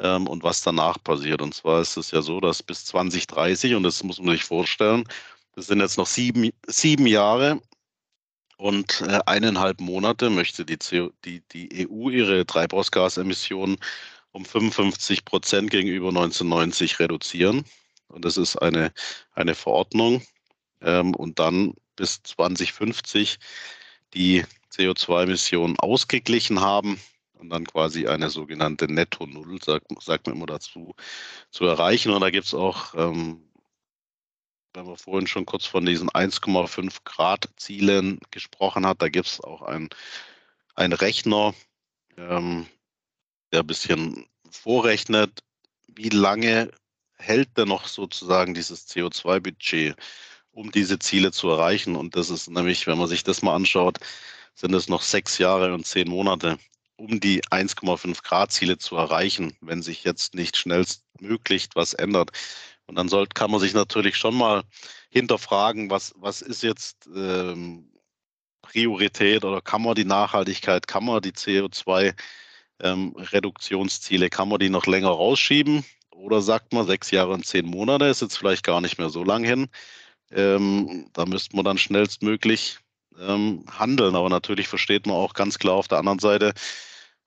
ähm, 0.00 0.26
und 0.26 0.42
was 0.42 0.62
danach 0.62 1.02
passiert. 1.02 1.40
Und 1.40 1.54
zwar 1.54 1.80
ist 1.80 1.96
es 1.96 2.10
ja 2.10 2.22
so, 2.22 2.40
dass 2.40 2.62
bis 2.62 2.84
2030, 2.86 3.74
und 3.74 3.84
das 3.84 4.02
muss 4.02 4.18
man 4.18 4.34
sich 4.34 4.44
vorstellen, 4.44 5.04
das 5.52 5.68
sind 5.68 5.80
jetzt 5.80 5.98
noch 5.98 6.06
sieben, 6.06 6.50
sieben 6.66 7.06
Jahre 7.06 7.60
und 8.56 9.00
äh, 9.02 9.20
eineinhalb 9.26 9.80
Monate 9.80 10.30
möchte 10.30 10.64
die, 10.64 10.76
CO, 10.76 11.10
die, 11.24 11.42
die 11.52 11.88
EU 11.88 12.10
ihre 12.10 12.46
Treibhausgasemissionen 12.46 13.78
um 14.32 14.44
55 14.44 15.24
Prozent 15.24 15.70
gegenüber 15.70 16.08
1990 16.08 16.98
reduzieren. 16.98 17.64
Und 18.08 18.24
das 18.24 18.36
ist 18.36 18.56
eine, 18.56 18.92
eine 19.34 19.54
Verordnung. 19.54 20.22
Ähm, 20.80 21.14
und 21.14 21.38
dann 21.38 21.74
bis 21.96 22.22
2050 22.22 23.38
die 24.12 24.44
CO2-Emissionen 24.72 25.78
ausgeglichen 25.78 26.60
haben 26.60 27.00
und 27.34 27.50
dann 27.50 27.66
quasi 27.66 28.06
eine 28.06 28.30
sogenannte 28.30 28.92
Netto-Null, 28.92 29.62
sagt, 29.62 29.86
sagt 30.02 30.26
man 30.26 30.36
immer 30.36 30.46
dazu, 30.46 30.94
zu 31.50 31.64
erreichen. 31.64 32.12
Und 32.12 32.20
da 32.20 32.30
gibt 32.30 32.46
es 32.46 32.54
auch, 32.54 32.94
ähm, 32.94 33.42
wenn 34.74 34.86
man 34.86 34.96
vorhin 34.96 35.26
schon 35.26 35.46
kurz 35.46 35.64
von 35.64 35.86
diesen 35.86 36.10
1,5 36.10 36.98
Grad 37.04 37.48
Zielen 37.56 38.18
gesprochen 38.30 38.86
hat, 38.86 39.00
da 39.00 39.08
gibt 39.08 39.28
es 39.28 39.40
auch 39.40 39.62
einen 39.62 39.88
Rechner, 40.92 41.54
ähm, 42.16 42.66
der 43.52 43.60
ein 43.60 43.66
bisschen 43.66 44.26
vorrechnet, 44.50 45.40
wie 45.86 46.08
lange 46.08 46.70
hält 47.16 47.56
denn 47.56 47.68
noch 47.68 47.86
sozusagen 47.86 48.54
dieses 48.54 48.88
CO2-Budget, 48.88 49.96
um 50.50 50.72
diese 50.72 50.98
Ziele 50.98 51.30
zu 51.32 51.48
erreichen. 51.48 51.96
Und 51.96 52.16
das 52.16 52.30
ist 52.30 52.50
nämlich, 52.50 52.86
wenn 52.86 52.98
man 52.98 53.08
sich 53.08 53.22
das 53.22 53.42
mal 53.42 53.54
anschaut, 53.54 53.98
sind 54.54 54.74
es 54.74 54.88
noch 54.88 55.02
sechs 55.02 55.38
Jahre 55.38 55.72
und 55.72 55.86
zehn 55.86 56.08
Monate, 56.08 56.58
um 56.96 57.20
die 57.20 57.42
1,5 57.44 58.22
Grad 58.22 58.52
Ziele 58.52 58.78
zu 58.78 58.96
erreichen, 58.96 59.56
wenn 59.60 59.82
sich 59.82 60.04
jetzt 60.04 60.34
nicht 60.34 60.56
schnellstmöglich 60.56 61.68
was 61.74 61.94
ändert. 61.94 62.30
Und 62.86 62.96
dann 62.96 63.08
sollte, 63.08 63.32
kann 63.34 63.50
man 63.50 63.60
sich 63.60 63.72
natürlich 63.74 64.16
schon 64.16 64.36
mal 64.36 64.62
hinterfragen, 65.10 65.90
was, 65.90 66.14
was 66.16 66.42
ist 66.42 66.62
jetzt 66.62 67.08
ähm, 67.14 67.90
Priorität 68.62 69.44
oder 69.44 69.60
kann 69.60 69.82
man 69.82 69.94
die 69.94 70.04
Nachhaltigkeit, 70.04 70.86
kann 70.86 71.04
man 71.04 71.22
die 71.22 71.32
CO2-Reduktionsziele, 71.32 74.24
ähm, 74.24 74.30
kann 74.30 74.48
man 74.48 74.58
die 74.58 74.70
noch 74.70 74.86
länger 74.86 75.10
rausschieben? 75.10 75.84
Oder 76.10 76.42
sagt 76.42 76.72
man, 76.72 76.86
sechs 76.86 77.10
Jahre 77.10 77.32
und 77.32 77.44
zehn 77.44 77.66
Monate 77.66 78.04
ist 78.06 78.22
jetzt 78.22 78.38
vielleicht 78.38 78.64
gar 78.64 78.80
nicht 78.80 78.98
mehr 78.98 79.10
so 79.10 79.24
lang 79.24 79.44
hin. 79.44 79.68
Ähm, 80.30 81.10
da 81.12 81.26
müsste 81.26 81.56
man 81.56 81.64
dann 81.64 81.78
schnellstmöglich 81.78 82.78
ähm, 83.18 83.64
handeln. 83.70 84.16
Aber 84.16 84.30
natürlich 84.30 84.68
versteht 84.68 85.06
man 85.06 85.16
auch 85.16 85.34
ganz 85.34 85.58
klar 85.58 85.74
auf 85.74 85.88
der 85.88 85.98
anderen 85.98 86.18
Seite 86.20 86.54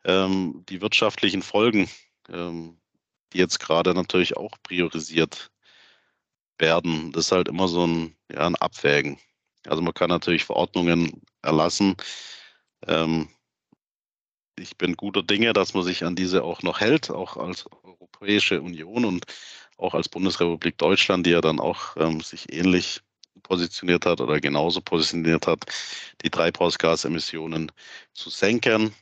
ähm, 0.05 0.63
die 0.69 0.81
wirtschaftlichen 0.81 1.41
Folgen, 1.41 1.89
ähm, 2.29 2.77
die 3.33 3.39
jetzt 3.39 3.59
gerade 3.59 3.93
natürlich 3.93 4.37
auch 4.37 4.51
priorisiert 4.63 5.51
werden. 6.59 7.11
Das 7.11 7.25
ist 7.25 7.31
halt 7.31 7.47
immer 7.47 7.67
so 7.67 7.85
ein, 7.85 8.15
ja, 8.31 8.45
ein 8.47 8.55
Abwägen. 8.55 9.19
Also 9.67 9.81
man 9.81 9.93
kann 9.93 10.09
natürlich 10.09 10.45
Verordnungen 10.45 11.21
erlassen. 11.41 11.95
Ähm, 12.87 13.29
ich 14.59 14.77
bin 14.77 14.95
guter 14.95 15.23
Dinge, 15.23 15.53
dass 15.53 15.73
man 15.73 15.83
sich 15.83 16.03
an 16.03 16.15
diese 16.15 16.43
auch 16.43 16.63
noch 16.63 16.79
hält, 16.79 17.11
auch 17.11 17.37
als 17.37 17.65
Europäische 17.83 18.61
Union 18.61 19.05
und 19.05 19.25
auch 19.77 19.93
als 19.93 20.09
Bundesrepublik 20.09 20.77
Deutschland, 20.77 21.25
die 21.25 21.31
ja 21.31 21.41
dann 21.41 21.59
auch 21.59 21.95
ähm, 21.97 22.21
sich 22.21 22.51
ähnlich 22.51 23.01
positioniert 23.43 24.05
hat 24.05 24.19
oder 24.19 24.39
genauso 24.39 24.81
positioniert 24.81 25.45
hat, 25.47 25.63
die 26.23 26.29
Treibhausgasemissionen 26.29 27.71
zu 28.13 28.29
senken. 28.29 28.93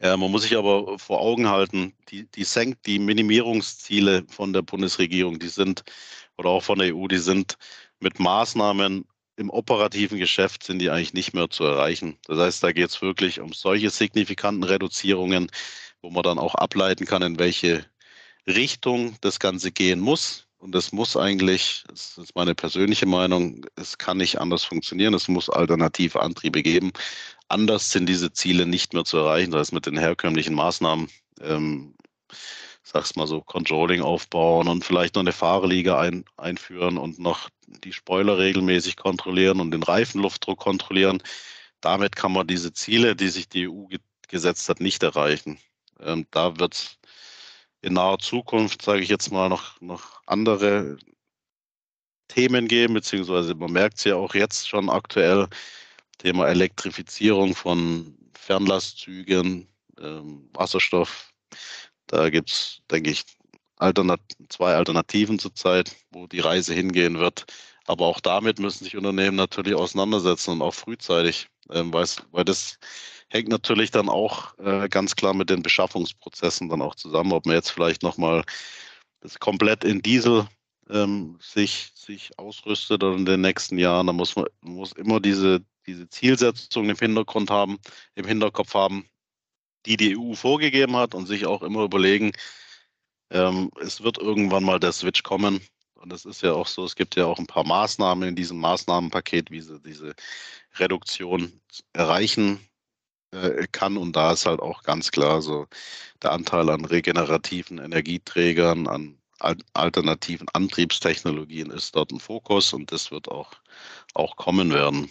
Äh, 0.00 0.16
man 0.16 0.30
muss 0.30 0.42
sich 0.42 0.56
aber 0.56 0.98
vor 0.98 1.20
Augen 1.20 1.48
halten, 1.48 1.94
die, 2.08 2.26
die 2.30 2.44
senkt 2.44 2.86
die 2.86 2.98
Minimierungsziele 2.98 4.24
von 4.28 4.52
der 4.52 4.62
Bundesregierung, 4.62 5.38
die 5.38 5.48
sind 5.48 5.84
oder 6.36 6.50
auch 6.50 6.62
von 6.62 6.78
der 6.78 6.94
EU, 6.94 7.06
die 7.06 7.18
sind 7.18 7.56
mit 8.00 8.18
Maßnahmen 8.18 9.04
im 9.36 9.50
operativen 9.50 10.18
Geschäft 10.18 10.64
sind 10.64 10.80
die 10.80 10.90
eigentlich 10.90 11.14
nicht 11.14 11.32
mehr 11.32 11.48
zu 11.48 11.64
erreichen. 11.64 12.18
Das 12.26 12.38
heißt, 12.38 12.62
da 12.62 12.72
geht 12.72 12.90
es 12.90 13.00
wirklich 13.00 13.40
um 13.40 13.54
solche 13.54 13.88
signifikanten 13.88 14.64
Reduzierungen, 14.64 15.50
wo 16.02 16.10
man 16.10 16.22
dann 16.22 16.38
auch 16.38 16.54
ableiten 16.54 17.06
kann, 17.06 17.22
in 17.22 17.38
welche 17.38 17.86
Richtung 18.46 19.16
das 19.22 19.40
Ganze 19.40 19.72
gehen 19.72 20.00
muss. 20.00 20.46
Und 20.58 20.74
es 20.74 20.92
muss 20.92 21.16
eigentlich, 21.16 21.84
das 21.88 22.18
ist 22.18 22.36
meine 22.36 22.54
persönliche 22.54 23.06
Meinung, 23.06 23.64
es 23.76 23.96
kann 23.96 24.18
nicht 24.18 24.38
anders 24.38 24.62
funktionieren. 24.62 25.14
Es 25.14 25.26
muss 25.26 25.48
alternative 25.48 26.20
Antriebe 26.20 26.62
geben. 26.62 26.92
Anders 27.50 27.90
sind 27.90 28.06
diese 28.06 28.32
Ziele 28.32 28.64
nicht 28.64 28.94
mehr 28.94 29.04
zu 29.04 29.16
erreichen, 29.18 29.50
das 29.50 29.60
heißt 29.60 29.72
mit 29.72 29.86
den 29.86 29.98
herkömmlichen 29.98 30.54
Maßnahmen. 30.54 31.08
Ähm, 31.40 31.96
sag's 32.84 33.16
mal 33.16 33.26
so, 33.26 33.40
Controlling 33.40 34.02
aufbauen 34.02 34.68
und 34.68 34.84
vielleicht 34.84 35.16
noch 35.16 35.22
eine 35.22 35.32
Fahrerliga 35.32 35.98
ein, 35.98 36.24
einführen 36.36 36.96
und 36.96 37.18
noch 37.18 37.48
die 37.66 37.92
Spoiler 37.92 38.38
regelmäßig 38.38 38.96
kontrollieren 38.96 39.60
und 39.60 39.72
den 39.72 39.82
Reifenluftdruck 39.82 40.60
kontrollieren. 40.60 41.20
Damit 41.80 42.14
kann 42.14 42.32
man 42.32 42.46
diese 42.46 42.72
Ziele, 42.72 43.16
die 43.16 43.28
sich 43.28 43.48
die 43.48 43.68
EU 43.68 43.86
ge 43.86 43.98
gesetzt 44.28 44.68
hat, 44.68 44.78
nicht 44.78 45.02
erreichen. 45.02 45.58
Ähm, 45.98 46.26
da 46.30 46.56
wird 46.60 46.74
es 46.74 46.98
in 47.82 47.94
naher 47.94 48.18
Zukunft, 48.20 48.82
sage 48.82 49.00
ich 49.02 49.08
jetzt 49.08 49.32
mal, 49.32 49.48
noch, 49.48 49.80
noch 49.80 50.22
andere 50.26 50.98
Themen 52.28 52.68
geben, 52.68 52.94
beziehungsweise 52.94 53.56
man 53.56 53.72
merkt 53.72 53.98
es 53.98 54.04
ja 54.04 54.14
auch 54.14 54.34
jetzt 54.34 54.68
schon 54.68 54.88
aktuell, 54.88 55.48
Thema 56.20 56.48
Elektrifizierung 56.48 57.54
von 57.54 58.14
Fernlastzügen, 58.34 59.66
ähm, 59.98 60.50
Wasserstoff. 60.52 61.32
Da 62.06 62.28
gibt 62.28 62.50
es, 62.50 62.82
denke 62.90 63.10
ich, 63.10 63.24
Alternat 63.76 64.20
zwei 64.50 64.74
Alternativen 64.74 65.38
zurzeit, 65.38 65.96
wo 66.10 66.26
die 66.26 66.40
Reise 66.40 66.74
hingehen 66.74 67.18
wird. 67.18 67.46
Aber 67.86 68.06
auch 68.06 68.20
damit 68.20 68.58
müssen 68.58 68.84
sich 68.84 68.96
Unternehmen 68.96 69.36
natürlich 69.36 69.74
auseinandersetzen 69.74 70.50
und 70.50 70.62
auch 70.62 70.74
frühzeitig, 70.74 71.48
ähm, 71.70 71.90
weil 71.92 72.44
das 72.44 72.78
hängt 73.28 73.48
natürlich 73.48 73.90
dann 73.90 74.10
auch 74.10 74.58
äh, 74.58 74.88
ganz 74.90 75.16
klar 75.16 75.32
mit 75.32 75.48
den 75.48 75.62
Beschaffungsprozessen 75.62 76.68
dann 76.68 76.82
auch 76.82 76.96
zusammen, 76.96 77.32
ob 77.32 77.46
man 77.46 77.54
jetzt 77.54 77.70
vielleicht 77.70 78.02
nochmal 78.02 78.44
das 79.22 79.38
komplett 79.38 79.84
in 79.84 80.02
Diesel 80.02 80.46
ähm, 80.90 81.38
sich, 81.40 81.92
sich 81.94 82.38
ausrüstet 82.38 83.02
oder 83.02 83.16
in 83.16 83.24
den 83.24 83.40
nächsten 83.40 83.78
Jahren. 83.78 84.06
Da 84.06 84.12
muss 84.12 84.36
man 84.36 84.46
muss 84.60 84.92
immer 84.92 85.20
diese, 85.20 85.64
diese 85.86 86.08
Zielsetzung 86.08 86.88
im 86.88 86.96
Hintergrund 86.96 87.50
haben, 87.50 87.78
im 88.14 88.26
Hinterkopf 88.26 88.74
haben, 88.74 89.08
die 89.86 89.96
die 89.96 90.16
EU 90.16 90.34
vorgegeben 90.34 90.96
hat 90.96 91.14
und 91.14 91.26
sich 91.26 91.46
auch 91.46 91.62
immer 91.62 91.84
überlegen, 91.84 92.32
ähm, 93.30 93.70
es 93.80 94.02
wird 94.02 94.18
irgendwann 94.18 94.64
mal 94.64 94.80
der 94.80 94.92
Switch 94.92 95.22
kommen. 95.22 95.60
Und 95.94 96.12
es 96.12 96.24
ist 96.24 96.42
ja 96.42 96.52
auch 96.52 96.66
so, 96.66 96.84
es 96.84 96.96
gibt 96.96 97.16
ja 97.16 97.26
auch 97.26 97.38
ein 97.38 97.46
paar 97.46 97.66
Maßnahmen 97.66 98.30
in 98.30 98.36
diesem 98.36 98.58
Maßnahmenpaket, 98.58 99.50
wie 99.50 99.60
sie 99.60 99.80
diese 99.80 100.14
Reduktion 100.78 101.60
erreichen 101.92 102.58
äh, 103.32 103.66
kann. 103.70 103.96
Und 103.96 104.16
da 104.16 104.32
ist 104.32 104.46
halt 104.46 104.60
auch 104.60 104.82
ganz 104.82 105.10
klar 105.10 105.42
so 105.42 105.66
der 106.22 106.32
Anteil 106.32 106.70
an 106.70 106.84
regenerativen 106.84 107.78
Energieträgern, 107.78 108.86
an 108.88 109.20
alternativen 109.72 110.48
Antriebstechnologien 110.52 111.70
ist 111.70 111.96
dort 111.96 112.12
ein 112.12 112.20
Fokus 112.20 112.72
und 112.72 112.92
das 112.92 113.10
wird 113.10 113.28
auch, 113.28 113.52
auch 114.14 114.36
kommen 114.36 114.72
werden. 114.72 115.10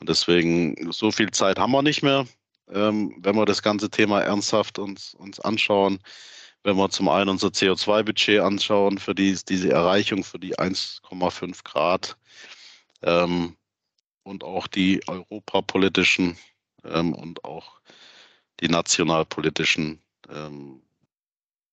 Und 0.00 0.08
deswegen, 0.08 0.92
so 0.92 1.10
viel 1.10 1.30
Zeit 1.30 1.58
haben 1.58 1.72
wir 1.72 1.82
nicht 1.82 2.02
mehr, 2.02 2.26
ähm, 2.70 3.16
wenn 3.18 3.36
wir 3.36 3.46
das 3.46 3.62
ganze 3.62 3.90
Thema 3.90 4.20
ernsthaft 4.20 4.78
uns, 4.78 5.14
uns 5.14 5.40
anschauen. 5.40 5.98
Wenn 6.64 6.76
wir 6.76 6.90
zum 6.90 7.08
einen 7.08 7.30
unser 7.30 7.48
CO2-Budget 7.48 8.40
anschauen 8.40 8.98
für 8.98 9.14
die, 9.14 9.38
diese 9.48 9.70
Erreichung 9.70 10.24
für 10.24 10.38
die 10.38 10.58
1,5 10.58 11.64
Grad 11.64 12.16
ähm, 13.02 13.56
und 14.24 14.44
auch 14.44 14.66
die 14.66 15.00
europapolitischen 15.08 16.36
ähm, 16.84 17.14
und 17.14 17.44
auch 17.44 17.80
die 18.60 18.68
nationalpolitischen 18.68 20.02
ähm, 20.28 20.82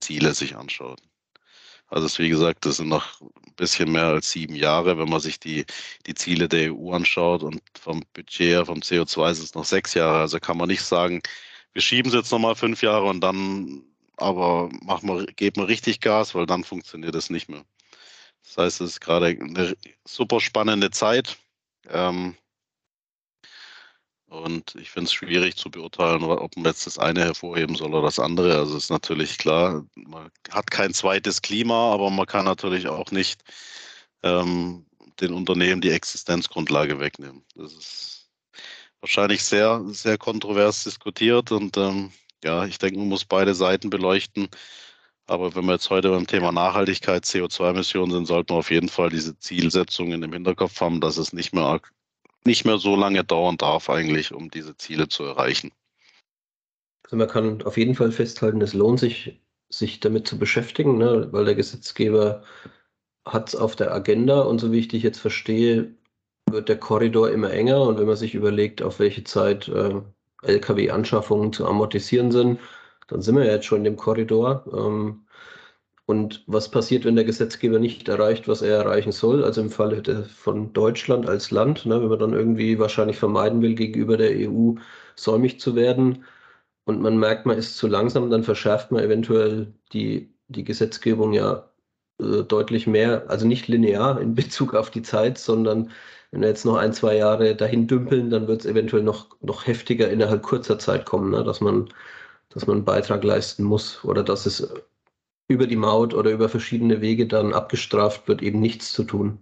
Ziele 0.02 0.34
sich 0.34 0.56
anschaut. 0.56 1.02
Also 1.88 2.08
es, 2.08 2.20
wie 2.20 2.30
gesagt, 2.30 2.66
das 2.66 2.78
sind 2.78 2.90
noch 2.90 3.22
ein 3.22 3.54
bisschen 3.56 3.92
mehr 3.92 4.08
als 4.08 4.32
sieben 4.32 4.56
Jahre, 4.56 4.98
wenn 4.98 5.10
man 5.10 5.20
sich 5.20 5.40
die, 5.40 5.66
die 6.08 6.16
Ziele 6.16 6.50
der 6.50 6.74
EU 6.74 6.92
anschaut 6.92 7.44
und 7.44 7.62
vom 7.80 8.04
Budget 8.14 8.40
her, 8.48 8.66
vom 8.66 8.80
CO2 8.80 9.34
sind 9.34 9.46
es 9.46 9.56
noch 9.56 9.66
sechs 9.66 9.94
Jahre. 9.94 10.20
Also 10.20 10.40
kann 10.40 10.58
man 10.58 10.68
nicht 10.68 10.82
sagen, 10.84 11.22
wir 11.74 11.82
schieben 11.82 12.10
es 12.10 12.16
jetzt 12.16 12.32
nochmal 12.32 12.56
fünf 12.56 12.82
Jahre 12.82 13.06
und 13.06 13.22
dann 13.22 13.84
aber 14.18 14.70
machen 14.82 15.10
wir, 15.10 15.26
geben 15.28 15.62
wir 15.62 15.68
richtig 15.68 16.00
Gas, 16.02 16.36
weil 16.36 16.46
dann 16.46 16.64
funktioniert 16.64 17.16
es 17.16 17.30
nicht 17.30 17.50
mehr. 17.50 17.66
Das 18.44 18.58
heißt, 18.58 18.82
es 18.82 18.92
ist 18.92 19.02
gerade 19.02 19.28
eine 19.28 19.76
super 20.06 20.40
spannende 20.40 20.92
Zeit. 20.92 21.38
Ähm, 21.90 22.38
und 24.44 24.76
ich 24.76 24.92
finde 24.92 25.08
es 25.08 25.14
schwierig 25.14 25.56
zu 25.56 25.70
beurteilen, 25.70 26.24
ob 26.24 26.56
man 26.56 26.66
jetzt 26.66 26.86
das 26.86 27.00
eine 27.00 27.22
hervorheben 27.22 27.76
soll 27.76 27.90
oder 27.94 28.04
das 28.04 28.20
andere. 28.20 28.58
Also 28.58 28.78
ist 28.78 28.90
natürlich 28.90 29.38
klar, 29.38 29.86
man 29.96 30.30
hat 30.52 30.70
kein 30.72 30.94
zweites 30.94 31.42
Klima, 31.42 31.94
aber 31.94 32.10
man 32.10 32.26
kann 32.26 32.46
natürlich 32.46 32.88
auch 32.88 33.12
nicht 33.12 33.42
ähm, 34.24 34.86
den 35.20 35.34
Unternehmen 35.34 35.82
die 35.82 35.92
Existenzgrundlage 35.92 37.00
wegnehmen. 37.00 37.44
Das 37.56 37.74
ist 37.74 38.30
wahrscheinlich 39.02 39.44
sehr, 39.44 39.84
sehr 39.88 40.18
kontrovers 40.18 40.84
diskutiert 40.84 41.52
und 41.52 41.78
ähm, 41.78 42.12
ja, 42.44 42.66
ich 42.66 42.78
denke, 42.78 43.00
man 43.00 43.10
muss 43.10 43.26
beide 43.26 43.56
Seiten 43.56 43.90
beleuchten. 43.90 44.50
Aber 45.28 45.56
wenn 45.56 45.66
wir 45.66 45.74
jetzt 45.74 45.90
heute 45.90 46.12
beim 46.12 46.28
Thema 46.28 46.52
Nachhaltigkeit, 46.52 47.24
CO2-Emissionen 47.26 48.12
sind, 48.12 48.26
sollten 48.28 48.54
wir 48.54 48.58
auf 48.60 48.70
jeden 48.70 48.90
Fall 48.90 49.10
diese 49.10 49.38
Zielsetzungen 49.40 50.22
im 50.22 50.34
Hinterkopf 50.34 50.80
haben, 50.82 51.02
dass 51.02 51.18
es 51.18 51.34
nicht 51.34 51.54
mehr 51.54 51.64
nicht 52.46 52.66
mehr 52.66 52.78
so 52.78 52.96
lange 52.96 53.24
dauern 53.24 53.58
darf 53.58 53.90
eigentlich, 53.90 54.34
um 54.34 54.50
diese 54.50 54.78
Ziele 54.78 55.08
zu 55.08 55.24
erreichen. 55.24 55.72
Also 57.04 57.18
man 57.18 57.28
kann 57.28 57.62
auf 57.64 57.78
jeden 57.78 57.96
Fall 57.96 58.12
festhalten, 58.12 58.62
es 58.62 58.74
lohnt 58.74 59.00
sich, 59.00 59.40
sich 59.70 60.00
damit 60.00 60.28
zu 60.28 60.40
beschäftigen, 60.40 60.98
ne? 60.98 61.28
weil 61.32 61.46
der 61.46 61.56
Gesetzgeber 61.56 62.44
hat 63.26 63.50
es 63.50 63.56
auf 63.56 63.76
der 63.76 63.94
Agenda 63.94 64.42
und 64.42 64.60
so 64.60 64.72
wie 64.72 64.80
ich 64.80 64.88
dich 64.88 65.04
jetzt 65.04 65.20
verstehe, 65.20 65.96
wird 66.50 66.70
der 66.70 66.80
Korridor 66.80 67.32
immer 67.32 67.52
enger 67.52 67.82
und 67.82 68.00
wenn 68.00 68.08
man 68.08 68.16
sich 68.16 68.36
überlegt, 68.36 68.82
auf 68.82 69.00
welche 69.00 69.24
Zeit 69.24 69.68
äh, 69.68 70.02
Lkw-Anschaffungen 70.44 71.52
zu 71.52 71.68
amortisieren 71.68 72.32
sind, 72.32 72.60
dann 73.08 73.22
sind 73.22 73.36
wir 73.36 73.46
ja 73.46 73.54
jetzt 73.54 73.66
schon 73.66 73.80
in 73.80 73.84
dem 73.86 73.96
Korridor. 73.98 74.66
Ähm, 74.74 75.25
und 76.08 76.44
was 76.48 76.70
passiert, 76.70 77.04
wenn 77.06 77.16
der 77.16 77.26
Gesetzgeber 77.26 77.80
nicht 77.80 78.08
erreicht, 78.08 78.48
was 78.48 78.62
er 78.62 78.78
erreichen 78.78 79.12
soll? 79.12 79.44
Also 79.44 79.62
im 79.62 79.72
Falle 79.72 80.26
von 80.26 80.72
Deutschland 80.74 81.28
als 81.28 81.50
Land, 81.52 81.86
ne, 81.86 82.00
wenn 82.02 82.10
man 82.10 82.20
dann 82.20 82.34
irgendwie 82.34 82.78
wahrscheinlich 82.80 83.18
vermeiden 83.18 83.62
will, 83.62 83.74
gegenüber 83.76 84.16
der 84.18 84.32
EU 84.50 84.76
säumig 85.16 85.60
zu 85.60 85.76
werden 85.76 86.24
und 86.86 87.02
man 87.02 87.18
merkt, 87.18 87.46
man 87.46 87.58
ist 87.58 87.78
zu 87.78 87.88
langsam, 87.88 88.30
dann 88.30 88.44
verschärft 88.44 88.92
man 88.92 89.04
eventuell 89.04 89.74
die, 89.94 90.32
die 90.48 90.64
Gesetzgebung 90.64 91.34
ja 91.34 91.70
äh, 92.20 92.44
deutlich 92.44 92.88
mehr, 92.88 93.30
also 93.30 93.48
nicht 93.48 93.68
linear 93.68 94.22
in 94.22 94.36
Bezug 94.36 94.76
auf 94.76 94.92
die 94.92 95.02
Zeit, 95.02 95.38
sondern 95.40 95.92
wenn 96.32 96.42
wir 96.42 96.50
jetzt 96.50 96.66
noch 96.66 96.78
ein, 96.78 96.94
zwei 96.94 97.16
Jahre 97.18 97.56
dahin 97.56 97.88
dümpeln, 97.88 98.30
dann 98.30 98.48
wird 98.48 98.62
es 98.62 98.66
eventuell 98.68 99.04
noch, 99.04 99.30
noch 99.42 99.68
heftiger 99.68 100.10
innerhalb 100.10 100.44
kurzer 100.44 100.80
Zeit 100.80 101.06
kommen, 101.06 101.32
ne, 101.32 101.44
dass 101.44 101.62
man 101.62 101.90
dass 102.50 102.68
man 102.68 102.78
einen 102.78 102.86
Beitrag 102.86 103.24
leisten 103.24 103.64
muss 103.64 104.04
oder 104.06 104.24
dass 104.24 104.46
es 104.46 104.74
über 105.48 105.68
die 105.68 105.76
Maut 105.76 106.14
oder 106.14 106.32
über 106.32 106.50
verschiedene 106.50 107.02
Wege 107.02 107.28
dann 107.28 107.54
abgestraft 107.54 108.28
wird, 108.28 108.42
eben 108.42 108.60
nichts 108.60 108.92
zu 108.92 109.04
tun. 109.04 109.40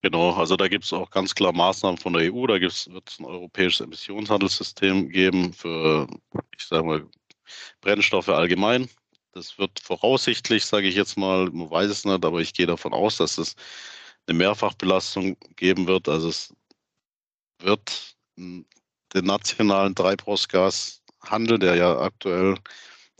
Genau, 0.00 0.32
also 0.32 0.56
da 0.56 0.66
gibt 0.66 0.84
es 0.84 0.92
auch 0.92 1.10
ganz 1.10 1.34
klar 1.34 1.52
Maßnahmen 1.52 1.98
von 1.98 2.12
der 2.14 2.32
EU. 2.32 2.46
Da 2.46 2.54
wird 2.54 2.72
es 2.72 3.18
ein 3.20 3.24
europäisches 3.24 3.82
Emissionshandelssystem 3.82 5.10
geben 5.10 5.52
für, 5.52 6.08
ich 6.56 6.64
sage 6.64 6.84
mal, 6.84 7.06
Brennstoffe 7.80 8.28
allgemein. 8.28 8.88
Das 9.32 9.58
wird 9.58 9.78
voraussichtlich, 9.80 10.66
sage 10.66 10.88
ich 10.88 10.94
jetzt 10.96 11.16
mal, 11.16 11.50
man 11.50 11.70
weiß 11.70 11.90
es 11.90 12.04
nicht, 12.04 12.24
aber 12.24 12.40
ich 12.40 12.52
gehe 12.52 12.66
davon 12.66 12.92
aus, 12.92 13.18
dass 13.18 13.38
es 13.38 13.54
eine 14.26 14.36
Mehrfachbelastung 14.38 15.36
geben 15.54 15.86
wird. 15.86 16.08
Also 16.08 16.28
es 16.28 16.52
wird 17.60 18.16
den 18.36 18.66
nationalen 19.14 19.94
Treibhausgashandel, 19.94 21.58
der 21.58 21.76
ja 21.76 21.98
aktuell 22.00 22.56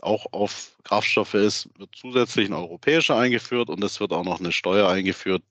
auch 0.03 0.27
auf 0.31 0.71
Kraftstoffe 0.83 1.33
ist, 1.33 1.69
wird 1.77 1.89
zusätzlich 1.95 2.49
ein 2.49 2.53
europäischer 2.53 3.17
eingeführt 3.17 3.69
und 3.69 3.83
es 3.83 3.99
wird 3.99 4.11
auch 4.11 4.23
noch 4.23 4.39
eine 4.39 4.51
Steuer 4.51 4.89
eingeführt, 4.89 5.43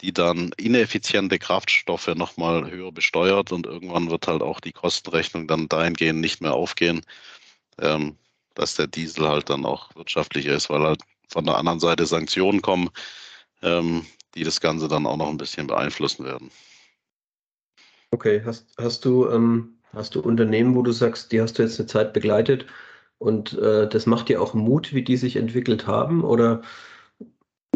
die 0.00 0.12
dann 0.12 0.50
ineffiziente 0.56 1.38
Kraftstoffe 1.38 2.14
nochmal 2.14 2.70
höher 2.70 2.92
besteuert 2.92 3.52
und 3.52 3.66
irgendwann 3.66 4.10
wird 4.10 4.26
halt 4.26 4.42
auch 4.42 4.60
die 4.60 4.72
Kostenrechnung 4.72 5.46
dann 5.46 5.68
dahingehend 5.68 6.20
nicht 6.20 6.40
mehr 6.40 6.54
aufgehen, 6.54 7.02
ähm, 7.78 8.16
dass 8.54 8.74
der 8.74 8.86
Diesel 8.86 9.28
halt 9.28 9.50
dann 9.50 9.66
auch 9.66 9.94
wirtschaftlicher 9.94 10.54
ist, 10.54 10.70
weil 10.70 10.82
halt 10.82 11.02
von 11.28 11.44
der 11.44 11.56
anderen 11.56 11.80
Seite 11.80 12.06
Sanktionen 12.06 12.62
kommen, 12.62 12.88
ähm, 13.62 14.06
die 14.34 14.44
das 14.44 14.60
Ganze 14.60 14.88
dann 14.88 15.06
auch 15.06 15.16
noch 15.16 15.28
ein 15.28 15.36
bisschen 15.36 15.66
beeinflussen 15.66 16.24
werden. 16.24 16.50
Okay, 18.10 18.42
hast, 18.44 18.66
hast 18.78 19.04
du 19.04 19.28
ähm, 19.28 19.78
hast 19.92 20.14
du 20.14 20.20
Unternehmen, 20.20 20.74
wo 20.74 20.82
du 20.82 20.92
sagst, 20.92 21.30
die 21.30 21.40
hast 21.40 21.58
du 21.58 21.62
jetzt 21.62 21.78
eine 21.78 21.86
Zeit 21.86 22.12
begleitet 22.12 22.66
und 23.20 23.52
äh, 23.58 23.86
das 23.86 24.06
macht 24.06 24.30
dir 24.30 24.40
auch 24.40 24.54
Mut, 24.54 24.94
wie 24.94 25.04
die 25.04 25.18
sich 25.18 25.36
entwickelt 25.36 25.86
haben? 25.86 26.24
Oder 26.24 26.62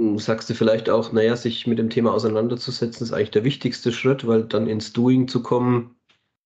hm, 0.01 0.19
sagst 0.19 0.49
du 0.49 0.55
vielleicht 0.55 0.89
auch, 0.89 1.13
naja, 1.13 1.37
sich 1.37 1.67
mit 1.67 1.79
dem 1.79 1.91
Thema 1.91 2.15
auseinanderzusetzen, 2.15 3.05
ist 3.05 3.13
eigentlich 3.13 3.31
der 3.31 3.45
wichtigste 3.45 3.93
Schritt, 3.93 4.27
weil 4.27 4.45
dann 4.45 4.67
ins 4.67 4.95
Doing 4.95 5.29
zu 5.29 5.43
kommen, 5.43 5.97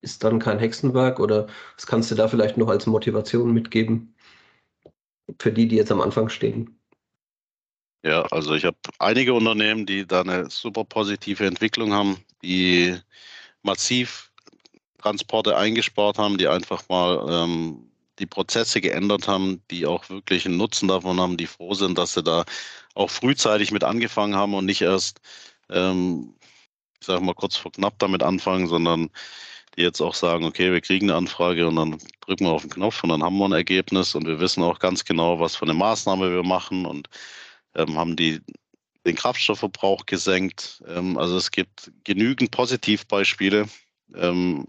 ist 0.03 0.25
dann 0.25 0.41
kein 0.41 0.59
Hexenwerk? 0.59 1.21
Oder 1.21 1.47
was 1.77 1.87
kannst 1.87 2.11
du 2.11 2.17
da 2.17 2.27
vielleicht 2.27 2.57
noch 2.57 2.69
als 2.69 2.87
Motivation 2.87 3.53
mitgeben 3.53 4.15
für 5.41 5.53
die, 5.53 5.69
die 5.69 5.77
jetzt 5.77 5.93
am 5.93 6.01
Anfang 6.01 6.29
stehen? 6.29 6.81
Ja, 8.05 8.23
also 8.23 8.55
ich 8.55 8.65
habe 8.65 8.77
einige 8.99 9.33
Unternehmen, 9.33 9.87
die 9.87 10.07
da 10.07 10.23
eine 10.23 10.51
super 10.51 10.85
positive 10.85 11.47
Entwicklung 11.47 11.93
haben, 11.93 12.17
die 12.43 12.97
massiv 13.63 14.33
Transporte 14.99 15.57
eingespart 15.57 16.19
haben, 16.19 16.37
die 16.37 16.49
einfach 16.49 16.89
mal 16.89 17.45
ähm, 17.45 17.88
die 18.19 18.27
Prozesse 18.27 18.81
geändert 18.81 19.29
haben, 19.29 19.63
die 19.71 19.87
auch 19.87 20.09
wirklich 20.09 20.47
einen 20.47 20.57
Nutzen 20.57 20.89
davon 20.89 21.21
haben, 21.21 21.37
die 21.37 21.47
froh 21.47 21.75
sind, 21.75 21.99
dass 21.99 22.15
sie 22.15 22.23
da 22.23 22.45
auch 22.95 23.11
frühzeitig 23.11 23.71
mit 23.71 23.85
angefangen 23.85 24.37
haben 24.37 24.55
und 24.55 24.67
nicht 24.67 24.83
erst, 24.83 25.21
ähm, 25.71 26.35
ich 27.01 27.07
sage 27.07 27.23
mal, 27.25 27.35
kurz 27.35 27.57
vor 27.57 27.73
knapp 27.73 27.99
damit 27.99 28.23
anfangen, 28.23 28.67
sondern 28.69 29.11
die 29.77 29.83
jetzt 29.83 30.01
auch 30.01 30.15
sagen, 30.15 30.45
okay, 30.45 30.73
wir 30.73 30.81
kriegen 30.81 31.09
eine 31.09 31.17
Anfrage 31.17 31.69
und 31.69 31.77
dann 31.77 31.99
drücken 32.21 32.47
wir 32.47 32.53
auf 32.53 32.63
den 32.63 32.71
Knopf 32.71 33.03
und 33.05 33.11
dann 33.11 33.23
haben 33.23 33.39
wir 33.39 33.47
ein 33.47 33.53
Ergebnis 33.53 34.15
und 34.15 34.27
wir 34.27 34.41
wissen 34.41 34.63
auch 34.63 34.79
ganz 34.81 35.05
genau, 35.05 35.39
was 35.41 35.57
für 35.57 35.65
eine 35.65 35.75
Maßnahme 35.75 36.33
wir 36.33 36.43
machen 36.43 36.87
und 36.87 37.09
ähm, 37.77 37.97
haben 37.97 38.17
die 38.17 38.41
den 39.07 39.17
Kraftstoffverbrauch 39.17 40.07
gesenkt. 40.07 40.83
Ähm, 40.87 41.17
also 41.19 41.37
es 41.37 41.51
gibt 41.51 41.93
genügend 42.05 42.51
Positivbeispiele, 42.51 43.67
ähm, 44.15 44.67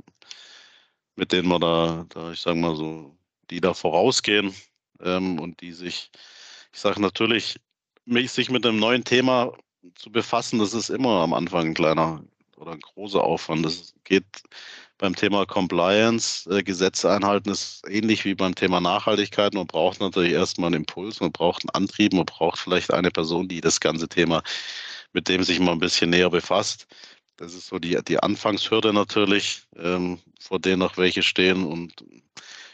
mit 1.15 1.31
denen 1.31 1.49
wir 1.49 1.59
da, 1.59 2.05
da 2.09 2.31
ich 2.31 2.41
sage 2.41 2.57
mal 2.57 2.75
so, 2.75 3.18
die 3.49 3.61
da 3.61 3.73
vorausgehen 3.73 4.53
ähm, 5.01 5.39
und 5.39 5.61
die 5.61 5.71
sich, 5.71 6.11
ich 6.73 6.79
sage 6.79 7.01
natürlich, 7.01 7.57
mich, 8.05 8.31
sich 8.31 8.49
mit 8.49 8.65
einem 8.65 8.79
neuen 8.79 9.03
Thema 9.03 9.53
zu 9.95 10.11
befassen, 10.11 10.59
das 10.59 10.73
ist 10.73 10.89
immer 10.89 11.21
am 11.21 11.33
Anfang 11.33 11.67
ein 11.67 11.73
kleiner 11.73 12.23
oder 12.57 12.71
ein 12.71 12.81
großer 12.81 13.23
Aufwand. 13.23 13.65
Das 13.65 13.93
geht 14.03 14.25
beim 14.97 15.15
Thema 15.15 15.45
Compliance, 15.45 16.49
äh, 16.49 16.61
Gesetze 16.61 17.11
einhalten, 17.11 17.49
ist 17.49 17.81
ähnlich 17.87 18.25
wie 18.25 18.35
beim 18.35 18.55
Thema 18.55 18.81
Nachhaltigkeit. 18.81 19.53
Man 19.53 19.67
braucht 19.67 20.01
natürlich 20.01 20.33
erstmal 20.33 20.67
einen 20.67 20.81
Impuls, 20.81 21.21
man 21.21 21.31
braucht 21.31 21.63
einen 21.63 21.83
Antrieb, 21.83 22.13
man 22.13 22.25
braucht 22.25 22.59
vielleicht 22.59 22.93
eine 22.93 23.11
Person, 23.11 23.47
die 23.47 23.61
das 23.61 23.79
ganze 23.79 24.09
Thema 24.09 24.43
mit 25.13 25.27
dem 25.27 25.43
sich 25.43 25.59
mal 25.59 25.71
ein 25.71 25.79
bisschen 25.79 26.09
näher 26.09 26.29
befasst. 26.29 26.87
Das 27.37 27.53
ist 27.53 27.67
so 27.67 27.79
die, 27.79 27.97
die 28.07 28.19
Anfangshürde 28.19 28.93
natürlich, 28.93 29.63
ähm, 29.77 30.19
vor 30.39 30.59
denen 30.59 30.79
noch 30.79 30.97
welche 30.97 31.23
stehen. 31.23 31.65
Und 31.65 32.03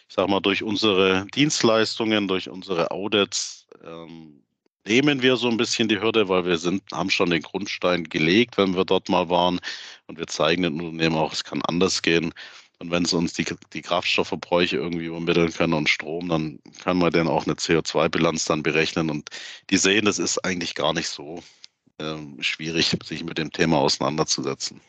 ich 0.07 0.15
sage 0.15 0.29
mal, 0.29 0.39
durch 0.39 0.63
unsere 0.63 1.25
Dienstleistungen, 1.33 2.27
durch 2.27 2.49
unsere 2.49 2.91
Audits 2.91 3.67
ähm, 3.83 4.43
nehmen 4.85 5.21
wir 5.21 5.35
so 5.37 5.49
ein 5.49 5.57
bisschen 5.57 5.87
die 5.87 5.99
Hürde, 5.99 6.29
weil 6.29 6.45
wir 6.45 6.57
sind, 6.57 6.83
haben 6.91 7.09
schon 7.09 7.29
den 7.29 7.41
Grundstein 7.41 8.03
gelegt, 8.03 8.57
wenn 8.57 8.75
wir 8.75 8.85
dort 8.85 9.09
mal 9.09 9.29
waren. 9.29 9.59
Und 10.07 10.19
wir 10.19 10.27
zeigen 10.27 10.63
den 10.63 10.79
Unternehmen 10.79 11.15
auch, 11.15 11.33
es 11.33 11.43
kann 11.43 11.61
anders 11.63 12.01
gehen. 12.01 12.33
Und 12.79 12.91
wenn 12.91 13.05
sie 13.05 13.17
uns 13.17 13.33
die, 13.33 13.45
die 13.73 13.81
Kraftstoffverbräuche 13.81 14.77
irgendwie 14.77 15.05
übermitteln 15.05 15.51
können 15.51 15.73
und 15.73 15.89
Strom, 15.89 16.29
dann 16.29 16.59
kann 16.83 16.97
man 16.97 17.11
denen 17.11 17.29
auch 17.29 17.45
eine 17.45 17.55
CO2-Bilanz 17.55 18.45
dann 18.45 18.63
berechnen. 18.63 19.09
Und 19.09 19.29
die 19.69 19.77
sehen, 19.77 20.05
das 20.05 20.19
ist 20.19 20.39
eigentlich 20.39 20.75
gar 20.75 20.93
nicht 20.93 21.07
so 21.07 21.41
ähm, 21.99 22.37
schwierig, 22.41 22.95
sich 23.03 23.23
mit 23.23 23.37
dem 23.37 23.51
Thema 23.51 23.77
auseinanderzusetzen. 23.77 24.81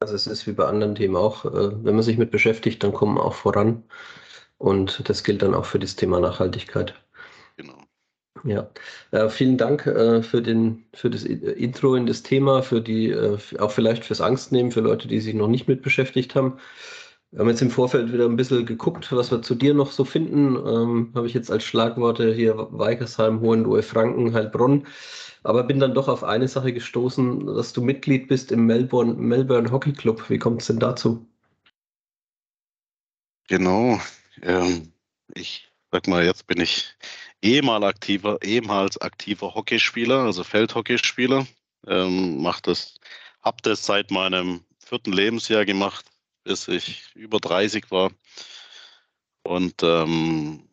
Also 0.00 0.14
es 0.14 0.26
ist 0.26 0.46
wie 0.46 0.52
bei 0.52 0.66
anderen 0.66 0.94
Themen 0.94 1.16
auch, 1.16 1.44
äh, 1.44 1.84
wenn 1.84 1.94
man 1.94 2.02
sich 2.02 2.18
mit 2.18 2.30
beschäftigt, 2.30 2.82
dann 2.82 2.92
kommen 2.92 3.18
auch 3.18 3.34
voran. 3.34 3.84
Und 4.58 5.08
das 5.08 5.24
gilt 5.24 5.42
dann 5.42 5.54
auch 5.54 5.64
für 5.64 5.78
das 5.78 5.96
Thema 5.96 6.20
Nachhaltigkeit. 6.20 6.94
Genau. 7.56 7.78
Ja, 8.44 8.70
äh, 9.10 9.28
vielen 9.28 9.58
Dank 9.58 9.86
äh, 9.86 10.22
für, 10.22 10.42
den, 10.42 10.84
für 10.94 11.10
das 11.10 11.24
Intro 11.24 11.94
in 11.94 12.06
das 12.06 12.22
Thema, 12.22 12.62
für 12.62 12.80
die, 12.80 13.10
äh, 13.10 13.38
auch 13.58 13.70
vielleicht 13.70 14.04
fürs 14.04 14.20
Angstnehmen, 14.20 14.70
für 14.70 14.80
Leute, 14.80 15.08
die 15.08 15.20
sich 15.20 15.34
noch 15.34 15.48
nicht 15.48 15.68
mit 15.68 15.82
beschäftigt 15.82 16.34
haben. 16.34 16.58
Wir 17.32 17.40
haben 17.40 17.48
jetzt 17.48 17.62
im 17.62 17.70
Vorfeld 17.70 18.12
wieder 18.12 18.24
ein 18.24 18.36
bisschen 18.36 18.64
geguckt, 18.64 19.10
was 19.12 19.30
wir 19.30 19.42
zu 19.42 19.54
dir 19.54 19.74
noch 19.74 19.90
so 19.90 20.04
finden. 20.04 20.56
Ähm, 20.56 21.12
Habe 21.14 21.26
ich 21.26 21.34
jetzt 21.34 21.50
als 21.50 21.64
Schlagworte 21.64 22.32
hier 22.32 22.56
Weikersheim, 22.70 23.40
Hohenlohe, 23.40 23.82
Franken, 23.82 24.32
Heilbronn. 24.32 24.86
Aber 25.42 25.64
bin 25.64 25.80
dann 25.80 25.94
doch 25.94 26.08
auf 26.08 26.24
eine 26.24 26.48
Sache 26.48 26.72
gestoßen, 26.72 27.46
dass 27.46 27.72
du 27.72 27.82
Mitglied 27.82 28.28
bist 28.28 28.52
im 28.52 28.66
Melbourne, 28.66 29.14
Melbourne 29.14 29.70
Hockey 29.70 29.92
Club. 29.92 30.28
Wie 30.30 30.38
kommt 30.38 30.62
es 30.62 30.68
denn 30.68 30.78
dazu? 30.78 31.26
Genau. 33.48 34.00
Ähm, 34.42 34.92
ich 35.34 35.68
sag 35.92 36.08
mal, 36.08 36.24
jetzt 36.24 36.46
bin 36.46 36.60
ich 36.60 36.96
ehemal 37.42 37.84
aktiver, 37.84 38.38
ehemals 38.42 39.00
aktiver 39.00 39.54
Hockeyspieler, 39.54 40.20
also 40.20 40.42
Feldhockeyspieler. 40.42 41.46
Ähm, 41.86 42.40
mach 42.40 42.60
hab 43.42 43.62
das 43.62 43.86
seit 43.86 44.10
meinem 44.10 44.64
vierten 44.78 45.12
Lebensjahr 45.12 45.64
gemacht 45.64 46.06
bis 46.46 46.68
ich 46.68 47.04
über 47.14 47.40
30 47.40 47.90
war. 47.90 48.12
Und 49.42 49.82
ähm, 49.82 50.68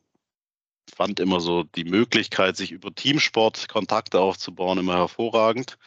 fand 0.96 1.20
immer 1.20 1.40
so 1.40 1.64
die 1.64 1.84
Möglichkeit, 1.84 2.58
sich 2.58 2.72
über 2.72 2.94
Teamsport 2.94 3.68
Kontakte 3.70 4.20
aufzubauen, 4.20 4.78
immer 4.78 4.96
hervorragend. 4.98 5.78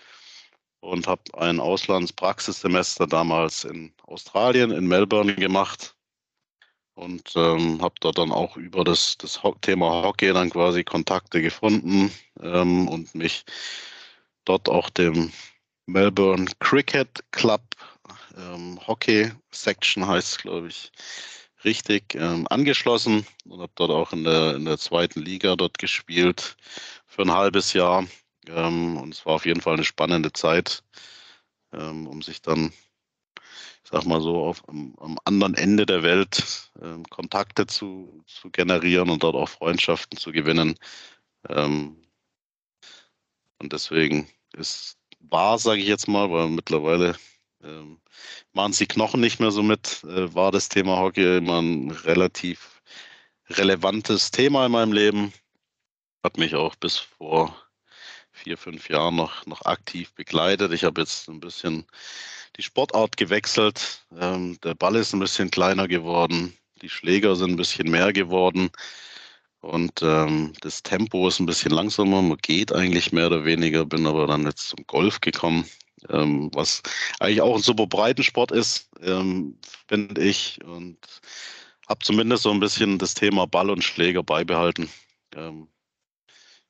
Und 0.81 1.07
habe 1.07 1.23
ein 1.39 1.59
Auslandspraxissemester 1.61 3.07
damals 3.07 3.65
in 3.65 3.93
Australien, 4.05 4.71
in 4.73 4.87
Melbourne 4.87 5.35
gemacht. 5.35 5.97
Und 6.95 7.33
ähm, 7.37 7.81
habe 7.81 7.95
dort 8.01 8.19
dann 8.19 8.33
auch 8.33 8.57
über 8.57 8.83
das, 8.83 9.17
das 9.19 9.41
Thema 9.63 10.03
Hockey 10.03 10.33
dann 10.33 10.51
quasi 10.51 10.83
Kontakte 10.83 11.43
gefunden 11.43 12.11
ähm, 12.41 12.89
und 12.89 13.15
mich 13.15 13.45
dort 14.45 14.69
auch 14.69 14.91
dem 14.91 15.33
Melbourne 15.87 16.47
Cricket 16.59 17.25
Club 17.33 17.63
ähm, 18.37 18.79
Hockey 18.87 19.33
Section 19.51 20.07
heißt 20.07 20.33
es, 20.33 20.39
glaube 20.39 20.69
ich, 20.69 20.93
richtig 21.65 22.15
ähm, 22.15 22.47
angeschlossen 22.49 23.27
und 23.47 23.61
habe 23.61 23.73
dort 23.75 23.91
auch 23.91 24.13
in 24.13 24.25
der, 24.25 24.55
in 24.57 24.65
der 24.65 24.79
zweiten 24.79 25.21
Liga 25.21 25.57
dort 25.57 25.79
gespielt 25.79 26.57
für 27.07 27.23
ein 27.23 27.33
halbes 27.33 27.73
Jahr. 27.73 28.07
Ähm, 28.47 28.97
und 28.99 29.15
es 29.15 29.27
war 29.27 29.35
auf 29.35 29.47
jeden 29.47 29.61
Fall 29.61 29.75
eine 29.75 29.85
spannende 29.85 30.33
Zeit, 30.33 30.85
ähm, 31.73 32.07
um 32.07 32.23
sich 32.23 32.43
dann, 32.43 32.73
ich 33.85 33.91
sag 33.91 34.05
mal 34.05 34.21
so, 34.21 34.45
auf, 34.45 34.69
am, 34.69 34.95
am 34.99 35.19
anderen 35.25 35.55
Ende 35.55 35.87
der 35.87 36.03
Welt 36.03 36.71
ähm, 36.83 37.05
Kontakte 37.05 37.67
zu, 37.67 38.23
zu 38.27 38.51
generieren 38.51 39.11
und 39.11 39.23
dort 39.23 39.35
auch 39.35 39.49
Freundschaften 39.49 40.19
zu 40.19 40.33
gewinnen. 40.33 40.79
Ähm, 41.49 42.03
und 43.59 43.73
deswegen 43.73 44.29
ist 44.53 44.99
war, 45.21 45.59
sage 45.59 45.81
ich 45.81 45.89
jetzt 45.89 46.09
mal, 46.09 46.31
weil 46.31 46.49
mittlerweile 46.49 47.17
ähm, 47.67 48.01
machen 48.53 48.73
sie 48.73 48.87
Knochen 48.87 49.21
nicht 49.21 49.41
mehr 49.41 49.51
so 49.51 49.63
mit, 49.63 50.05
äh, 50.05 50.35
war 50.35 50.53
das 50.53 50.69
Thema 50.69 50.99
Hockey 50.99 51.39
immer 51.39 51.61
ein 51.61 51.91
relativ 51.91 52.83
relevantes 53.51 54.31
Thema 54.31 54.67
in 54.67 54.73
meinem 54.73 54.93
Leben. 54.93 55.33
Hat 56.23 56.39
mich 56.39 56.55
auch 56.55 56.75
bis 56.77 56.97
vor 56.97 57.57
vier, 58.33 58.59
fünf 58.59 58.89
Jahren 58.89 59.17
noch, 59.17 59.47
noch 59.47 59.65
aktiv 59.65 60.13
begleitet. 60.15 60.73
Ich 60.73 60.85
habe 60.85 61.01
jetzt 61.01 61.29
ein 61.29 61.41
bisschen 61.41 61.87
die 62.57 62.63
Sportart 62.63 63.17
gewechselt. 63.17 64.05
Ähm, 64.19 64.59
der 64.63 64.75
Ball 64.75 64.97
ist 64.97 65.13
ein 65.13 65.21
bisschen 65.21 65.51
kleiner 65.51 65.89
geworden. 65.89 66.57
Die 66.83 66.91
Schläger 66.91 67.37
sind 67.37 67.53
ein 67.53 67.57
bisschen 67.57 67.91
mehr 67.91 68.13
geworden. 68.13 68.71
Und 69.61 70.03
ähm, 70.03 70.53
das 70.61 70.83
Tempo 70.83 71.29
ist 71.29 71.41
ein 71.41 71.47
bisschen 71.47 71.73
langsamer. 71.73 72.23
Man 72.23 72.39
geht 72.39 72.73
eigentlich 72.73 73.13
mehr 73.13 73.29
oder 73.29 73.45
weniger, 73.45 73.85
bin 73.85 74.07
aber 74.07 74.27
dann 74.27 74.45
jetzt 74.45 74.69
zum 74.69 74.87
Golf 74.87 75.21
gekommen 75.21 75.69
ähm, 76.11 76.51
was 76.55 76.83
eigentlich 77.21 77.41
auch 77.41 77.57
ein 77.57 77.63
super 77.63 77.87
Breitensport 77.87 78.53
ist, 78.53 78.89
ähm, 79.01 79.59
finde 79.89 80.23
ich. 80.23 80.63
Und 80.65 80.99
habe 81.89 82.05
zumindest 82.05 82.43
so 82.43 82.51
ein 82.51 82.61
bisschen 82.61 82.99
das 82.99 83.15
Thema 83.15 83.47
Ball 83.47 83.71
und 83.71 83.83
Schläger 83.83 84.23
beibehalten. 84.23 84.89
Ähm, 85.35 85.69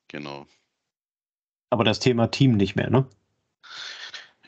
genau. 0.07 0.47
Aber 1.69 1.83
das 1.83 1.99
Thema 1.99 2.27
Team 2.27 2.55
nicht 2.55 2.75
mehr, 2.75 2.89
ne? 2.89 3.07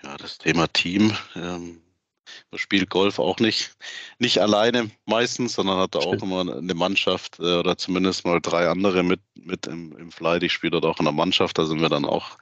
Ja, 0.03 0.15
das 0.17 0.37
Thema 0.37 0.67
Team. 0.67 1.15
Ähm, 1.35 1.81
man 2.51 2.59
spielt 2.59 2.89
Golf 2.89 3.19
auch 3.19 3.39
nicht, 3.39 3.75
nicht 4.17 4.39
alleine 4.39 4.89
meistens, 5.05 5.53
sondern 5.53 5.79
hat 5.79 5.95
da 5.95 5.99
auch 5.99 6.13
immer 6.13 6.41
eine 6.41 6.73
Mannschaft 6.73 7.39
äh, 7.39 7.59
oder 7.59 7.77
zumindest 7.77 8.25
mal 8.25 8.39
drei 8.39 8.69
andere 8.69 9.03
mit, 9.03 9.21
mit 9.35 9.67
im, 9.67 9.95
im 9.97 10.11
Flight. 10.11 10.43
Ich 10.43 10.53
spiele 10.53 10.71
dort 10.71 10.85
auch 10.85 10.99
in 10.99 11.05
der 11.05 11.13
Mannschaft, 11.13 11.57
da 11.57 11.65
sind 11.65 11.81
wir 11.81 11.89
dann 11.89 12.05
auch 12.05 12.37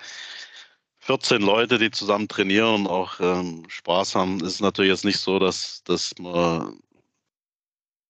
14 1.07 1.41
Leute, 1.41 1.77
die 1.77 1.89
zusammen 1.89 2.27
trainieren 2.27 2.81
und 2.81 2.87
auch 2.87 3.21
ähm, 3.21 3.63
Spaß 3.69 4.13
haben, 4.13 4.41
ist 4.41 4.59
natürlich 4.59 4.91
jetzt 4.91 5.05
nicht 5.05 5.19
so, 5.19 5.39
dass, 5.39 5.81
dass 5.85 6.13
man 6.19 6.81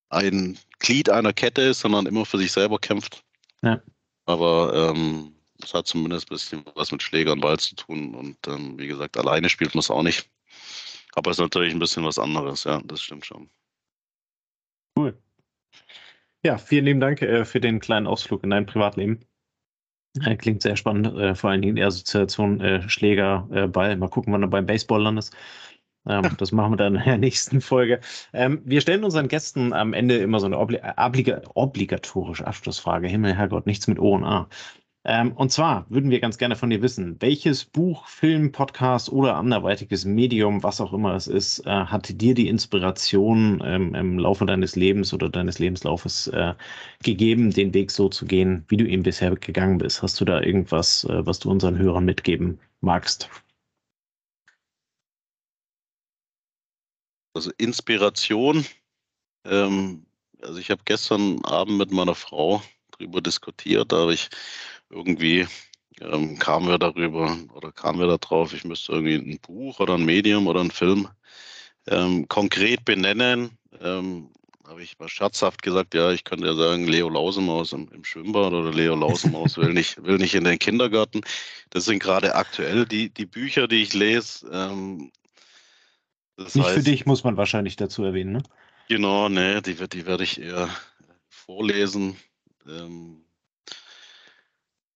ein 0.09 0.57
Glied 0.79 1.07
einer 1.11 1.31
Kette 1.31 1.61
ist, 1.61 1.81
sondern 1.81 2.07
immer 2.07 2.25
für 2.25 2.39
sich 2.39 2.51
selber 2.51 2.79
kämpft. 2.79 3.23
Ja. 3.61 3.79
Aber 4.25 4.73
ähm, 4.73 5.35
es 5.63 5.75
hat 5.75 5.85
zumindest 5.85 6.25
ein 6.25 6.33
bisschen 6.33 6.63
was 6.73 6.91
mit 6.91 7.03
Schläger 7.03 7.33
und 7.33 7.41
Ball 7.41 7.59
zu 7.59 7.75
tun. 7.75 8.15
Und 8.15 8.37
ähm, 8.47 8.79
wie 8.79 8.87
gesagt, 8.87 9.15
alleine 9.15 9.47
spielt 9.49 9.75
man 9.75 9.81
es 9.81 9.91
auch 9.91 10.01
nicht. 10.01 10.27
Aber 11.13 11.29
es 11.29 11.37
ist 11.37 11.43
natürlich 11.43 11.73
ein 11.73 11.79
bisschen 11.79 12.03
was 12.03 12.17
anderes, 12.17 12.63
ja, 12.63 12.81
das 12.83 13.01
stimmt 13.01 13.27
schon. 13.27 13.47
Cool. 14.97 15.15
Ja, 16.43 16.57
vielen 16.57 16.85
lieben 16.85 16.99
Dank 16.99 17.21
äh, 17.21 17.45
für 17.45 17.61
den 17.61 17.79
kleinen 17.79 18.07
Ausflug 18.07 18.43
in 18.43 18.49
dein 18.49 18.65
Privatleben. 18.65 19.23
Klingt 20.37 20.61
sehr 20.61 20.75
spannend, 20.75 21.07
äh, 21.17 21.35
vor 21.35 21.49
allen 21.49 21.61
Dingen 21.61 21.75
die 21.75 21.83
Assoziation 21.83 22.61
äh, 22.61 22.87
Schläger, 22.89 23.47
äh, 23.51 23.67
Ball. 23.67 23.95
Mal 23.97 24.09
gucken, 24.09 24.33
wann 24.33 24.41
du 24.41 24.47
beim 24.47 24.65
Baseball 24.65 25.01
landest. 25.01 25.35
Ähm, 26.07 26.35
das 26.37 26.51
machen 26.51 26.73
wir 26.73 26.77
dann 26.77 26.95
in 26.95 27.03
der 27.03 27.17
nächsten 27.17 27.61
Folge. 27.61 27.99
Ähm, 28.33 28.61
wir 28.65 28.81
stellen 28.81 29.03
unseren 29.03 29.27
Gästen 29.27 29.73
am 29.73 29.93
Ende 29.93 30.17
immer 30.17 30.39
so 30.39 30.45
eine 30.45 30.57
obli 30.57 30.79
obliga 30.97 31.41
obligatorische 31.53 32.47
Abschlussfrage. 32.47 33.07
Himmel, 33.07 33.35
Herrgott, 33.35 33.65
nichts 33.65 33.87
mit 33.87 33.99
O 33.99 34.13
und 34.15 34.23
A. 34.23 34.49
Ähm, 35.07 35.31
und 35.37 35.53
zwar 35.53 35.85
würden 35.89 36.11
wir 36.11 36.19
ganz 36.19 36.37
gerne 36.37 36.57
von 36.57 36.69
dir 36.69 36.81
wissen, 36.81 37.15
welches 37.21 37.63
Buch, 37.63 38.05
Film, 38.07 38.51
Podcast 38.51 39.09
oder 39.09 39.37
anderweitiges 39.37 40.03
Medium, 40.03 40.63
was 40.63 40.81
auch 40.81 40.91
immer 40.91 41.15
es 41.15 41.27
ist, 41.27 41.65
äh, 41.65 41.69
hat 41.69 42.19
dir 42.21 42.33
die 42.33 42.49
Inspiration 42.49 43.63
ähm, 43.63 43.95
im 43.95 44.19
Laufe 44.19 44.45
deines 44.45 44.75
Lebens 44.75 45.13
oder 45.13 45.29
deines 45.29 45.59
Lebenslaufes 45.59 46.27
äh, 46.27 46.55
gegeben, 47.03 47.51
den 47.51 47.73
Weg 47.73 47.91
so 47.91 48.09
zu 48.09 48.25
gehen, 48.25 48.65
wie 48.67 48.75
du 48.75 48.83
ihn 48.85 49.03
bisher 49.03 49.33
gegangen 49.37 49.77
bist? 49.77 50.01
Hast 50.03 50.19
du 50.19 50.25
da 50.25 50.41
irgendwas, 50.41 51.05
äh, 51.05 51.25
was 51.25 51.39
du 51.39 51.49
unseren 51.51 51.77
Hörern 51.77 52.03
mitgeben 52.03 52.59
magst? 52.81 53.29
Also 57.33 57.51
Inspiration. 57.57 58.65
Ähm, 59.45 60.05
also 60.41 60.59
ich 60.59 60.69
habe 60.69 60.81
gestern 60.83 61.45
Abend 61.45 61.77
mit 61.77 61.91
meiner 61.91 62.15
Frau 62.15 62.61
darüber 62.91 63.21
diskutiert, 63.21 63.91
da 63.91 63.99
habe 63.99 64.13
ich 64.13 64.29
irgendwie 64.89 65.47
ähm, 66.01 66.37
kamen 66.39 66.67
wir 66.67 66.77
darüber 66.77 67.37
oder 67.53 67.71
kamen 67.71 67.99
wir 67.99 68.17
darauf, 68.17 68.53
ich 68.53 68.63
müsste 68.63 68.93
irgendwie 68.93 69.15
ein 69.15 69.39
Buch 69.39 69.79
oder 69.79 69.95
ein 69.95 70.05
Medium 70.05 70.47
oder 70.47 70.61
ein 70.61 70.71
Film 70.71 71.07
ähm, 71.87 72.27
konkret 72.27 72.85
benennen. 72.85 73.57
Ähm, 73.81 74.29
habe 74.67 74.83
ich 74.83 74.99
mal 74.99 75.07
scherzhaft 75.07 75.61
gesagt, 75.61 75.93
ja, 75.93 76.11
ich 76.11 76.25
könnte 76.25 76.45
ja 76.45 76.53
sagen, 76.53 76.87
Leo 76.87 77.09
Lausemaus 77.09 77.71
im, 77.71 77.87
im 77.93 78.03
Schwimmbad 78.03 78.51
oder 78.51 78.71
Leo 78.71 78.95
Lausemaus 78.95 79.57
will 79.57 79.73
nicht, 79.73 80.03
will 80.03 80.17
nicht 80.17 80.35
in 80.35 80.43
den 80.43 80.59
Kindergarten. 80.59 81.21
Das 81.69 81.85
sind 81.85 81.99
gerade 81.99 82.35
aktuell 82.35 82.85
die, 82.85 83.09
die 83.09 83.25
Bücher, 83.25 83.67
die 83.67 83.81
ich 83.81 83.93
lese. 83.93 84.47
Ähm, 84.51 85.11
nicht 86.37 86.57
heißt, 86.57 86.69
für 86.69 86.83
dich 86.83 87.05
muss 87.05 87.23
man 87.23 87.37
wahrscheinlich 87.37 87.77
dazu 87.77 88.03
erwähnen, 88.03 88.33
ne? 88.33 88.43
Genau, 88.89 89.27
ne, 89.27 89.61
die, 89.61 89.75
die 89.75 90.05
werde 90.05 90.23
ich 90.23 90.39
eher 90.39 90.69
vorlesen. 91.29 92.15
Ähm, 92.67 93.23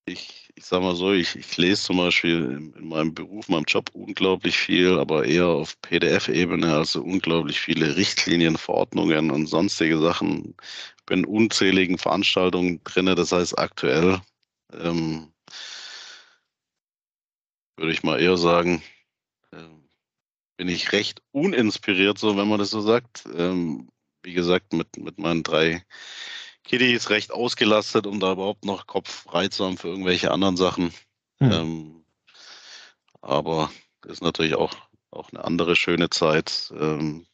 ich, 0.05 0.49
ich 0.55 0.65
sage 0.65 0.83
mal 0.83 0.95
so, 0.95 1.13
ich, 1.13 1.35
ich 1.35 1.57
lese 1.57 1.83
zum 1.83 1.97
Beispiel 1.97 2.43
in, 2.43 2.73
in, 2.73 2.87
meinem 2.87 3.13
Beruf, 3.13 3.49
meinem 3.49 3.65
Job 3.67 3.89
unglaublich 3.93 4.57
viel, 4.57 4.99
aber 4.99 5.25
eher 5.25 5.47
auf 5.47 5.79
PDF-Ebene, 5.81 6.73
also 6.75 7.01
unglaublich 7.01 7.59
viele 7.59 7.95
Richtlinien, 7.95 8.57
Verordnungen 8.57 9.31
und 9.31 9.47
sonstige 9.47 9.99
Sachen. 9.99 10.55
Bin 11.05 11.19
in 11.19 11.25
unzähligen 11.25 11.97
Veranstaltungen 11.97 12.81
drin, 12.83 13.07
das 13.07 13.31
heißt 13.31 13.57
aktuell 13.57 14.21
ähm, 14.73 15.31
würde 17.77 17.91
ich 17.93 18.03
mal 18.03 18.21
eher 18.21 18.37
sagen, 18.37 18.81
ähm, 19.53 19.89
bin 20.57 20.67
ich 20.67 20.91
recht 20.91 21.21
uninspiriert, 21.31 22.17
so 22.17 22.37
wenn 22.37 22.47
man 22.47 22.59
das 22.59 22.69
so 22.71 22.81
sagt. 22.81 23.25
Ähm, 23.35 23.89
wie 24.23 24.33
gesagt, 24.33 24.73
mit, 24.73 24.97
mit 24.97 25.17
meinen 25.17 25.43
drei 25.43 25.83
Kitty 26.71 26.93
ist 26.93 27.09
recht 27.09 27.33
ausgelastet, 27.33 28.07
um 28.07 28.21
da 28.21 28.31
überhaupt 28.31 28.63
noch 28.63 28.87
Kopf 28.87 29.23
frei 29.23 29.49
zu 29.49 29.65
haben 29.65 29.77
für 29.77 29.89
irgendwelche 29.89 30.31
anderen 30.31 30.55
Sachen. 30.55 30.93
Mhm. 31.39 31.51
Ähm, 31.51 32.05
aber 33.21 33.69
ist 34.05 34.23
natürlich 34.23 34.55
auch, 34.55 34.71
auch 35.09 35.29
eine 35.33 35.43
andere 35.43 35.75
schöne 35.75 36.09
Zeit. 36.09 36.71
Ähm, 36.79 37.25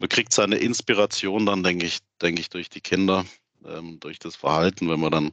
man 0.00 0.08
kriegt 0.08 0.32
seine 0.32 0.56
Inspiration 0.56 1.46
dann, 1.46 1.62
denke 1.62 1.86
ich, 1.86 2.00
denke 2.20 2.40
ich, 2.40 2.50
durch 2.50 2.68
die 2.68 2.80
Kinder, 2.80 3.24
ähm, 3.64 4.00
durch 4.00 4.18
das 4.18 4.34
Verhalten, 4.34 4.90
wenn 4.90 4.98
man 4.98 5.12
dann, 5.12 5.32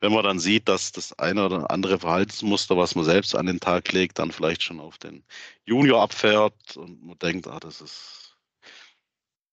wenn 0.00 0.12
man 0.12 0.24
dann 0.24 0.40
sieht, 0.40 0.68
dass 0.68 0.90
das 0.90 1.16
eine 1.20 1.46
oder 1.46 1.70
andere 1.70 2.00
Verhaltensmuster, 2.00 2.76
was 2.76 2.96
man 2.96 3.04
selbst 3.04 3.36
an 3.36 3.46
den 3.46 3.60
Tag 3.60 3.92
legt, 3.92 4.18
dann 4.18 4.32
vielleicht 4.32 4.64
schon 4.64 4.80
auf 4.80 4.98
den 4.98 5.22
Junior 5.64 6.02
abfährt 6.02 6.76
und 6.76 7.04
man 7.04 7.18
denkt, 7.20 7.46
ah, 7.46 7.60
das 7.60 7.80
ist 7.80 8.25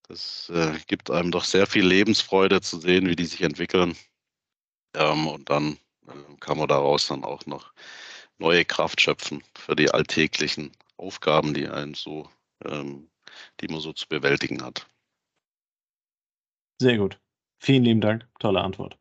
das 0.07 0.49
äh, 0.53 0.77
gibt 0.87 1.09
einem 1.09 1.31
doch 1.31 1.43
sehr 1.45 1.67
viel 1.67 1.85
Lebensfreude 1.85 2.61
zu 2.61 2.79
sehen, 2.79 3.07
wie 3.07 3.15
die 3.15 3.25
sich 3.25 3.41
entwickeln. 3.41 3.95
Ähm, 4.95 5.27
und 5.27 5.49
dann 5.49 5.77
äh, 6.07 6.35
kann 6.39 6.57
man 6.57 6.67
daraus 6.67 7.07
dann 7.07 7.23
auch 7.23 7.45
noch 7.45 7.73
neue 8.37 8.65
Kraft 8.65 9.01
schöpfen 9.01 9.43
für 9.55 9.75
die 9.75 9.91
alltäglichen 9.91 10.71
Aufgaben, 10.97 11.53
die 11.53 11.67
einen 11.67 11.93
so, 11.93 12.29
ähm, 12.65 13.09
die 13.61 13.67
man 13.67 13.79
so 13.79 13.93
zu 13.93 14.07
bewältigen 14.07 14.63
hat. 14.63 14.87
Sehr 16.81 16.97
gut. 16.97 17.19
Vielen 17.59 17.83
lieben 17.83 18.01
Dank. 18.01 18.27
Tolle 18.39 18.61
Antwort. 18.61 18.97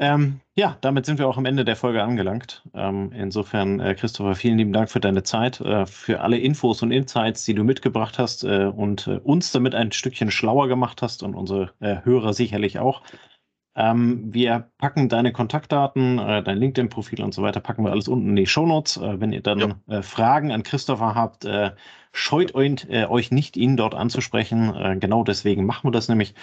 Ähm, 0.00 0.40
ja, 0.56 0.78
damit 0.80 1.04
sind 1.04 1.18
wir 1.18 1.28
auch 1.28 1.36
am 1.36 1.44
Ende 1.44 1.62
der 1.62 1.76
Folge 1.76 2.02
angelangt. 2.02 2.62
Ähm, 2.72 3.12
insofern, 3.12 3.80
äh, 3.80 3.94
Christopher, 3.94 4.34
vielen 4.34 4.56
lieben 4.56 4.72
Dank 4.72 4.90
für 4.90 4.98
deine 4.98 5.24
Zeit, 5.24 5.60
äh, 5.60 5.84
für 5.84 6.22
alle 6.22 6.38
Infos 6.38 6.82
und 6.82 6.90
Insights, 6.90 7.44
die 7.44 7.52
du 7.52 7.64
mitgebracht 7.64 8.18
hast 8.18 8.42
äh, 8.42 8.64
und 8.64 9.06
äh, 9.06 9.18
uns 9.18 9.52
damit 9.52 9.74
ein 9.74 9.92
Stückchen 9.92 10.30
schlauer 10.30 10.68
gemacht 10.68 11.02
hast 11.02 11.22
und 11.22 11.34
unsere 11.34 11.74
äh, 11.80 11.96
Hörer 12.02 12.32
sicherlich 12.32 12.78
auch. 12.78 13.02
Ähm, 13.76 14.32
wir 14.32 14.70
packen 14.78 15.10
deine 15.10 15.32
Kontaktdaten, 15.32 16.18
äh, 16.18 16.42
dein 16.42 16.56
LinkedIn-Profil 16.56 17.22
und 17.22 17.34
so 17.34 17.42
weiter, 17.42 17.60
packen 17.60 17.84
wir 17.84 17.90
alles 17.90 18.08
unten 18.08 18.30
in 18.30 18.36
die 18.36 18.46
Shownotes. 18.46 18.98
wenn 18.98 19.34
ihr 19.34 19.42
dann 19.42 19.82
ja. 19.86 20.00
Fragen 20.00 20.50
an 20.50 20.62
Christopher 20.62 21.14
habt, 21.14 21.46
scheut 22.12 22.54
euch, 22.54 22.88
euch 22.88 23.30
nicht, 23.30 23.56
ihn 23.56 23.76
dort 23.76 23.94
anzusprechen. 23.94 24.98
genau 24.98 25.24
deswegen 25.24 25.66
machen 25.66 25.88
wir 25.88 25.92
das 25.92 26.08
nämlich 26.08 26.34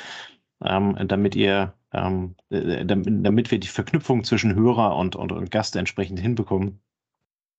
ähm, 0.64 0.98
damit 1.08 1.36
ihr, 1.36 1.74
ähm, 1.94 2.36
äh, 2.50 2.86
damit 2.86 3.52
wir 3.52 3.60
die 3.60 3.68
Verknüpfung 3.68 4.24
zwischen 4.24 4.56
Hörer 4.56 4.96
und, 4.96 5.16
und, 5.16 5.32
und 5.32 5.52
Gast 5.52 5.76
entsprechend 5.76 6.20
hinbekommen. 6.20 6.80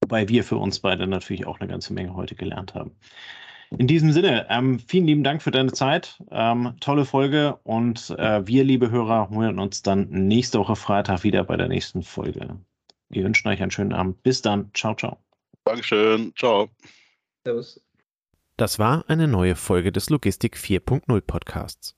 Wobei 0.02 0.28
wir 0.28 0.44
für 0.44 0.56
uns 0.56 0.80
beide 0.80 1.06
natürlich 1.06 1.46
auch 1.46 1.60
eine 1.60 1.68
ganze 1.68 1.92
Menge 1.92 2.14
heute 2.14 2.34
gelernt 2.34 2.74
haben. 2.74 2.92
In 3.76 3.86
diesem 3.86 4.12
Sinne, 4.12 4.46
ähm, 4.48 4.78
vielen 4.78 5.06
lieben 5.06 5.24
Dank 5.24 5.42
für 5.42 5.50
deine 5.50 5.72
Zeit. 5.72 6.22
Ähm, 6.30 6.74
tolle 6.80 7.04
Folge 7.04 7.58
und 7.64 8.10
äh, 8.10 8.46
wir, 8.46 8.64
liebe 8.64 8.90
Hörer, 8.90 9.28
hören 9.30 9.58
uns 9.58 9.82
dann 9.82 10.08
nächste 10.08 10.58
Woche 10.58 10.76
Freitag 10.76 11.22
wieder 11.22 11.44
bei 11.44 11.56
der 11.56 11.68
nächsten 11.68 12.02
Folge. 12.02 12.58
Wir 13.10 13.24
wünschen 13.24 13.48
euch 13.48 13.60
einen 13.60 13.70
schönen 13.70 13.92
Abend. 13.92 14.22
Bis 14.22 14.40
dann. 14.40 14.70
Ciao, 14.72 14.94
ciao. 14.94 15.18
Dankeschön. 15.64 16.32
Ciao. 16.34 16.70
Servus. 17.44 17.80
Das 18.56 18.78
war 18.78 19.04
eine 19.08 19.28
neue 19.28 19.54
Folge 19.54 19.92
des 19.92 20.10
Logistik 20.10 20.56
4.0 20.56 21.20
Podcasts. 21.20 21.97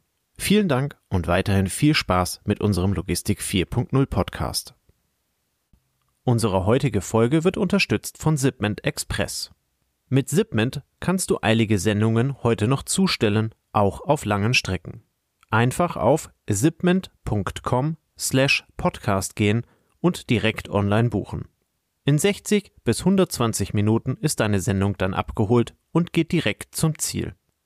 Vielen 0.43 0.67
Dank 0.67 0.97
und 1.07 1.27
weiterhin 1.27 1.67
viel 1.67 1.93
Spaß 1.93 2.41
mit 2.45 2.61
unserem 2.61 2.93
Logistik 2.93 3.41
4.0 3.41 4.07
Podcast. 4.07 4.73
Unsere 6.23 6.65
heutige 6.65 7.01
Folge 7.01 7.43
wird 7.43 7.57
unterstützt 7.57 8.17
von 8.17 8.37
Zipment 8.37 8.83
Express. 8.83 9.51
Mit 10.09 10.29
Zipment 10.29 10.81
kannst 10.99 11.29
du 11.29 11.37
eilige 11.43 11.77
Sendungen 11.77 12.41
heute 12.41 12.67
noch 12.67 12.81
zustellen, 12.81 13.53
auch 13.71 14.01
auf 14.01 14.25
langen 14.25 14.55
Strecken. 14.55 15.03
Einfach 15.51 15.95
auf 15.95 16.31
zipment.com 16.51 17.97
slash 18.17 18.65
podcast 18.77 19.35
gehen 19.35 19.61
und 19.99 20.31
direkt 20.31 20.69
online 20.69 21.09
buchen. 21.09 21.49
In 22.03 22.17
60 22.17 22.73
bis 22.83 23.01
120 23.01 23.75
Minuten 23.75 24.17
ist 24.19 24.39
deine 24.39 24.59
Sendung 24.59 24.97
dann 24.97 25.13
abgeholt 25.13 25.75
und 25.91 26.13
geht 26.13 26.31
direkt 26.31 26.73
zum 26.73 26.97
Ziel. 26.97 27.35